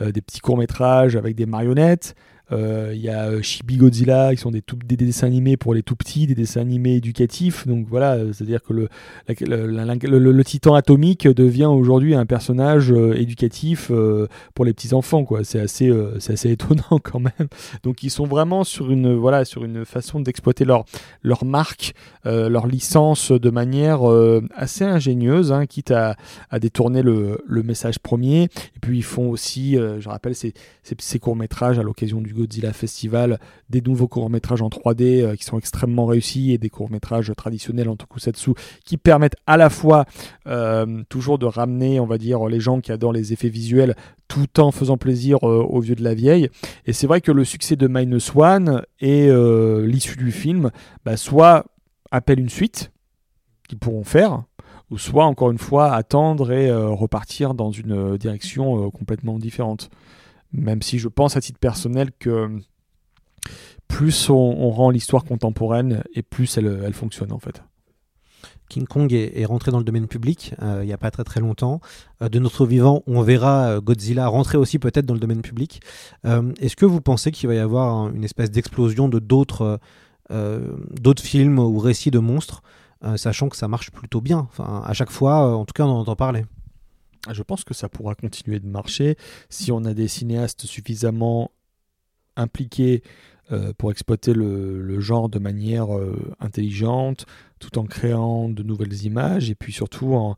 des 0.00 0.20
petits 0.20 0.40
courts-métrages 0.40 1.14
avec 1.14 1.36
des 1.36 1.46
marionnettes. 1.46 2.14
Euh, 2.54 2.92
Il 2.94 3.00
y 3.00 3.08
a 3.08 3.28
euh, 3.28 3.42
Chibi 3.42 3.76
Godzilla, 3.76 4.34
qui 4.34 4.40
sont 4.40 4.50
des, 4.50 4.62
dessins 4.96 5.26
animés 5.26 5.56
pour 5.56 5.74
les 5.74 5.82
tout 5.82 5.96
petits, 5.96 6.26
des 6.26 6.34
dessins 6.34 6.60
animés 6.60 6.94
éducatifs. 6.96 7.66
Donc 7.66 7.86
voilà, 7.88 8.14
euh, 8.14 8.32
c'est-à-dire 8.32 8.62
que 8.62 8.72
le, 8.72 8.88
le, 9.28 10.44
titan 10.44 10.74
atomique 10.74 11.26
devient 11.26 11.66
aujourd'hui 11.66 12.14
un 12.14 12.26
personnage 12.26 12.92
euh, 12.92 13.14
éducatif 13.14 13.88
euh, 13.90 14.28
pour 14.54 14.64
les 14.64 14.72
petits 14.72 14.94
enfants. 14.94 15.24
quoi. 15.24 15.44
C'est 15.44 15.60
assez, 15.60 15.88
euh, 15.88 16.18
c'est 16.20 16.34
assez 16.34 16.50
étonnant 16.52 17.00
quand 17.02 17.20
même. 17.20 17.48
Donc 17.82 18.02
ils 18.02 18.10
sont 18.10 18.26
vraiment 18.26 18.64
sur 18.64 18.90
une, 18.90 19.14
voilà, 19.14 19.44
sur 19.44 19.64
une 19.64 19.84
façon 19.84 20.20
d'exploiter 20.20 20.64
leur, 20.64 20.84
leur 21.22 21.44
marque, 21.44 21.94
euh, 22.26 22.48
leur 22.48 22.66
licence 22.66 23.32
de 23.32 23.50
manière 23.50 24.08
euh, 24.10 24.42
assez 24.54 24.84
ingénieuse, 24.84 25.52
hein, 25.52 25.66
quitte 25.66 25.90
à, 25.90 26.16
détourner 26.58 27.02
le, 27.02 27.38
message 27.48 27.98
premier. 27.98 28.44
Et 28.44 28.80
puis 28.80 28.98
ils 28.98 29.02
font 29.02 29.30
aussi, 29.30 29.76
euh, 29.76 30.00
je 30.00 30.08
rappelle, 30.08 30.34
ces, 30.34 30.54
ces 30.82 31.18
courts-métrages 31.18 31.78
à 31.78 31.82
l'occasion 31.82 32.20
du 32.20 32.32
Godzilla 32.44 32.74
Festival, 32.74 33.38
des 33.70 33.80
nouveaux 33.80 34.06
courts-métrages 34.06 34.60
en 34.60 34.68
3D 34.68 35.22
euh, 35.22 35.34
qui 35.34 35.44
sont 35.44 35.56
extrêmement 35.56 36.04
réussis 36.04 36.52
et 36.52 36.58
des 36.58 36.68
courts-métrages 36.68 37.32
traditionnels 37.34 37.88
en 37.88 37.96
tokusatsu 37.96 38.50
qui 38.84 38.98
permettent 38.98 39.36
à 39.46 39.56
la 39.56 39.70
fois 39.70 40.04
euh, 40.46 41.02
toujours 41.08 41.38
de 41.38 41.46
ramener, 41.46 42.00
on 42.00 42.06
va 42.06 42.18
dire, 42.18 42.44
les 42.46 42.60
gens 42.60 42.80
qui 42.80 42.92
adorent 42.92 43.14
les 43.14 43.32
effets 43.32 43.48
visuels 43.48 43.96
tout 44.28 44.60
en 44.60 44.72
faisant 44.72 44.98
plaisir 44.98 45.38
euh, 45.42 45.62
aux 45.62 45.80
vieux 45.80 45.94
de 45.94 46.04
la 46.04 46.12
vieille. 46.12 46.50
Et 46.84 46.92
c'est 46.92 47.06
vrai 47.06 47.22
que 47.22 47.32
le 47.32 47.46
succès 47.46 47.76
de 47.76 47.88
Minus 47.88 48.34
One 48.34 48.82
et 49.00 49.30
l'issue 49.82 50.16
du 50.16 50.32
film, 50.32 50.70
bah, 51.04 51.16
soit 51.16 51.64
appelle 52.10 52.40
une 52.40 52.50
suite 52.50 52.92
qu'ils 53.68 53.78
pourront 53.78 54.04
faire, 54.04 54.44
ou 54.90 54.98
soit 54.98 55.24
encore 55.24 55.50
une 55.50 55.58
fois 55.58 55.94
attendre 55.94 56.52
et 56.52 56.70
repartir 56.72 57.54
dans 57.54 57.70
une 57.70 58.16
direction 58.16 58.90
complètement 58.90 59.38
différente. 59.38 59.90
Même 60.54 60.82
si 60.82 60.98
je 60.98 61.08
pense 61.08 61.36
à 61.36 61.40
titre 61.40 61.58
personnel 61.58 62.10
que 62.18 62.48
plus 63.88 64.30
on, 64.30 64.70
rend 64.70 64.90
l'histoire 64.90 65.24
contemporaine 65.24 66.02
et 66.14 66.22
plus 66.22 66.56
elle, 66.56 66.94
fonctionne 66.94 67.32
en 67.32 67.38
fait. 67.38 67.62
King 68.68 68.86
Kong 68.86 69.12
est, 69.12 69.44
rentré 69.44 69.70
dans 69.70 69.78
le 69.78 69.84
domaine 69.84 70.06
public 70.06 70.54
euh, 70.62 70.80
il 70.82 70.86
n'y 70.86 70.92
a 70.92 70.98
pas 70.98 71.10
très 71.10 71.24
très 71.24 71.40
longtemps. 71.40 71.80
Euh, 72.22 72.28
de 72.28 72.38
notre 72.38 72.66
vivant, 72.66 73.02
on 73.06 73.20
verra 73.22 73.66
euh, 73.66 73.80
Godzilla 73.80 74.26
rentrer 74.26 74.56
aussi 74.56 74.78
peut-être 74.78 75.04
dans 75.06 75.14
le 75.14 75.20
domaine 75.20 75.42
public. 75.42 75.82
Est-ce 76.24 76.76
que 76.76 76.86
vous 76.86 77.00
pensez 77.00 77.30
qu'il 77.30 77.48
va 77.48 77.54
y 77.54 77.58
avoir 77.58 77.92
un- 77.92 78.14
une 78.14 78.24
espèce 78.24 78.50
d'explosion 78.50 79.08
de 79.08 79.18
d'autres 79.18 79.80
films 81.20 81.58
ou 81.58 81.78
récits 81.78 82.10
de 82.10 82.18
monstres, 82.20 82.62
sachant 83.16 83.48
que 83.48 83.56
ça 83.56 83.68
marche 83.68 83.90
plutôt 83.90 84.20
bien? 84.20 84.48
Enfin, 84.50 84.82
À 84.86 84.92
chaque 84.92 85.10
fois, 85.10 85.56
en 85.56 85.64
tout 85.64 85.74
cas, 85.74 85.84
on 85.84 85.90
en 85.90 86.00
entend 86.00 86.16
parler. 86.16 86.44
Je 87.32 87.42
pense 87.42 87.64
que 87.64 87.74
ça 87.74 87.88
pourra 87.88 88.14
continuer 88.14 88.60
de 88.60 88.66
marcher 88.66 89.16
si 89.48 89.72
on 89.72 89.84
a 89.84 89.94
des 89.94 90.08
cinéastes 90.08 90.66
suffisamment 90.66 91.50
impliqués 92.36 93.02
euh, 93.52 93.74
pour 93.76 93.90
exploiter 93.90 94.32
le, 94.32 95.00
genre 95.00 95.28
de 95.28 95.38
manière 95.38 95.94
euh, 95.94 96.16
intelligente, 96.40 97.26
tout 97.58 97.78
en 97.78 97.84
créant 97.84 98.48
de 98.48 98.62
nouvelles 98.62 99.04
images 99.04 99.50
et 99.50 99.54
puis 99.54 99.72
surtout 99.72 100.14
en, 100.14 100.36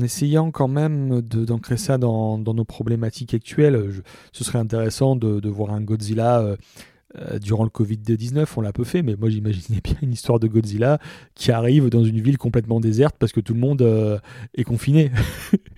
essayant 0.00 0.50
quand 0.50 0.66
même 0.66 1.20
d'ancrer 1.20 1.76
ça 1.76 1.98
dans, 1.98 2.38
nos 2.38 2.64
problématiques 2.64 3.32
actuelles. 3.32 4.02
Ce 4.32 4.42
serait 4.42 4.58
intéressant 4.58 5.14
de, 5.14 5.48
voir 5.48 5.72
un 5.72 5.80
Godzilla. 5.80 6.40
euh, 6.40 7.38
durant 7.38 7.62
le 7.62 7.70
Covid-19, 7.70 8.44
on 8.56 8.60
l'a 8.60 8.72
peu 8.72 8.82
fait, 8.82 9.02
mais 9.02 9.14
moi 9.14 9.30
j'imaginais 9.30 9.80
bien 9.80 9.94
une 10.02 10.12
histoire 10.12 10.40
de 10.40 10.48
Godzilla 10.48 10.98
qui 11.36 11.52
arrive 11.52 11.88
dans 11.88 12.02
une 12.02 12.20
ville 12.20 12.38
complètement 12.38 12.80
déserte 12.80 13.14
parce 13.20 13.30
que 13.30 13.38
tout 13.38 13.54
le 13.54 13.60
monde 13.60 14.20
est 14.54 14.64
confiné. 14.64 15.12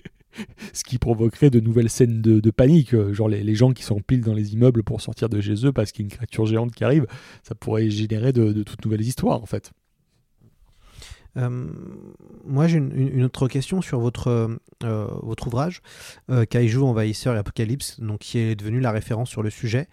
Ce 0.73 0.83
qui 0.83 0.97
provoquerait 0.97 1.49
de 1.49 1.59
nouvelles 1.59 1.89
scènes 1.89 2.21
de, 2.21 2.51
panique, 2.51 2.93
euh, 2.93 3.13
genre 3.13 3.29
les, 3.29 3.55
gens 3.55 3.71
qui 3.73 3.83
s'empilent 3.83 4.21
dans 4.21 4.33
les 4.33 4.53
immeubles 4.53 4.83
pour 4.83 5.01
sortir 5.01 5.29
de 5.29 5.41
chez 5.41 5.65
eux 5.65 5.71
parce 5.71 5.91
qu'il 5.91 6.03
y 6.03 6.05
a 6.05 6.07
une 6.07 6.15
créature 6.15 6.45
géante 6.45 6.73
qui 6.73 6.83
arrive, 6.83 7.07
ça 7.43 7.55
pourrait 7.55 7.89
générer 7.89 8.33
de 8.33 8.63
toutes 8.63 8.83
nouvelles 8.85 9.01
histoires 9.01 9.41
en 9.41 9.45
fait. 9.45 9.71
Euh, 11.37 11.67
moi, 12.45 12.67
j'ai 12.67 12.77
une, 12.77 13.23
autre 13.23 13.47
question 13.47 13.81
sur 13.81 13.99
votre, 13.99 14.29
euh, 14.83 15.07
votre 15.21 15.47
ouvrage, 15.47 15.81
euh, 16.31 16.45
Kaiju, 16.45 16.79
Envahisseur 16.79 17.35
et 17.35 17.37
Apocalypse, 17.37 17.99
donc, 17.99 18.19
qui 18.19 18.39
est 18.39 18.55
devenu 18.55 18.79
la 18.79 18.91
référence 18.91 19.29
sur 19.29 19.43
le 19.43 19.49
sujet. 19.49 19.87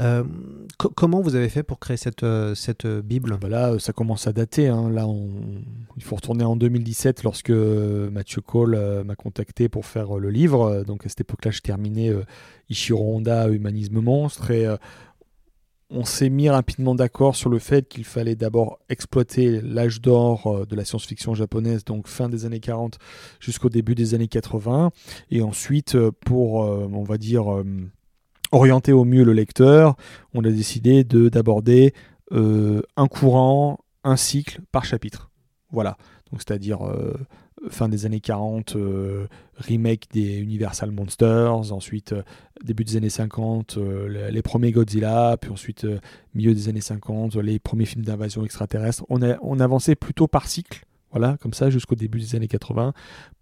Euh, 0.00 0.24
co- 0.78 0.90
comment 0.90 1.20
vous 1.20 1.36
avez 1.36 1.48
fait 1.48 1.62
pour 1.62 1.78
créer 1.78 1.96
cette, 1.96 2.22
euh, 2.24 2.54
cette 2.54 2.84
euh, 2.84 3.00
Bible? 3.02 3.38
Bah 3.40 3.48
là, 3.48 3.72
euh, 3.72 3.78
ça 3.78 3.92
commence 3.92 4.26
à 4.26 4.32
dater. 4.32 4.68
hein. 4.68 4.90
Là, 4.90 5.06
on... 5.06 5.28
il 5.96 6.02
faut 6.02 6.16
retourner 6.16 6.44
en 6.44 6.56
2017 6.56 7.22
lorsque 7.22 7.50
euh, 7.50 8.10
Mathieu 8.10 8.40
Cole 8.40 8.74
euh, 8.74 9.04
m'a 9.04 9.14
contacté 9.14 9.68
pour 9.68 9.86
faire 9.86 10.16
euh, 10.16 10.20
le 10.20 10.30
livre. 10.30 10.62
Euh, 10.62 10.84
Donc 10.84 11.06
à 11.06 11.08
cette 11.08 11.20
époque-là, 11.22 11.50
je 11.50 11.60
terminais 11.60 12.10
euh, 12.10 12.24
Ichiro 12.68 13.16
Honda, 13.16 13.48
Humanisme 13.48 14.00
Monstre, 14.00 14.50
et 14.50 14.66
euh, 14.66 14.76
on 15.90 16.04
s'est 16.04 16.30
mis 16.30 16.48
rapidement 16.48 16.94
d'accord 16.94 17.34
sur 17.34 17.50
le 17.50 17.58
fait 17.58 17.88
qu'il 17.88 18.04
fallait 18.04 18.36
d'abord 18.36 18.78
exploiter 18.88 19.60
l'âge 19.60 20.00
d'or 20.00 20.46
euh, 20.46 20.66
de 20.66 20.76
la 20.76 20.84
science-fiction 20.84 21.34
japonaise, 21.34 21.84
donc 21.84 22.06
fin 22.06 22.28
des 22.28 22.46
années 22.46 22.60
40 22.60 22.98
jusqu'au 23.40 23.68
début 23.68 23.94
des 23.94 24.14
années 24.14 24.28
80, 24.28 24.92
et 25.30 25.42
ensuite 25.42 25.96
euh, 25.96 26.12
pour, 26.24 26.64
euh, 26.64 26.88
on 26.92 27.02
va 27.02 27.18
dire, 27.18 27.62
orienter 28.52 28.92
au 28.92 29.04
mieux 29.04 29.24
le 29.24 29.32
lecteur, 29.32 29.96
on 30.32 30.44
a 30.44 30.50
décidé 30.50 31.04
de 31.04 31.28
d'aborder 31.28 31.92
un 32.32 33.08
courant, 33.08 33.80
un 34.04 34.16
cycle 34.16 34.60
par 34.70 34.84
chapitre. 34.84 35.30
Voilà. 35.72 35.96
C'est-à-dire 36.38 36.86
euh, 36.86 37.14
fin 37.68 37.88
des 37.88 38.06
années 38.06 38.20
40, 38.20 38.76
euh, 38.76 39.26
remake 39.58 40.08
des 40.12 40.38
Universal 40.38 40.90
Monsters, 40.90 41.72
ensuite 41.72 42.12
euh, 42.12 42.22
début 42.64 42.84
des 42.84 42.96
années 42.96 43.10
50, 43.10 43.76
euh, 43.76 44.30
les, 44.30 44.42
premiers 44.42 44.72
Godzilla, 44.72 45.36
puis 45.40 45.50
ensuite 45.50 45.86
milieu 46.34 46.54
des 46.54 46.68
années 46.68 46.80
50, 46.80 47.36
les 47.36 47.58
premiers 47.58 47.84
films 47.84 48.04
d'invasion 48.04 48.44
extraterrestre. 48.44 49.04
On, 49.08 49.20
on 49.42 49.60
avançait 49.60 49.94
plutôt 49.94 50.26
par 50.26 50.46
cycle. 50.46 50.84
Voilà, 51.12 51.36
comme 51.42 51.52
ça 51.52 51.70
jusqu'au 51.70 51.96
début 51.96 52.20
des 52.20 52.36
années 52.36 52.46
80, 52.46 52.92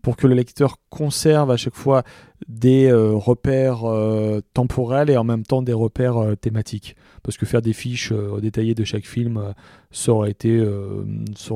pour 0.00 0.16
que 0.16 0.26
le 0.26 0.34
lecteur 0.34 0.78
conserve 0.88 1.50
à 1.50 1.58
chaque 1.58 1.74
fois 1.74 2.02
des 2.48 2.90
repères 2.90 3.82
temporels 4.54 5.10
et 5.10 5.18
en 5.18 5.24
même 5.24 5.42
temps 5.42 5.60
des 5.60 5.74
repères 5.74 6.34
thématiques. 6.40 6.96
Parce 7.22 7.36
que 7.36 7.46
faire 7.46 7.62
des 7.62 7.72
fiches 7.72 8.12
euh, 8.12 8.40
détaillées 8.40 8.74
de 8.74 8.84
chaque 8.84 9.06
film, 9.06 9.36
euh, 9.36 9.52
ça, 9.90 10.12
aurait 10.12 10.30
été, 10.30 10.56
euh, 10.56 11.04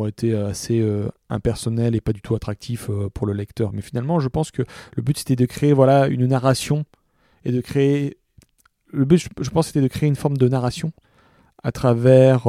été 0.06 0.34
assez 0.34 0.84
impersonnel 1.28 1.94
et 1.94 2.00
pas 2.00 2.12
du 2.12 2.20
tout 2.20 2.34
attractif 2.34 2.90
pour 3.14 3.26
le 3.26 3.32
lecteur. 3.32 3.72
Mais 3.72 3.82
finalement, 3.82 4.20
je 4.20 4.28
pense 4.28 4.50
que 4.50 4.62
le 4.96 5.02
but 5.02 5.18
c'était 5.18 5.36
de 5.36 5.46
créer 5.46 5.72
voilà, 5.72 6.08
une 6.08 6.26
narration 6.26 6.84
et 7.44 7.52
de 7.52 7.60
créer. 7.60 8.18
Le 8.92 9.04
but, 9.04 9.26
je, 9.40 9.50
pense, 9.50 9.68
c'était 9.68 9.80
de 9.80 9.88
créer 9.88 10.08
une 10.08 10.16
forme 10.16 10.36
de 10.36 10.48
narration 10.48 10.92
à 11.62 11.72
travers 11.72 12.46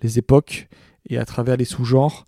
les 0.00 0.18
époques 0.18 0.68
et 1.08 1.18
à 1.18 1.24
travers 1.24 1.56
les 1.56 1.64
sous-genres 1.64 2.24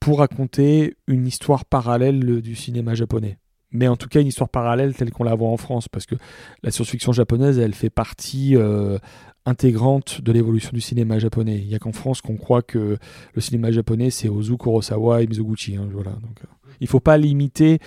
pour 0.00 0.18
raconter 0.18 0.96
une 1.06 1.26
histoire 1.26 1.64
parallèle 1.64 2.42
du 2.42 2.56
cinéma 2.56 2.94
japonais. 2.94 3.38
Mais 3.70 3.86
en 3.88 3.96
tout 3.96 4.08
cas, 4.08 4.20
une 4.20 4.26
histoire 4.26 4.48
parallèle 4.48 4.94
telle 4.94 5.10
qu'on 5.10 5.24
la 5.24 5.34
voit 5.34 5.48
en 5.48 5.56
France, 5.56 5.88
parce 5.88 6.06
que 6.06 6.14
la 6.62 6.70
science-fiction 6.70 7.12
japonaise, 7.12 7.58
elle 7.58 7.74
fait 7.74 7.90
partie 7.90 8.56
euh, 8.56 8.98
intégrante 9.44 10.22
de 10.22 10.32
l'évolution 10.32 10.70
du 10.72 10.80
cinéma 10.80 11.18
japonais. 11.18 11.58
Il 11.58 11.68
n'y 11.68 11.74
a 11.74 11.78
qu'en 11.78 11.92
France 11.92 12.22
qu'on 12.22 12.36
croit 12.36 12.62
que 12.62 12.96
le 13.34 13.40
cinéma 13.40 13.70
japonais, 13.70 14.10
c'est 14.10 14.28
Ozu, 14.28 14.56
Kurosawa 14.56 15.22
et 15.22 15.26
Mizoguchi. 15.26 15.76
hein, 15.76 15.88
voilà. 15.92 16.12
Donc, 16.12 16.40
euh, 16.42 16.48
il 16.80 16.84
ne 16.84 16.88
faut 16.88 17.00
pas 17.00 17.18
limiter 17.18 17.78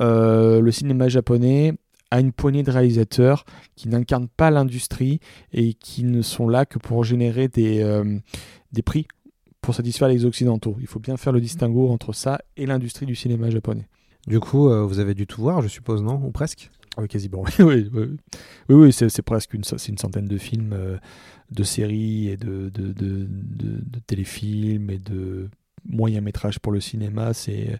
euh, 0.00 0.60
le 0.60 0.70
cinéma 0.70 1.08
japonais 1.08 1.74
à 2.10 2.20
une 2.20 2.32
poignée 2.32 2.62
de 2.62 2.70
réalisateurs 2.70 3.46
qui 3.74 3.88
n'incarnent 3.88 4.28
pas 4.28 4.50
l'industrie 4.50 5.20
et 5.52 5.72
qui 5.72 6.04
ne 6.04 6.20
sont 6.20 6.46
là 6.46 6.66
que 6.66 6.78
pour 6.78 7.04
générer 7.04 7.48
des, 7.48 7.82
des 8.70 8.82
prix 8.82 9.06
pour 9.62 9.74
satisfaire 9.74 10.08
les 10.08 10.26
Occidentaux. 10.26 10.76
Il 10.80 10.86
faut 10.86 10.98
bien 10.98 11.16
faire 11.16 11.32
le 11.32 11.40
distinguo 11.40 11.88
entre 11.88 12.12
ça 12.12 12.42
et 12.58 12.66
l'industrie 12.66 13.06
du 13.06 13.14
cinéma 13.14 13.48
japonais. 13.48 13.88
Du 14.26 14.38
coup, 14.40 14.68
euh, 14.68 14.84
vous 14.84 14.98
avez 15.00 15.14
dû 15.14 15.26
tout 15.26 15.40
voir, 15.40 15.62
je 15.62 15.68
suppose, 15.68 16.02
non? 16.02 16.20
Ou 16.24 16.30
presque? 16.30 16.70
Oui, 16.98 17.08
quasiment. 17.08 17.42
oui, 17.58 17.90
oui, 17.92 18.16
oui, 18.68 18.74
oui, 18.74 18.92
c'est 18.92 19.22
presque 19.22 19.54
une, 19.54 19.62
une 19.88 19.98
centaine 19.98 20.26
de 20.26 20.38
films, 20.38 20.72
euh, 20.74 20.98
de 21.50 21.62
séries 21.64 22.28
et 22.28 22.36
de, 22.36 22.70
de, 22.70 22.92
de, 22.92 23.26
téléfilms 24.06 24.90
et 24.90 24.98
de 24.98 25.48
moyens 25.88 26.22
métrages 26.24 26.58
pour 26.58 26.72
le 26.72 26.80
cinéma. 26.80 27.34
C'est 27.34 27.78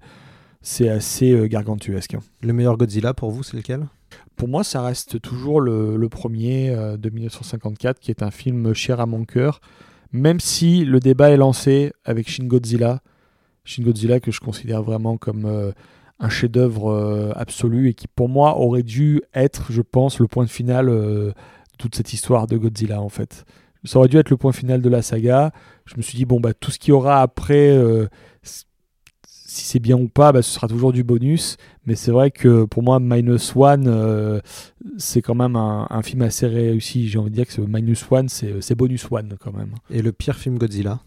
c'est 0.65 0.89
assez 0.89 1.33
euh, 1.33 1.47
gargantuesque. 1.49 2.15
hein. 2.15 2.21
Le 2.41 2.53
meilleur 2.53 2.77
Godzilla 2.77 3.15
pour 3.15 3.31
vous, 3.33 3.43
c'est 3.43 3.57
lequel? 3.57 3.87
Pour 4.37 4.49
moi, 4.49 4.63
ça 4.63 4.83
reste 4.83 5.21
toujours 5.21 5.61
le, 5.61 5.97
le 5.97 6.09
premier 6.09 6.71
euh, 6.71 6.97
de 6.97 7.11
1954, 7.11 7.99
qui 7.99 8.11
est 8.11 8.23
un 8.23 8.31
film 8.31 8.73
cher 8.73 9.01
à 9.01 9.07
mon 9.07 9.25
cœur, 9.25 9.61
même 10.13 10.39
si 10.41 10.85
le 10.85 11.01
débat 11.01 11.31
est 11.31 11.37
lancé 11.37 11.93
avec 12.05 12.29
Shin 12.31 12.45
Godzilla. 12.45 13.01
Shin 13.65 13.83
Godzilla 13.83 14.21
que 14.21 14.31
je 14.31 14.41
considère 14.41 14.83
vraiment 14.83 15.17
comme 15.17 15.73
un 16.19 16.29
chef-d'œuvre 16.29 16.91
euh, 16.91 17.33
absolu 17.35 17.89
et 17.89 17.95
qui, 17.95 18.07
pour 18.09 18.29
moi, 18.29 18.59
aurait 18.59 18.83
dû 18.83 19.23
être, 19.35 19.73
je 19.73 19.83
pense, 19.83 20.21
le 20.21 20.29
point 20.29 20.47
final 20.47 20.89
euh, 20.89 21.29
de 21.29 21.35
toute 21.79 21.95
cette 21.95 22.13
histoire 22.13 22.47
de 22.47 22.57
Godzilla, 22.57 23.01
en 23.01 23.09
fait. 23.09 23.45
Ça 23.85 23.99
aurait 23.99 24.09
dû 24.09 24.17
être 24.17 24.31
le 24.31 24.37
point 24.37 24.53
final 24.53 24.81
de 24.81 24.89
la 24.89 25.03
saga. 25.03 25.53
Je 25.85 25.97
me 25.97 26.03
suis 26.03 26.17
dit, 26.17 26.25
bon, 26.25 26.41
bah, 26.41 26.55
tout 26.55 26.71
ce 26.71 26.79
qu'il 26.79 26.91
y 26.91 26.93
aura 26.93 27.21
après, 27.21 27.71
euh, 27.71 28.07
si 28.43 28.65
c'est 29.65 29.81
bien 29.81 29.97
ou 29.97 30.09
pas, 30.09 30.31
bah, 30.33 30.43
ce 30.43 30.51
sera 30.53 30.69
toujours 30.69 30.93
du 30.93 31.03
bonus. 31.03 31.57
Mais 31.87 31.97
c'est 31.97 32.13
vrai 32.13 32.31
que 32.31 32.65
pour 32.65 32.85
moi, 32.85 33.01
Minus 33.01 33.57
One, 33.57 34.41
c'est 34.99 35.21
quand 35.21 35.35
même 35.35 35.57
un, 35.57 35.89
un 35.91 36.03
film 36.03 36.23
assez 36.23 36.47
réussi. 36.47 37.09
J'ai 37.09 37.19
envie 37.19 37.31
de 37.31 37.35
dire 37.35 37.47
que 37.49 37.61
Minus 37.61 38.07
One, 38.09 38.29
c'est 38.29 38.75
bonus 38.77 39.11
one 39.11 39.35
quand 39.41 39.53
même. 39.53 39.75
Et 39.91 40.01
le 40.01 40.13
pire 40.13 40.37
film 40.37 40.59
Godzilla? 40.59 41.01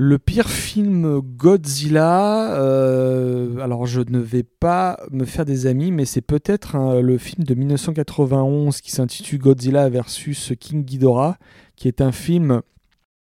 Le 0.00 0.16
pire 0.20 0.48
film 0.48 1.18
Godzilla, 1.18 2.54
euh, 2.54 3.58
alors 3.58 3.84
je 3.86 4.00
ne 4.00 4.20
vais 4.20 4.44
pas 4.44 5.00
me 5.10 5.24
faire 5.24 5.44
des 5.44 5.66
amis, 5.66 5.90
mais 5.90 6.04
c'est 6.04 6.20
peut-être 6.20 6.76
hein, 6.76 7.00
le 7.00 7.18
film 7.18 7.42
de 7.42 7.52
1991 7.56 8.80
qui 8.80 8.92
s'intitule 8.92 9.40
Godzilla 9.40 9.88
versus 9.88 10.52
King 10.60 10.84
Ghidorah, 10.84 11.36
qui 11.74 11.88
est 11.88 12.00
un 12.00 12.12
film 12.12 12.62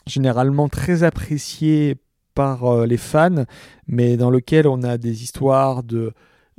généralement 0.07 0.69
très 0.69 1.03
apprécié 1.03 1.97
par 2.35 2.67
euh, 2.67 2.85
les 2.85 2.99
fans, 2.99 3.47
mais 3.87 4.19
dans 4.19 4.29
lequel 4.29 4.69
on 4.69 4.83
a 4.83 4.99
des 4.99 5.23
histoires 5.23 5.83
de, 5.83 6.13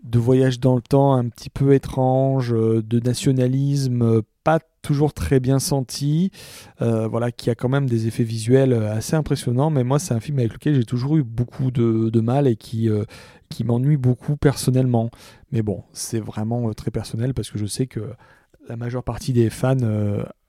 de 0.04 0.20
voyage 0.20 0.60
dans 0.60 0.76
le 0.76 0.82
temps 0.82 1.14
un 1.14 1.28
petit 1.30 1.50
peu 1.50 1.74
étranges, 1.74 2.54
euh, 2.54 2.82
de 2.84 3.00
nationalisme 3.00 4.02
euh, 4.02 4.22
pas 4.44 4.60
toujours 4.82 5.14
très 5.14 5.42
bien 5.42 5.60
senti, 5.60 6.32
euh, 6.82 7.08
voilà, 7.08 7.32
qui 7.32 7.50
a 7.50 7.56
quand 7.56 7.68
même 7.68 7.90
des 7.90 8.08
effets 8.08 8.24
visuels 8.24 8.72
assez 8.72 9.16
impressionnants, 9.16 9.70
mais 9.70 9.84
moi 9.84 10.00
c'est 10.00 10.14
un 10.14 10.22
film 10.22 10.40
avec 10.40 10.54
lequel 10.54 10.76
j'ai 10.76 10.86
toujours 10.86 11.18
eu 11.18 11.24
beaucoup 11.24 11.72
de, 11.72 12.10
de 12.10 12.20
mal 12.22 12.48
et 12.48 12.56
qui, 12.56 12.90
qui 13.50 13.66
m'ennuie 13.66 13.98
beaucoup 13.98 14.38
personnellement. 14.38 15.10
Mais 15.52 15.62
bon, 15.62 15.84
c'est 15.92 16.22
vraiment 16.22 16.72
très 16.74 16.92
personnel 16.92 17.34
parce 17.34 17.52
que 17.52 17.58
je 17.58 17.66
sais 17.66 17.88
que 17.88 18.00
la 18.70 18.78
majeure 18.78 19.04
partie 19.04 19.34
des 19.34 19.50
fans 19.50 19.76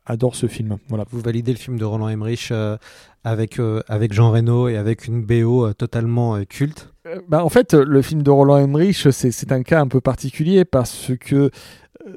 adorent 0.09 0.35
ce 0.35 0.47
film. 0.47 0.79
Voilà. 0.89 1.05
Vous 1.11 1.21
validez 1.21 1.53
le 1.53 1.59
film 1.59 1.79
de 1.79 1.85
Roland 1.85 2.09
Emmerich 2.09 2.49
euh, 2.51 2.77
avec, 3.25 3.59
euh, 3.61 3.83
avec 3.89 4.13
Jean 4.13 4.31
Reno 4.33 4.69
et 4.69 4.77
avec 4.77 5.07
une 5.07 5.23
BO 5.23 5.67
euh, 5.67 5.75
totalement 5.75 6.37
euh, 6.37 6.45
culte 6.45 6.93
Euh, 7.07 7.21
bah, 7.29 7.45
en 7.45 7.49
fait, 7.49 7.75
le 7.75 8.03
film 8.03 8.23
de 8.23 8.31
Roland 8.31 8.59
Emmerich, 8.59 9.07
c'est 9.11 9.31
c'est 9.31 9.53
un 9.53 9.63
cas 9.63 9.81
un 9.81 9.89
peu 9.89 10.01
particulier 10.01 10.65
parce 10.65 11.13
que 11.21 11.35
euh, 11.37 11.51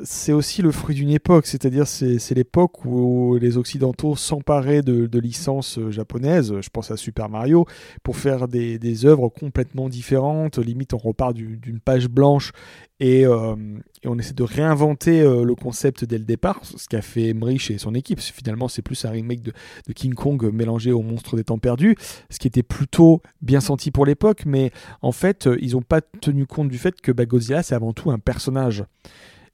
c'est 0.04 0.34
aussi 0.34 0.62
le 0.62 0.72
fruit 0.72 0.96
d'une 0.96 1.10
époque, 1.10 1.46
c'est-à-dire 1.46 1.88
c'est 1.88 2.34
l'époque 2.34 2.86
où 2.86 3.38
les 3.40 3.58
Occidentaux 3.58 4.16
s'emparaient 4.16 4.82
de, 4.82 5.20
licences 5.20 5.78
euh, 5.78 5.92
japonaises, 5.92 6.56
je 6.62 6.70
pense 6.70 6.92
à 6.92 6.98
Super 6.98 7.30
Mario, 7.30 7.66
pour 8.04 8.18
faire 8.18 8.48
des, 8.48 9.06
œuvres 9.06 9.30
complètement 9.30 9.90
différentes, 9.90 10.58
limite 10.58 10.94
on 10.94 10.98
repart 10.98 11.34
du- 11.34 11.58
d'une 11.58 11.80
page 11.80 12.08
blanche 12.08 12.52
et, 13.00 13.26
euh, 13.26 13.56
et 14.04 14.08
on 14.08 14.18
essaie 14.18 14.34
de 14.34 14.44
réinventer 14.44 15.22
euh, 15.22 15.44
le 15.44 15.56
concept 15.56 16.06
dès 16.06 16.18
le 16.18 16.26
départ, 16.26 16.60
ce 16.64 16.88
qu'a 16.88 17.02
fait 17.02 17.30
Emmerich 17.30 17.72
et 17.72 17.78
son 17.78 17.96
équipe. 17.96 18.20
Finalement, 18.20 18.68
c'est 18.68 18.82
plus 18.82 19.06
un 19.06 19.12
remake 19.12 19.42
de, 19.42 19.54
King 19.94 20.14
Kong 20.14 20.52
mélangé 20.52 20.92
au 20.92 21.02
monstre 21.02 21.36
des 21.36 21.44
temps 21.44 21.60
perdus, 21.60 21.96
ce 22.30 22.40
qui 22.40 22.48
était 22.48 22.64
plutôt 22.64 23.22
bien 23.42 23.60
senti 23.60 23.92
pour 23.92 24.06
l'époque, 24.06 24.44
mais 24.46 24.72
en 25.02 25.12
fait, 25.12 25.50
ils 25.60 25.74
n'ont 25.74 25.82
pas 25.82 26.02
tenu 26.02 26.46
compte 26.46 26.70
du 26.70 26.78
fait 26.78 27.00
que 27.02 27.12
bah, 27.12 27.26
Godzilla, 27.26 27.64
c'est 27.64 27.76
avant 27.76 27.94
tout 27.94 28.12
un 28.12 28.20
personnage. 28.20 28.86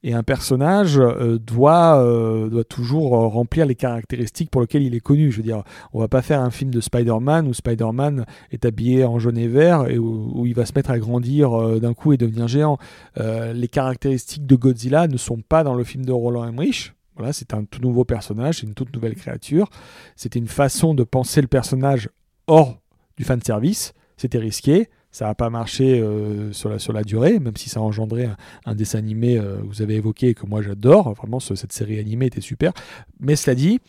Et 0.04 0.14
un 0.14 0.22
personnage 0.22 0.98
euh, 0.98 1.38
doit, 1.38 2.00
euh, 2.00 2.48
doit 2.48 2.64
toujours 2.64 3.16
euh, 3.16 3.26
remplir 3.26 3.66
les 3.66 3.74
caractéristiques 3.74 4.48
pour 4.50 4.60
lesquelles 4.60 4.84
il 4.84 4.94
est 4.94 5.00
connu. 5.00 5.32
Je 5.32 5.38
veux 5.38 5.42
dire, 5.42 5.64
on 5.92 5.98
va 5.98 6.06
pas 6.06 6.22
faire 6.22 6.40
un 6.40 6.50
film 6.50 6.70
de 6.70 6.80
Spider-Man 6.80 7.48
où 7.48 7.54
Spider-Man 7.54 8.24
est 8.52 8.64
habillé 8.64 9.04
en 9.04 9.18
jaune 9.18 9.38
et 9.38 9.48
vert 9.48 9.88
et 9.88 9.98
où, 9.98 10.46
il 10.46 10.54
va 10.54 10.66
se 10.66 10.72
mettre 10.74 10.90
à 10.90 10.98
grandir 10.98 11.80
d'un 11.80 11.94
coup 11.94 12.12
et 12.12 12.16
devenir 12.16 12.46
géant. 12.46 12.78
Les 13.16 13.68
caractéristiques 13.68 14.46
de 14.46 14.54
Godzilla 14.54 15.08
ne 15.08 15.16
sont 15.16 15.40
pas 15.40 15.64
dans 15.64 15.74
le 15.74 15.84
film 15.84 16.04
de 16.04 16.12
Roland 16.12 16.46
Emmerich. 16.46 16.94
Voilà, 17.16 17.32
c'est 17.32 17.52
un 17.52 17.64
tout 17.64 17.80
nouveau 17.80 18.04
personnage, 18.04 18.60
c'est 18.60 18.66
une 18.66 18.74
toute 18.74 18.94
nouvelle 18.94 19.16
créature. 19.16 19.68
C'était 20.14 20.38
une 20.38 20.48
façon 20.48 20.94
de 20.94 21.02
penser 21.02 21.40
le 21.40 21.48
personnage 21.48 22.08
hors 22.46 22.78
du 23.16 23.24
fan 23.24 23.42
service. 23.42 23.92
C'était 24.16 24.38
risqué, 24.38 24.88
ça 25.10 25.26
n'a 25.26 25.34
pas 25.34 25.50
marché 25.50 26.00
euh, 26.00 26.52
sur, 26.52 26.92
la, 26.92 27.02
durée, 27.02 27.38
même 27.38 27.56
si 27.56 27.68
ça 27.68 27.80
a 27.80 27.82
engendré 27.82 28.28
un, 28.66 28.74
dessin 28.74 28.98
animé 28.98 29.38
euh, 29.38 29.58
que 29.58 29.66
vous 29.66 29.82
avez 29.82 29.94
évoqué 29.96 30.28
et 30.28 30.34
que 30.34 30.46
moi 30.46 30.62
j'adore. 30.62 31.12
Vraiment, 31.14 31.40
ce- 31.40 31.54
cette 31.54 31.72
série 31.72 31.98
animée 31.98 32.26
était 32.26 32.40
super. 32.40 32.72
Mais 33.20 33.34
cela 33.36 33.54
dit, 33.54 33.80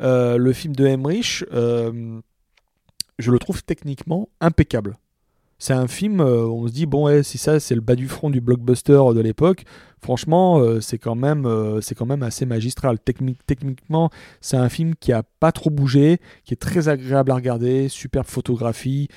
euh, 0.00 0.36
le 0.36 0.52
film 0.52 0.74
de 0.76 0.86
Emmerich, 0.86 1.44
je 1.50 3.30
le 3.32 3.38
trouve 3.38 3.64
techniquement 3.64 4.28
impeccable. 4.40 4.96
C'est 5.60 5.72
un 5.72 5.88
film, 5.88 6.20
euh, 6.20 6.46
on 6.46 6.68
se 6.68 6.72
dit, 6.72 6.86
bon, 6.86 7.22
si 7.24 7.36
ça, 7.36 7.58
c'est 7.58 7.74
le 7.74 7.80
bas 7.80 7.96
du 7.96 8.06
front 8.06 8.30
du 8.30 8.40
blockbuster 8.40 9.00
de 9.12 9.20
l'époque, 9.20 9.64
franchement, 10.00 10.60
euh, 10.60 10.80
c'est 10.80 10.98
quand, 10.98 11.16
même, 11.16 11.46
euh, 11.46 11.80
c'est 11.80 11.96
quand 11.96 12.06
même 12.06 12.22
assez 12.22 12.46
magistral. 12.46 12.98
Techni- 13.04 13.36
techniquement, 13.44 14.08
c'est 14.40 14.56
un 14.56 14.68
film 14.68 14.94
qui 14.94 15.12
a 15.12 15.24
pas 15.40 15.50
trop 15.50 15.70
bougé, 15.70 16.18
qui 16.44 16.54
est 16.54 16.58
très 16.58 16.88
agréable 16.88 17.32
à 17.32 17.34
regarder, 17.34 17.88
superbe 17.88 18.26
photographie, 18.26 19.08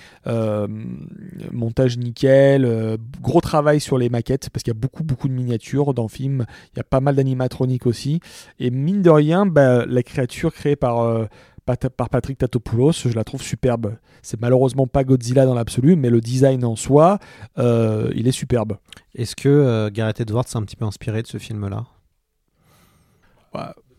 montage 1.51 1.99
nickel, 1.99 2.97
gros 3.21 3.41
travail 3.41 3.79
sur 3.79 3.99
les 3.99 4.09
maquettes, 4.09 4.49
parce 4.49 4.63
qu'il 4.63 4.73
y 4.73 4.77
a 4.77 4.79
beaucoup, 4.79 5.03
beaucoup 5.03 5.27
de 5.27 5.33
miniatures 5.33 5.93
dans 5.93 6.03
le 6.03 6.09
film, 6.09 6.45
il 6.73 6.77
y 6.77 6.79
a 6.79 6.83
pas 6.83 7.01
mal 7.01 7.15
d'animatroniques 7.15 7.85
aussi, 7.85 8.19
et 8.59 8.71
mine 8.71 9.03
de 9.03 9.11
rien, 9.11 9.45
bah, 9.45 9.85
la 9.85 10.01
créature 10.01 10.51
créée 10.53 10.75
par... 10.75 11.27
par 11.65 12.09
Patrick 12.09 12.37
Tatopoulos, 12.37 12.91
je 12.93 13.09
la 13.15 13.23
trouve 13.23 13.41
superbe. 13.41 13.95
C'est 14.21 14.39
malheureusement 14.41 14.87
pas 14.87 15.03
Godzilla 15.03 15.45
dans 15.45 15.53
l'absolu, 15.53 15.95
mais 15.95 16.09
le 16.09 16.19
design 16.21 16.63
en 16.65 16.75
soi, 16.75 17.19
euh, 17.57 18.11
il 18.15 18.27
est 18.27 18.31
superbe. 18.31 18.77
Est-ce 19.15 19.35
que 19.35 19.47
euh, 19.49 19.89
Gareth 19.91 20.19
Edwards 20.21 20.47
s'est 20.47 20.57
un 20.57 20.63
petit 20.63 20.75
peu 20.75 20.85
inspiré 20.85 21.21
de 21.21 21.27
ce 21.27 21.37
film-là? 21.37 21.85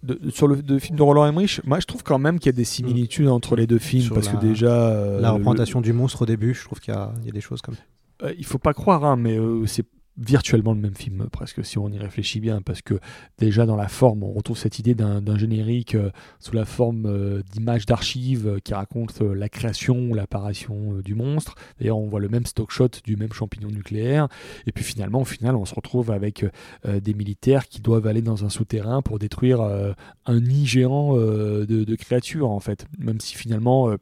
De- 0.03 0.31
sur 0.31 0.49
le 0.49 0.61
de 0.63 0.79
film 0.81 0.97
de 0.99 1.03
Roland 1.03 1.27
Emmerich, 1.27 1.61
moi 1.65 1.79
je 1.79 1.87
trouve 1.87 2.03
quand 2.03 2.19
même 2.19 2.41
qu'il 2.41 2.47
y 2.47 2.55
a 2.55 2.57
des 2.57 2.65
similitudes 2.65 3.29
entre 3.29 3.55
les 3.55 3.69
deux 3.69 3.79
films, 3.79 4.03
Sur 4.07 4.15
parce 4.17 4.27
la- 4.27 4.33
que 4.33 4.41
déjà... 4.45 4.89
euh, 4.91 5.21
La 5.21 5.29
le- 5.29 5.35
représentation 5.35 5.81
du 5.81 5.93
monstre 5.93 6.23
au 6.23 6.27
début, 6.27 6.55
je 6.55 6.65
trouve 6.65 6.81
qu'il 6.81 6.93
y, 6.93 6.97
a 6.97 7.13
il 7.21 7.27
y 7.27 7.29
a 7.29 7.33
des 7.33 7.41
choses 7.41 7.63
comme 7.63 7.77
ça. 7.77 7.83
Euh, 8.25 8.35
il 8.37 8.45
faut 8.45 8.59
pas 8.59 8.75
croire, 8.75 9.05
hein, 9.05 9.15
mais 9.17 9.39
c'est 9.67 9.87
virtuellement 10.19 10.75
le 10.75 10.81
même 10.81 10.95
film, 10.95 11.29
presque, 11.33 11.65
si 11.65 11.79
on 11.79 11.89
y 11.89 11.99
réfléchit 11.99 12.41
bien, 12.41 12.61
parce 12.61 12.83
que 12.83 13.01
déjà 13.39 13.67
dans 13.67 13.77
la 13.77 13.89
forme, 13.89 14.23
on 14.23 14.33
retrouve 14.33 14.59
cette 14.59 14.79
idée 14.79 14.95
d'un 14.95 15.39
générique 15.39 15.95
euh, 15.95 16.11
sous 16.39 16.55
la 16.55 16.65
forme 16.65 17.07
euh, 17.07 17.43
d'images 17.51 17.87
d'archives 17.87 18.47
euh, 18.47 18.59
qui 18.59 18.75
racontent 18.75 19.25
la 19.25 19.49
création, 19.49 20.13
l'apparition 20.15 20.97
euh, 20.97 21.03
du 21.03 21.15
monstre. 21.15 21.55
D'ailleurs, 21.79 21.99
on 21.99 22.09
voit 22.09 22.21
le 22.21 22.29
même 22.29 22.47
stock 22.47 22.71
shot 22.71 22.89
du 23.05 23.17
même 23.17 23.33
champignon 23.33 23.69
nucléaire. 23.69 24.29
Et 24.67 24.73
puis 24.73 24.85
finalement, 24.85 25.23
au 25.23 25.25
final, 25.25 25.57
on 25.57 25.65
se 25.65 25.75
retrouve 25.75 26.11
avec 26.11 26.45
des 26.85 27.15
militaires 27.15 27.69
qui 27.69 27.81
doivent 27.81 28.07
aller 28.07 28.23
dans 28.23 28.45
un 28.45 28.49
souterrain 28.49 29.03
pour 29.03 29.19
détruire 29.19 29.61
un 29.61 30.41
nid 30.41 30.67
géant 30.67 31.15
de 31.17 31.95
créatures, 31.97 32.51
en 32.51 32.61
fait. 32.61 32.87
Même 32.99 33.21
si 33.21 33.35
finalement... 33.35 33.95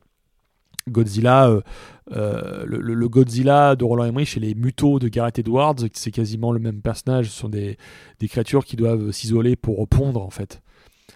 Godzilla, 0.89 1.49
euh, 1.49 1.61
euh, 2.13 2.65
le, 2.67 3.09
Godzilla 3.09 3.77
de 3.77 3.85
Roland 3.85 4.05
Emmerich 4.05 4.37
et 4.37 4.41
les 4.41 4.55
Mutos 4.55 4.99
de 4.99 5.09
Gareth 5.09 5.39
Edwards, 5.39 5.77
c'est 5.93 6.11
quasiment 6.11 6.53
le 6.53 6.59
même 6.59 6.81
personnage. 6.83 7.27
Ce 7.31 7.39
sont 7.39 7.49
des, 7.49 7.77
créatures 8.29 8.65
qui 8.65 8.77
doivent 8.77 9.11
s'isoler 9.13 9.57
pour 9.57 9.87
pondre, 9.89 10.23
en 10.23 10.31
fait. 10.31 10.63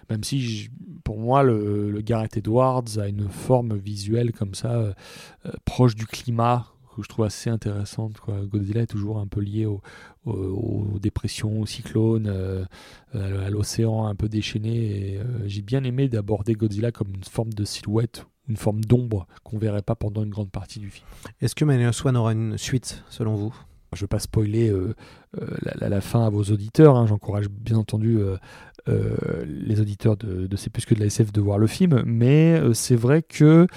Même 0.09 0.23
si, 0.23 0.69
pour 1.03 1.17
moi, 1.19 1.43
le, 1.43 1.99
Gareth 2.01 2.37
Edwards 2.37 2.83
a 2.99 3.07
une 3.07 3.27
forme 3.29 3.75
visuelle 3.75 4.31
comme 4.31 4.53
ça, 4.53 4.71
euh, 4.73 4.93
proche 5.65 5.95
du 5.95 6.05
climat, 6.05 6.67
que 6.95 7.03
je 7.03 7.09
trouve 7.09 7.25
assez 7.25 7.49
intéressante. 7.49 8.13
Godzilla 8.45 8.83
est 8.83 8.87
toujours 8.87 9.19
un 9.19 9.27
peu 9.27 9.41
lié 9.41 9.65
au- 9.65 9.81
au- 10.25 10.87
aux 10.93 10.99
dépressions, 10.99 11.59
aux 11.59 11.65
cyclones, 11.65 12.31
à 13.13 13.49
l'océan 13.49 14.05
un 14.05 14.15
peu 14.15 14.29
déchaîné. 14.29 15.19
J'ai 15.45 15.61
bien 15.61 15.83
aimé 15.83 16.07
d'aborder 16.07 16.53
Godzilla 16.53 16.93
comme 16.93 17.09
une 17.13 17.25
forme 17.25 17.51
de 17.51 17.65
silhouette, 17.65 18.25
une 18.47 18.57
forme 18.57 18.81
d'ombre 18.83 19.27
qu'on 19.43 19.57
verrait 19.57 19.81
pas 19.81 19.95
pendant 19.95 20.23
une 20.23 20.29
grande 20.29 20.51
partie 20.51 20.79
du 20.79 20.89
film. 20.89 21.05
Est-ce 21.41 21.55
que 21.55 21.65
Minus 21.65 22.03
One 22.05 22.17
aura 22.17 22.31
une 22.33 22.57
suite, 22.57 23.03
selon 23.09 23.35
vous? 23.35 23.53
Je 23.93 23.99
ne 23.99 24.03
veux 24.03 24.07
pas 24.07 24.19
spoiler 24.19 24.69
euh, 24.69 24.93
euh, 25.41 25.47
la, 25.61 25.73
la- 25.79 25.89
la 25.89 26.01
fin 26.01 26.25
à 26.25 26.29
vos 26.29 26.43
auditeurs. 26.43 26.97
hein. 26.97 27.05
J'encourage 27.07 27.47
bien 27.49 27.77
entendu 27.77 28.17
euh, 28.19 28.37
les 29.45 29.79
auditeurs 29.79 30.17
de, 30.17 30.47
de 30.47 30.55
C'est 30.57 30.69
plus 30.69 30.85
que 30.85 30.93
de 30.93 30.99
la 30.99 31.05
SF 31.07 31.31
de 31.31 31.41
voir 31.41 31.57
le 31.57 31.67
film. 31.67 32.03
Mais 32.05 32.61
c'est 32.73 32.95
vrai 32.95 33.21
que 33.23 33.67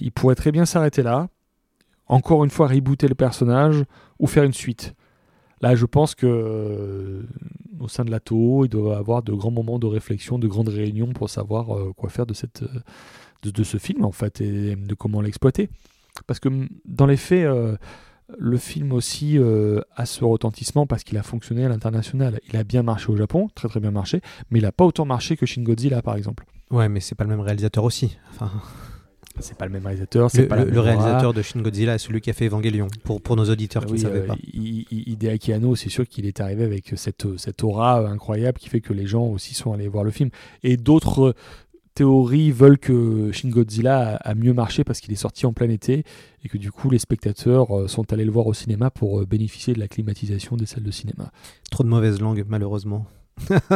il 0.00 0.12
pourrait 0.12 0.34
très 0.34 0.52
bien 0.52 0.66
s'arrêter 0.66 1.02
là. 1.02 1.28
Encore 2.06 2.44
une 2.44 2.50
fois, 2.50 2.66
rebooter 2.66 3.08
le 3.08 3.14
personnage 3.14 3.84
ou 4.18 4.26
faire 4.26 4.42
une 4.44 4.52
suite. 4.52 4.94
Là, 5.62 5.74
je 5.76 5.86
pense 5.86 6.14
que 6.14 7.24
au 7.78 7.88
sein 7.88 8.04
de 8.04 8.10
l'ATO, 8.10 8.64
il 8.64 8.68
doit 8.68 8.94
y 8.94 8.96
avoir 8.98 9.22
de 9.22 9.32
grands 9.32 9.50
moments 9.50 9.78
de 9.78 9.86
réflexion, 9.86 10.38
de 10.38 10.48
grandes 10.48 10.68
réunions 10.68 11.12
pour 11.12 11.30
savoir 11.30 11.66
quoi 11.96 12.08
faire 12.10 12.26
de, 12.26 12.34
cette, 12.34 12.64
de, 13.42 13.50
de 13.50 13.62
ce 13.62 13.78
film, 13.78 14.04
en 14.04 14.12
fait, 14.12 14.40
et 14.40 14.76
de 14.76 14.94
comment 14.94 15.20
l'exploiter. 15.20 15.68
Parce 16.26 16.40
que 16.40 16.48
mm, 16.48 16.68
dans 16.84 17.06
les 17.06 17.16
faits, 17.16 17.44
euh, 17.46 17.76
le 18.38 18.58
film 18.58 18.92
aussi 18.92 19.38
euh, 19.38 19.80
a 19.96 20.06
ce 20.06 20.24
retentissement 20.24 20.86
parce 20.86 21.02
qu'il 21.04 21.18
a 21.18 21.22
fonctionné 21.22 21.64
à 21.64 21.68
l'international. 21.68 22.40
Il 22.48 22.56
a 22.56 22.64
bien 22.64 22.82
marché 22.82 23.08
au 23.10 23.16
Japon, 23.16 23.48
très 23.54 23.68
très 23.68 23.80
bien 23.80 23.90
marché, 23.90 24.20
mais 24.50 24.58
il 24.60 24.62
n'a 24.62 24.72
pas 24.72 24.84
autant 24.84 25.04
marché 25.04 25.36
que 25.36 25.46
Shin 25.46 25.62
Godzilla, 25.62 26.00
par 26.02 26.16
exemple. 26.16 26.44
Ouais, 26.70 26.88
mais 26.88 27.00
c'est 27.00 27.16
pas 27.16 27.24
le 27.24 27.30
même 27.30 27.40
réalisateur 27.40 27.82
aussi. 27.82 28.16
Enfin, 28.30 28.50
C'est 29.40 29.56
pas 29.56 29.66
le 29.66 29.72
même 29.72 29.84
réalisateur, 29.84 30.30
c'est 30.30 30.42
le, 30.42 30.48
pas 30.48 30.64
le- 30.64 30.78
réalisateur 30.80 31.32
de 31.34 31.42
Shin 31.42 31.60
Godzilla 31.62 31.94
est 31.94 31.98
celui 31.98 32.20
qui 32.20 32.30
a 32.30 32.32
fait 32.32 32.46
Evangelion, 32.46 32.86
pour, 33.04 33.20
pour 33.20 33.34
nos 33.36 33.44
auditeurs 33.50 33.84
qui 33.86 33.94
ne 33.94 33.98
savaient 33.98 34.20
euh, 34.20 34.26
pas. 34.26 34.36
I- 34.52 34.86
I- 34.90 35.12
Hideaki 35.12 35.52
Anno, 35.52 35.74
c'est 35.74 35.88
sûr 35.88 36.06
qu'il 36.06 36.26
est 36.26 36.40
arrivé 36.40 36.62
avec 36.64 36.92
cette, 36.96 37.26
cette 37.38 37.64
aura 37.64 38.06
incroyable 38.08 38.58
qui 38.58 38.68
fait 38.68 38.80
que 38.80 38.92
les 38.92 39.06
gens 39.06 39.24
aussi 39.24 39.54
sont 39.54 39.72
allés 39.72 39.88
voir 39.88 40.04
le 40.04 40.10
film. 40.12 40.30
Et 40.62 40.76
d'autres 40.76 41.34
théories 42.00 42.50
veulent 42.50 42.78
que 42.78 43.30
Shin 43.30 43.50
Godzilla 43.50 44.16
a, 44.16 44.34
mieux 44.34 44.54
marché 44.54 44.84
parce 44.84 45.00
qu'il 45.00 45.12
est 45.12 45.16
sorti 45.16 45.44
en 45.44 45.52
plein 45.52 45.68
été 45.68 46.04
et 46.42 46.48
que 46.48 46.56
du 46.56 46.72
coup 46.72 46.88
les 46.88 46.98
spectateurs 46.98 47.76
euh, 47.76 47.88
sont 47.88 48.10
allés 48.10 48.24
le 48.24 48.30
voir 48.30 48.46
au 48.46 48.54
cinéma 48.54 48.90
pour 48.90 49.20
euh, 49.20 49.26
bénéficier 49.26 49.74
de 49.74 49.78
la 49.78 49.86
climatisation 49.86 50.56
des 50.56 50.64
salles 50.64 50.82
de 50.82 50.90
cinéma. 50.90 51.30
Trop 51.70 51.84
de 51.84 51.90
mauvaises 51.90 52.18
langues, 52.18 52.46
malheureusement. 52.48 53.04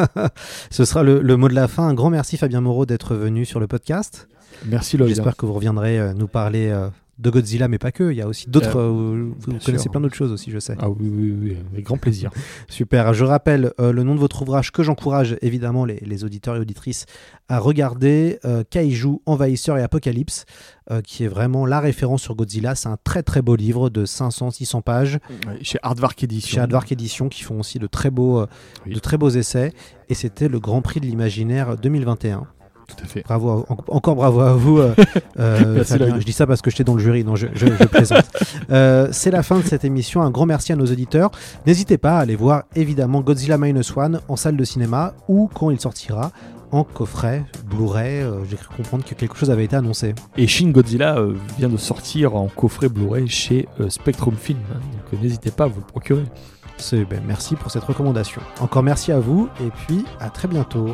Ce 0.71 0.87
sera 0.87 1.03
le, 1.03 1.21
le 1.21 1.37
mot 1.37 1.51
de 1.51 1.55
la 1.55 1.69
fin. 1.69 1.87
Un 1.87 1.93
grand 1.93 2.09
merci 2.09 2.39
Fabien 2.39 2.63
Moreau 2.63 2.87
d'être 2.87 3.15
venu 3.15 3.45
sur 3.45 3.61
le 3.61 3.67
podcast. 3.67 4.27
Merci. 4.65 4.97
J'espère 4.97 5.37
que 5.37 5.45
vous 5.45 5.53
reviendrez 5.53 6.01
euh, 6.01 6.15
nous 6.15 6.29
parler 6.29 6.73
de 7.19 7.31
Godzilla, 7.31 7.69
mais 7.69 7.79
pas 7.79 7.93
que. 7.93 8.11
Il 8.11 8.17
y 8.17 8.23
a 8.23 8.27
aussi 8.29 8.49
d'autres. 8.49 8.77
Euh, 8.79 9.15
euh, 9.15 9.33
vous 9.39 9.59
connaissez 9.65 9.89
plein 9.89 10.01
d'autres 10.01 10.17
choses 10.17 10.33
aussi, 10.33 10.51
je 10.51 10.59
sais. 10.59 10.77
Ah 10.79 10.89
oui, 10.91 11.09
oui, 11.09 11.35
oui, 11.41 11.57
avec 11.73 11.85
grand 11.85 11.97
plaisir. 11.97 12.31
Super. 12.69 13.15
Je 13.15 13.25
rappelle 13.25 13.73
euh, 13.81 13.93
le 13.93 14.03
nom 14.03 14.15
de 14.15 14.21
votre 14.21 14.43
ouvrage 14.43 14.73
que 14.73 14.83
j'encourage 14.83 15.37
évidemment 15.43 15.85
les, 15.85 16.01
les 16.01 16.25
auditeurs 16.25 16.57
et 16.57 16.61
auditrices 16.61 17.07
à 17.49 17.59
regarder 17.59 18.39
euh, 18.45 18.65
Kaiju, 18.69 19.21
Envahisseur 19.27 19.79
et 19.79 19.83
Apocalypse, 19.83 20.45
qui 21.05 21.25
est 21.25 21.29
vraiment 21.29 21.65
la 21.65 21.81
référence 21.81 22.21
sur 22.21 22.35
Godzilla. 22.35 22.75
C'est 22.75 22.89
un 22.89 22.99
très 23.03 23.23
très 23.23 23.41
beau 23.41 23.57
livre 23.57 23.89
de 23.89 24.05
500-600 24.05 24.83
pages 24.83 25.19
Ouais, 25.47 25.59
chez 25.63 25.79
Hardvark 25.83 26.23
Edition. 26.23 26.57
chez 26.57 26.61
Advark 26.61 26.93
Éditions 26.93 27.31
qui 27.31 27.43
font 27.43 27.61
aussi 27.61 27.79
de 27.79 27.87
très 27.87 28.11
beaux, 28.11 28.45
de 28.87 28.99
très 28.99 29.17
beaux 29.17 29.31
essais. 29.31 29.73
Et 30.11 30.15
c'était 30.15 30.49
le 30.49 30.61
Grand 30.61 30.83
Prix 30.83 31.01
de 31.01 31.07
l'imaginaire 31.07 31.79
2021. 31.79 32.47
Tout 32.87 32.97
à 33.03 33.07
fait. 33.07 33.23
Bravo, 33.25 33.65
en- 33.69 33.77
encore 33.89 34.15
bravo 34.17 34.41
à 34.41 34.53
vous. 34.55 34.79
euh, 34.79 34.95
euh, 35.39 35.75
Merci, 35.77 35.93
Fabien. 35.93 36.07
Lloyd. 36.09 36.21
je 36.21 36.27
dis 36.27 36.33
ça 36.33 36.47
parce 36.47 36.61
que 36.63 36.71
j'étais 36.71 36.85
dans 36.85 36.95
le 36.95 37.01
jury, 37.01 37.25
non, 37.25 37.37
je, 37.37 37.47
je, 37.55 37.67
je 37.67 37.85
plaisante. 37.85 38.25
Euh, 38.71 39.09
c'est 39.13 39.31
la 39.31 39.43
fin 39.43 39.59
de 39.59 39.63
cette 39.65 39.85
émission. 39.85 40.23
Un 40.23 40.31
grand 40.31 40.47
merci 40.47 40.73
à 40.73 40.77
nos 40.77 40.87
auditeurs. 40.87 41.31
N'hésitez 41.67 41.99
pas 41.99 42.17
à 42.19 42.21
aller 42.21 42.35
voir 42.37 42.65
évidemment 42.75 43.21
Godzilla 43.21 43.59
Minus 43.59 43.95
One 43.97 44.21
en 44.29 44.37
salle 44.37 44.57
de 44.57 44.65
cinéma 44.65 45.13
ou 45.29 45.51
quand 45.53 45.71
il 45.71 45.79
sortira 45.81 46.31
en 46.73 46.83
coffret, 46.83 47.45
Blu-ray. 47.67 48.23
Euh, 48.23 48.45
J'ai 48.51 48.57
cru 48.57 48.75
comprendre 48.77 49.05
que 49.05 49.15
quelque 49.15 49.37
chose 49.37 49.51
avait 49.51 49.65
été 49.65 49.77
annoncé. 49.77 50.15
Et 50.37 50.47
Shin 50.47 50.71
Godzilla 50.71 51.19
euh, 51.19 51.35
vient 51.59 51.69
de 51.69 51.77
sortir 51.77 52.37
en 52.37 52.49
coffret 52.49 52.89
Blu-ray 52.89 53.29
chez 53.29 53.69
euh, 53.81 53.91
Spectrum 53.91 54.35
Film. 54.35 54.59
hein, 54.73 54.81
donc 55.13 55.21
n'hésitez 55.23 55.51
pas 55.51 55.65
à 55.65 55.69
vous 55.69 55.81
le 55.81 55.87
procurer. 55.87 56.25
Ben, 56.93 57.23
merci 57.27 57.55
pour 57.55 57.71
cette 57.71 57.85
recommandation. 57.85 58.41
Encore 58.61 58.83
merci 58.83 59.13
à 59.13 59.21
vous 59.21 59.49
et 59.61 59.71
puis 59.87 60.05
à 60.21 60.29
très 60.31 60.49
bientôt. 60.49 60.89